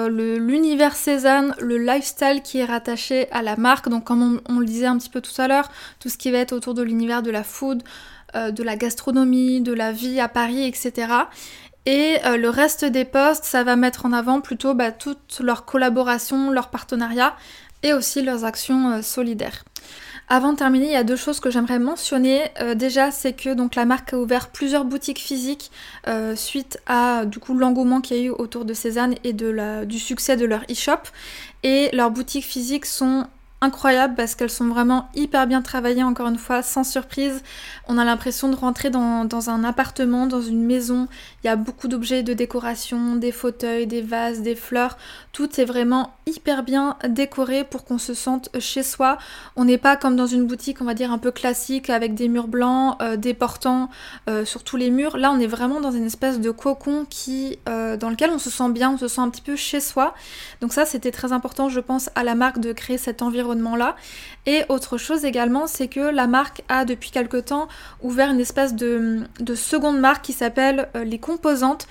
l'univers 0.09 0.95
Cézanne, 0.95 1.55
le 1.59 1.77
lifestyle 1.77 2.41
qui 2.43 2.59
est 2.59 2.65
rattaché 2.65 3.31
à 3.31 3.41
la 3.41 3.55
marque. 3.55 3.89
Donc 3.89 4.03
comme 4.03 4.41
on, 4.49 4.53
on 4.53 4.59
le 4.59 4.65
disait 4.65 4.87
un 4.87 4.97
petit 4.97 5.09
peu 5.09 5.21
tout 5.21 5.39
à 5.41 5.47
l'heure, 5.47 5.69
tout 5.99 6.09
ce 6.09 6.17
qui 6.17 6.31
va 6.31 6.39
être 6.39 6.53
autour 6.53 6.73
de 6.73 6.81
l'univers 6.81 6.96
de 7.05 7.31
la 7.31 7.43
food, 7.43 7.83
euh, 8.35 8.51
de 8.51 8.63
la 8.63 8.75
gastronomie, 8.75 9.61
de 9.61 9.73
la 9.73 9.91
vie 9.91 10.19
à 10.19 10.27
Paris, 10.27 10.65
etc. 10.65 11.13
Et 11.85 12.17
euh, 12.25 12.37
le 12.37 12.49
reste 12.49 12.83
des 12.83 13.05
posts, 13.05 13.45
ça 13.45 13.63
va 13.63 13.75
mettre 13.75 14.05
en 14.05 14.11
avant 14.11 14.41
plutôt 14.41 14.73
bah, 14.73 14.91
toutes 14.91 15.39
leurs 15.41 15.63
collaborations, 15.63 16.51
leurs 16.51 16.69
partenariats 16.69 17.35
et 17.83 17.93
aussi 17.93 18.21
leurs 18.21 18.43
actions 18.43 18.91
euh, 18.91 19.01
solidaires. 19.01 19.63
Avant 20.29 20.51
de 20.51 20.57
terminer, 20.57 20.87
il 20.87 20.91
y 20.91 20.97
a 20.97 21.05
deux 21.05 21.15
choses 21.15 21.39
que 21.39 21.49
j'aimerais 21.49 21.79
mentionner. 21.79 22.41
déjà, 22.75 23.11
c'est 23.11 23.31
que 23.31 23.53
donc 23.53 23.75
la 23.75 23.85
marque 23.85 24.11
a 24.11 24.17
ouvert 24.17 24.49
plusieurs 24.49 24.83
boutiques 24.83 25.19
physiques 25.19 25.71
suite 26.35 26.79
à 26.85 27.23
l'engouement 27.47 28.01
qu'il 28.01 28.17
y 28.17 28.19
a 28.19 28.23
eu 28.23 28.29
autour 28.31 28.65
de 28.65 28.73
Cézanne 28.73 29.15
et 29.23 29.31
du 29.31 29.99
succès 29.99 30.35
de 30.35 30.43
leur 30.43 30.63
e-shop. 30.69 30.99
Et 31.63 31.89
leurs 31.93 32.11
boutiques 32.11 32.43
physiques 32.43 32.85
sont 32.85 33.27
incroyables 33.59 34.13
parce 34.15 34.35
qu'elles 34.35 34.51
sont 34.51 34.67
vraiment 34.67 35.09
hyper 35.15 35.47
bien 35.47 35.61
travaillées, 35.61 36.03
encore 36.03 36.27
une 36.27 36.37
fois, 36.37 36.61
sans 36.61 36.83
surprise. 36.83 37.41
On 37.87 37.97
a 37.97 38.05
l'impression 38.05 38.49
de 38.49 38.55
rentrer 38.55 38.89
dans, 38.89 39.49
un 39.49 39.63
appartement, 39.63 40.27
dans 40.27 40.41
une 40.41 40.63
maison. 40.63 41.07
Il 41.43 41.47
y 41.47 41.49
a 41.49 41.55
beaucoup 41.55 41.87
d'objets 41.87 42.21
de 42.21 42.33
décoration, 42.33 43.15
des 43.15 43.31
fauteuils, 43.31 43.87
des 43.87 44.01
vases, 44.01 44.41
des 44.41 44.55
fleurs. 44.55 44.97
Tout 45.31 45.59
est 45.59 45.65
vraiment 45.65 46.13
hyper 46.27 46.63
bien 46.63 46.97
décoré 47.07 47.63
pour 47.63 47.83
qu'on 47.83 47.97
se 47.97 48.13
sente 48.13 48.49
chez 48.59 48.83
soi. 48.83 49.17
On 49.55 49.65
n'est 49.65 49.77
pas 49.77 49.95
comme 49.95 50.15
dans 50.15 50.27
une 50.27 50.45
boutique, 50.45 50.81
on 50.81 50.85
va 50.85 50.93
dire, 50.93 51.11
un 51.11 51.17
peu 51.17 51.31
classique 51.31 51.89
avec 51.89 52.13
des 52.13 52.27
murs 52.27 52.47
blancs, 52.47 52.95
euh, 53.01 53.17
des 53.17 53.33
portants 53.33 53.89
euh, 54.29 54.45
sur 54.45 54.63
tous 54.63 54.77
les 54.77 54.91
murs. 54.91 55.17
Là, 55.17 55.31
on 55.31 55.39
est 55.39 55.47
vraiment 55.47 55.81
dans 55.81 55.91
une 55.91 56.05
espèce 56.05 56.39
de 56.39 56.51
cocon 56.51 57.05
qui, 57.09 57.57
euh, 57.67 57.97
dans 57.97 58.09
lequel 58.09 58.29
on 58.29 58.39
se 58.39 58.51
sent 58.51 58.69
bien, 58.69 58.91
on 58.91 58.97
se 58.97 59.07
sent 59.07 59.21
un 59.21 59.29
petit 59.29 59.41
peu 59.41 59.55
chez 59.55 59.79
soi. 59.79 60.13
Donc 60.61 60.73
ça, 60.73 60.85
c'était 60.85 61.11
très 61.11 61.31
important, 61.31 61.69
je 61.69 61.79
pense, 61.79 62.09
à 62.13 62.23
la 62.23 62.35
marque 62.35 62.59
de 62.59 62.71
créer 62.71 62.97
cet 62.97 63.21
environnement-là. 63.47 63.95
Et 64.45 64.63
autre 64.69 64.97
chose 64.97 65.25
également, 65.25 65.67
c'est 65.67 65.87
que 65.87 65.99
la 65.99 66.27
marque 66.27 66.63
a 66.69 66.85
depuis 66.85 67.11
quelque 67.11 67.37
temps 67.37 67.67
ouvert 68.01 68.29
une 68.29 68.39
espèce 68.39 68.75
de, 68.75 69.21
de 69.39 69.55
seconde 69.55 69.99
marque 69.99 70.23
qui 70.23 70.33
s'appelle 70.33 70.89
Les 70.93 71.19
Composantes 71.19 71.87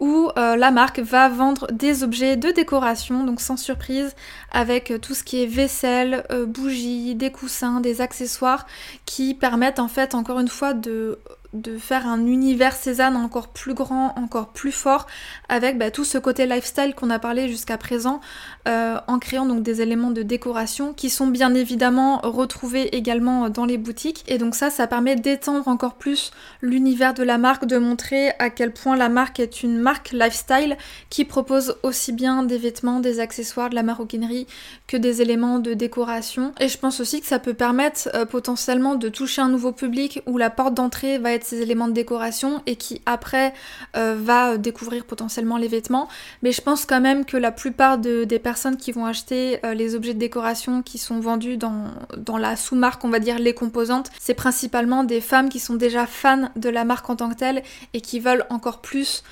où 0.00 0.30
euh, 0.38 0.56
la 0.56 0.70
marque 0.70 0.98
va 0.98 1.28
vendre 1.28 1.70
des 1.70 2.02
objets 2.02 2.36
de 2.36 2.50
décoration, 2.50 3.22
donc 3.22 3.40
sans 3.40 3.58
surprise, 3.58 4.16
avec 4.50 4.94
tout 5.02 5.12
ce 5.12 5.22
qui 5.22 5.42
est 5.42 5.46
vaisselle, 5.46 6.24
euh, 6.32 6.46
bougies, 6.46 7.14
des 7.14 7.30
coussins, 7.30 7.80
des 7.80 8.00
accessoires 8.00 8.66
qui 9.04 9.34
permettent 9.34 9.78
en 9.78 9.88
fait 9.88 10.14
encore 10.14 10.40
une 10.40 10.48
fois 10.48 10.72
de 10.72 11.18
de 11.52 11.78
faire 11.78 12.06
un 12.06 12.26
univers 12.26 12.74
Cézanne 12.74 13.16
encore 13.16 13.48
plus 13.48 13.74
grand, 13.74 14.14
encore 14.16 14.48
plus 14.48 14.72
fort, 14.72 15.06
avec 15.48 15.78
bah, 15.78 15.90
tout 15.90 16.04
ce 16.04 16.18
côté 16.18 16.46
lifestyle 16.46 16.94
qu'on 16.94 17.10
a 17.10 17.18
parlé 17.18 17.48
jusqu'à 17.48 17.76
présent, 17.76 18.20
euh, 18.68 18.98
en 19.08 19.18
créant 19.18 19.46
donc 19.46 19.62
des 19.62 19.82
éléments 19.82 20.10
de 20.10 20.22
décoration 20.22 20.92
qui 20.92 21.10
sont 21.10 21.26
bien 21.26 21.54
évidemment 21.54 22.20
retrouvés 22.22 22.94
également 22.96 23.50
dans 23.50 23.64
les 23.64 23.78
boutiques. 23.78 24.24
Et 24.28 24.38
donc 24.38 24.54
ça, 24.54 24.70
ça 24.70 24.86
permet 24.86 25.16
d'étendre 25.16 25.66
encore 25.66 25.94
plus 25.94 26.30
l'univers 26.62 27.14
de 27.14 27.22
la 27.22 27.38
marque, 27.38 27.64
de 27.64 27.78
montrer 27.78 28.30
à 28.38 28.50
quel 28.50 28.72
point 28.72 28.96
la 28.96 29.08
marque 29.08 29.40
est 29.40 29.62
une 29.62 29.78
marque 29.78 30.12
lifestyle 30.12 30.76
qui 31.08 31.24
propose 31.24 31.76
aussi 31.82 32.12
bien 32.12 32.42
des 32.42 32.58
vêtements, 32.58 33.00
des 33.00 33.20
accessoires, 33.20 33.70
de 33.70 33.74
la 33.74 33.82
maroquinerie 33.82 34.46
que 34.86 34.96
des 34.96 35.22
éléments 35.22 35.58
de 35.58 35.74
décoration. 35.74 36.52
Et 36.60 36.68
je 36.68 36.78
pense 36.78 37.00
aussi 37.00 37.20
que 37.20 37.26
ça 37.26 37.38
peut 37.38 37.54
permettre 37.54 38.08
euh, 38.14 38.24
potentiellement 38.24 38.94
de 38.94 39.08
toucher 39.08 39.42
un 39.42 39.48
nouveau 39.48 39.72
public 39.72 40.22
où 40.26 40.38
la 40.38 40.50
porte 40.50 40.74
d'entrée 40.74 41.18
va 41.18 41.32
être 41.32 41.39
ces 41.44 41.60
éléments 41.62 41.88
de 41.88 41.92
décoration 41.92 42.62
et 42.66 42.76
qui 42.76 43.00
après 43.06 43.52
euh, 43.96 44.16
va 44.18 44.58
découvrir 44.58 45.04
potentiellement 45.04 45.56
les 45.56 45.68
vêtements. 45.68 46.08
Mais 46.42 46.52
je 46.52 46.60
pense 46.60 46.84
quand 46.84 47.00
même 47.00 47.24
que 47.24 47.36
la 47.36 47.52
plupart 47.52 47.98
des 47.98 48.38
personnes 48.38 48.76
qui 48.76 48.92
vont 48.92 49.06
acheter 49.06 49.64
euh, 49.64 49.74
les 49.74 49.94
objets 49.94 50.14
de 50.14 50.18
décoration 50.18 50.82
qui 50.82 50.98
sont 50.98 51.20
vendus 51.20 51.56
dans, 51.56 51.92
la 52.38 52.56
sous-marque, 52.56 53.04
on 53.04 53.10
va 53.10 53.18
dire 53.18 53.38
les 53.38 53.54
composantes, 53.54 54.10
c'est 54.18 54.34
principalement 54.34 55.04
des 55.04 55.20
femmes 55.20 55.48
qui 55.48 55.60
sont 55.60 55.74
déjà 55.74 56.06
fans 56.06 56.50
de 56.56 56.68
la 56.68 56.84
marque 56.84 57.08
en 57.10 57.16
tant 57.16 57.30
que 57.30 57.34
telle 57.34 57.62
et 57.94 58.00
qui 58.00 58.20
veulent 58.20 58.46
encore 58.50 58.80
plus 58.80 59.22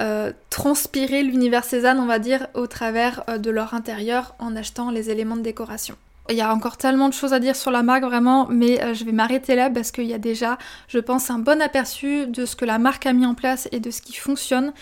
euh, 0.00 0.32
transpirer 0.50 1.22
l'univers 1.22 1.64
Cézanne, 1.64 2.00
on 2.00 2.06
va 2.06 2.18
dire, 2.18 2.48
au 2.54 2.66
travers 2.66 3.24
de 3.38 3.50
leur 3.50 3.74
intérieur 3.74 4.34
en 4.38 4.56
achetant 4.56 4.90
les 4.90 5.10
éléments 5.10 5.36
de 5.36 5.42
décoration. 5.42 5.96
Il 6.30 6.36
y 6.36 6.40
a 6.40 6.54
encore 6.54 6.78
tellement 6.78 7.10
de 7.10 7.14
choses 7.14 7.34
à 7.34 7.38
dire 7.38 7.54
sur 7.54 7.70
la 7.70 7.82
marque 7.82 8.04
vraiment, 8.04 8.46
mais 8.48 8.82
euh, 8.82 8.94
je 8.94 9.04
vais 9.04 9.12
m'arrêter 9.12 9.54
là 9.56 9.68
parce 9.68 9.90
qu'il 9.90 10.06
y 10.06 10.14
a 10.14 10.18
déjà, 10.18 10.56
je 10.88 10.98
pense, 10.98 11.28
un 11.30 11.38
bon 11.38 11.60
aperçu 11.60 12.26
de 12.26 12.46
ce 12.46 12.56
que 12.56 12.64
la 12.64 12.78
marque 12.78 13.04
a 13.04 13.12
mis 13.12 13.26
en 13.26 13.34
place 13.34 13.68
et 13.72 13.80
de 13.80 13.90
ce 13.90 14.00
qui 14.00 14.14
fonctionne. 14.14 14.72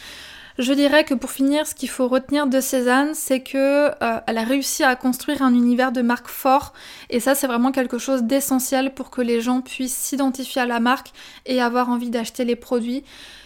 Je 0.58 0.72
dirais 0.72 1.02
que 1.02 1.14
pour 1.14 1.30
finir, 1.30 1.66
ce 1.66 1.74
qu'il 1.74 1.88
faut 1.88 2.06
retenir 2.06 2.46
de 2.46 2.60
Cézanne, 2.60 3.14
c'est 3.14 3.40
que 3.40 3.56
euh, 3.56 3.90
a 4.00 4.44
réussi 4.44 4.84
à 4.84 4.94
construire 4.94 5.42
un 5.42 5.52
univers 5.52 5.90
de 5.90 6.02
marque 6.02 6.28
fort, 6.28 6.74
et 7.10 7.18
ça 7.20 7.34
c'est 7.34 7.46
vraiment 7.46 7.72
quelque 7.72 7.98
chose 7.98 8.22
d'essentiel 8.22 8.94
pour 8.94 9.10
que 9.10 9.22
les 9.22 9.40
gens 9.40 9.62
puissent 9.62 9.96
s'identifier 9.96 10.62
à 10.62 10.66
la 10.66 10.78
marque 10.78 11.12
et 11.46 11.60
avoir 11.60 11.88
envie 11.88 12.10
d'acheter 12.10 12.44
les 12.44 12.56
produits. 12.56 13.02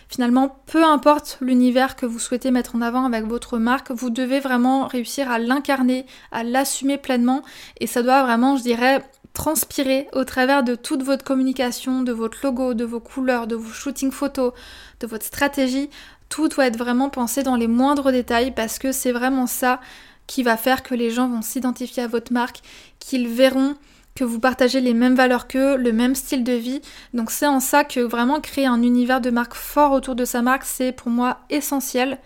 Finalement, 0.08 0.60
peu 0.66 0.84
importe 0.84 1.38
l'univers 1.40 1.96
que 1.96 2.06
vous 2.06 2.20
souhaitez 2.20 2.50
mettre 2.50 2.76
en 2.76 2.80
avant 2.80 3.04
avec 3.04 3.24
votre 3.24 3.58
marque, 3.58 3.90
vous 3.90 4.10
devez 4.10 4.38
vraiment 4.38 4.86
réussir 4.86 5.30
à 5.30 5.38
l'incarner, 5.38 6.06
à 6.30 6.44
l'assumer 6.44 6.96
pleinement 6.96 7.42
et 7.80 7.86
ça 7.86 8.02
doit 8.02 8.22
vraiment, 8.22 8.56
je 8.56 8.62
dirais, 8.62 9.02
transpirer 9.32 10.08
au 10.14 10.24
travers 10.24 10.62
de 10.62 10.74
toute 10.74 11.02
votre 11.02 11.24
communication, 11.24 12.02
de 12.02 12.12
votre 12.12 12.38
logo, 12.42 12.72
de 12.72 12.84
vos 12.84 13.00
couleurs, 13.00 13.46
de 13.46 13.56
vos 13.56 13.72
shootings 13.72 14.12
photos, 14.12 14.52
de 15.00 15.06
votre 15.06 15.26
stratégie. 15.26 15.90
Tout 16.28 16.48
doit 16.48 16.66
être 16.66 16.78
vraiment 16.78 17.10
pensé 17.10 17.42
dans 17.42 17.56
les 17.56 17.68
moindres 17.68 18.12
détails 18.12 18.52
parce 18.54 18.78
que 18.78 18.92
c'est 18.92 19.12
vraiment 19.12 19.46
ça 19.46 19.80
qui 20.26 20.42
va 20.42 20.56
faire 20.56 20.82
que 20.82 20.94
les 20.94 21.10
gens 21.10 21.28
vont 21.28 21.42
s'identifier 21.42 22.04
à 22.04 22.08
votre 22.08 22.32
marque, 22.32 22.60
qu'ils 22.98 23.28
verront 23.28 23.76
que 24.16 24.24
vous 24.24 24.40
partagez 24.40 24.80
les 24.80 24.94
mêmes 24.94 25.14
valeurs 25.14 25.46
qu'eux, 25.46 25.76
le 25.76 25.92
même 25.92 26.16
style 26.16 26.42
de 26.42 26.54
vie. 26.54 26.80
Donc 27.14 27.30
c'est 27.30 27.46
en 27.46 27.60
ça 27.60 27.84
que 27.84 28.00
vraiment 28.00 28.40
créer 28.40 28.66
un 28.66 28.82
univers 28.82 29.20
de 29.20 29.30
marque 29.30 29.54
fort 29.54 29.92
autour 29.92 30.16
de 30.16 30.24
sa 30.24 30.42
marque, 30.42 30.64
c'est 30.64 30.90
pour 30.90 31.10
moi 31.10 31.38
essentiel. 31.50 32.18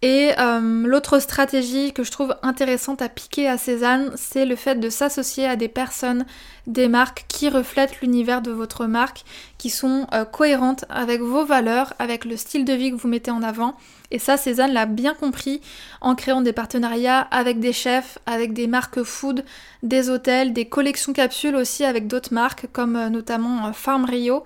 Et 0.00 0.30
euh, 0.38 0.86
l'autre 0.86 1.18
stratégie 1.18 1.92
que 1.92 2.04
je 2.04 2.12
trouve 2.12 2.36
intéressante 2.42 3.02
à 3.02 3.08
piquer 3.08 3.48
à 3.48 3.58
Cézanne, 3.58 4.12
c'est 4.14 4.46
le 4.46 4.54
fait 4.54 4.76
de 4.76 4.90
s'associer 4.90 5.44
à 5.44 5.56
des 5.56 5.66
personnes, 5.66 6.24
des 6.68 6.86
marques 6.86 7.24
qui 7.26 7.48
reflètent 7.48 8.00
l'univers 8.00 8.40
de 8.40 8.52
votre 8.52 8.86
marque, 8.86 9.24
qui 9.58 9.70
sont 9.70 10.06
euh, 10.14 10.24
cohérentes 10.24 10.84
avec 10.88 11.20
vos 11.20 11.44
valeurs, 11.44 11.94
avec 11.98 12.24
le 12.24 12.36
style 12.36 12.64
de 12.64 12.74
vie 12.74 12.92
que 12.92 12.96
vous 12.96 13.08
mettez 13.08 13.32
en 13.32 13.42
avant. 13.42 13.74
Et 14.12 14.20
ça, 14.20 14.36
Cézanne 14.36 14.72
l'a 14.72 14.86
bien 14.86 15.14
compris 15.14 15.60
en 16.00 16.14
créant 16.14 16.42
des 16.42 16.52
partenariats 16.52 17.22
avec 17.32 17.58
des 17.58 17.72
chefs, 17.72 18.18
avec 18.24 18.52
des 18.52 18.68
marques 18.68 19.02
food, 19.02 19.44
des 19.82 20.10
hôtels, 20.10 20.52
des 20.52 20.66
collections 20.66 21.12
capsules 21.12 21.56
aussi 21.56 21.84
avec 21.84 22.06
d'autres 22.06 22.32
marques 22.32 22.68
comme 22.72 22.94
euh, 22.94 23.08
notamment 23.08 23.72
Farm 23.72 24.04
Rio. 24.04 24.44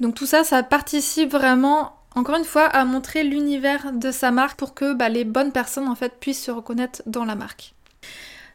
Donc 0.00 0.14
tout 0.14 0.26
ça, 0.26 0.44
ça 0.44 0.62
participe 0.62 1.30
vraiment 1.30 1.92
encore 2.14 2.36
une 2.36 2.44
fois, 2.44 2.64
à 2.66 2.84
montrer 2.84 3.24
l'univers 3.24 3.92
de 3.92 4.10
sa 4.10 4.30
marque 4.30 4.58
pour 4.58 4.74
que 4.74 4.94
bah, 4.94 5.08
les 5.08 5.24
bonnes 5.24 5.52
personnes 5.52 5.88
en 5.88 5.94
fait 5.94 6.14
puissent 6.20 6.44
se 6.44 6.50
reconnaître 6.50 7.02
dans 7.06 7.24
la 7.24 7.34
marque. 7.34 7.74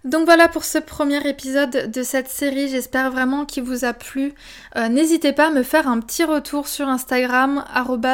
Donc 0.06 0.24
voilà 0.24 0.48
pour 0.48 0.64
ce 0.64 0.78
premier 0.78 1.28
épisode 1.28 1.92
de 1.92 2.04
cette 2.04 2.30
série, 2.30 2.70
j'espère 2.70 3.12
vraiment 3.12 3.44
qu'il 3.44 3.64
vous 3.64 3.84
a 3.84 3.92
plu. 3.92 4.34
Euh, 4.78 4.88
n'hésitez 4.88 5.34
pas 5.34 5.48
à 5.48 5.52
me 5.52 5.62
faire 5.62 5.90
un 5.90 6.00
petit 6.00 6.24
retour 6.24 6.70
sur 6.70 6.88
Instagram, 6.88 7.66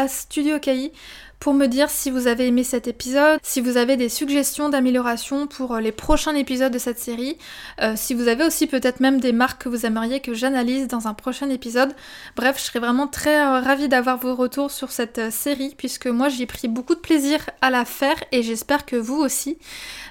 studiokai 0.08 0.92
pour 1.40 1.54
me 1.54 1.68
dire 1.68 1.90
si 1.90 2.12
vous 2.12 2.28
avez 2.28 2.48
aimé 2.48 2.64
cet 2.64 2.88
épisode, 2.88 3.40
si 3.44 3.62
vous 3.62 3.78
avez 3.78 3.98
des 3.98 4.10
suggestions 4.10 4.70
d'amélioration 4.70 5.48
pour 5.48 5.76
euh, 5.76 5.80
les 5.80 5.92
prochains 5.92 6.36
épisodes 6.36 6.72
de 6.72 6.80
cette 6.80 7.00
série, 7.00 7.38
euh, 7.82 7.94
si 7.96 8.14
vous 8.14 8.28
avez 8.28 8.44
aussi 8.44 8.68
peut-être 8.68 9.00
même 9.00 9.20
des 9.20 9.32
marques 9.32 9.64
que 9.64 9.70
vous 9.70 9.86
aimeriez 9.86 10.20
que 10.20 10.34
j'analyse 10.34 10.88
dans 10.88 11.08
un 11.08 11.14
prochain 11.14 11.50
épisode. 11.50 11.94
Bref, 12.36 12.58
je 12.58 12.64
serais 12.64 12.80
vraiment 12.80 13.08
très 13.08 13.40
euh, 13.40 13.60
ravie 13.60 13.90
d'avoir 13.90 14.18
vos 14.18 14.36
retours 14.36 14.72
sur 14.72 14.92
cette 14.92 15.32
série 15.32 15.76
puisque 15.78 16.08
moi 16.08 16.30
j'ai 16.30 16.46
pris 16.46 16.68
beaucoup 16.68 16.96
de 16.96 17.00
plaisir 17.00 17.40
à 17.62 17.70
la 17.70 17.86
faire 17.86 18.18
et 18.32 18.44
j'espère 18.44 18.86
que 18.86 18.96
vous 18.96 19.18
aussi. 19.18 19.58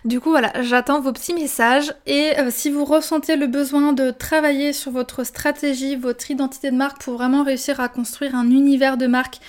Du 0.05 0.21
coup 0.21 0.29
voilà, 0.29 0.53
j'attends 0.61 1.01
vos 1.01 1.13
petits 1.13 1.33
messages 1.33 1.95
et 2.07 2.33
si 2.51 2.71
vous 2.71 2.85
ressentez 2.85 3.37
le 3.37 3.47
besoin 3.47 3.95
de 3.95 4.11
travailler 4.11 4.75
sur 4.75 4.93
votre 4.93 5.25
stratégie, 5.25 5.97
votre 5.97 6.31
identité 6.31 6.71
de 6.71 6.77
marque 6.77 7.03
pour 7.03 7.15
vraiment 7.15 7.43
réussir 7.43 7.81
à 7.81 7.89
construire 7.89 8.35
un 8.35 8.51
univers 8.51 8.99
de 8.99 9.07
marque 9.07 9.41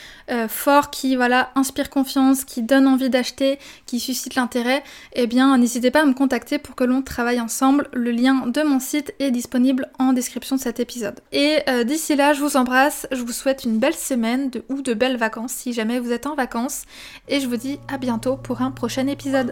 fort 0.48 0.91
qui 0.91 1.18
voilà 1.18 1.52
inspire 1.56 1.89
confiance, 1.89 2.46
qui 2.46 2.62
donne 2.62 2.88
envie 2.88 3.10
d'acheter, 3.10 3.60
qui 3.86 4.00
suscite 4.00 4.36
l'intérêt, 4.36 4.82
eh 5.12 5.28
bien 5.28 5.58
n'hésitez 5.58 5.91
pas 5.91 6.04
à 6.04 6.06
me 6.06 6.13
contacter 6.13 6.58
pour 6.58 6.76
que 6.76 6.86
l'on 6.86 7.02
travaille 7.02 7.41
ensemble. 7.41 7.89
Le 7.91 8.12
lien 8.12 8.48
de 8.48 8.62
mon 8.62 8.80
site 8.80 9.13
est 9.20 9.32
disponible 9.32 9.89
en 10.00 10.13
description 10.13 10.56
de 10.56 10.62
cet 10.62 10.80
épisode. 10.80 11.20
Et 11.34 11.58
euh, 11.68 11.84
d'ici 11.84 12.15
là, 12.15 12.32
je 12.32 12.41
vous 12.41 12.56
embrasse, 12.56 13.08
je 13.12 13.22
vous 13.22 13.34
souhaite 13.34 13.65
une 13.65 13.78
belle 13.78 13.94
semaine 13.94 14.52
ou 14.70 14.82
de 14.82 14.94
belles 14.94 15.18
vacances 15.18 15.52
si 15.52 15.74
jamais 15.74 16.00
vous 16.00 16.13
êtes 16.13 16.28
en 16.28 16.36
vacances, 16.36 16.84
et 17.28 17.41
je 17.41 17.48
vous 17.48 17.58
dis 17.58 17.78
à 17.89 17.98
bientôt 17.98 18.38
pour 18.38 18.62
un 18.62 18.72
prochain 18.72 19.08
épisode. 19.08 19.52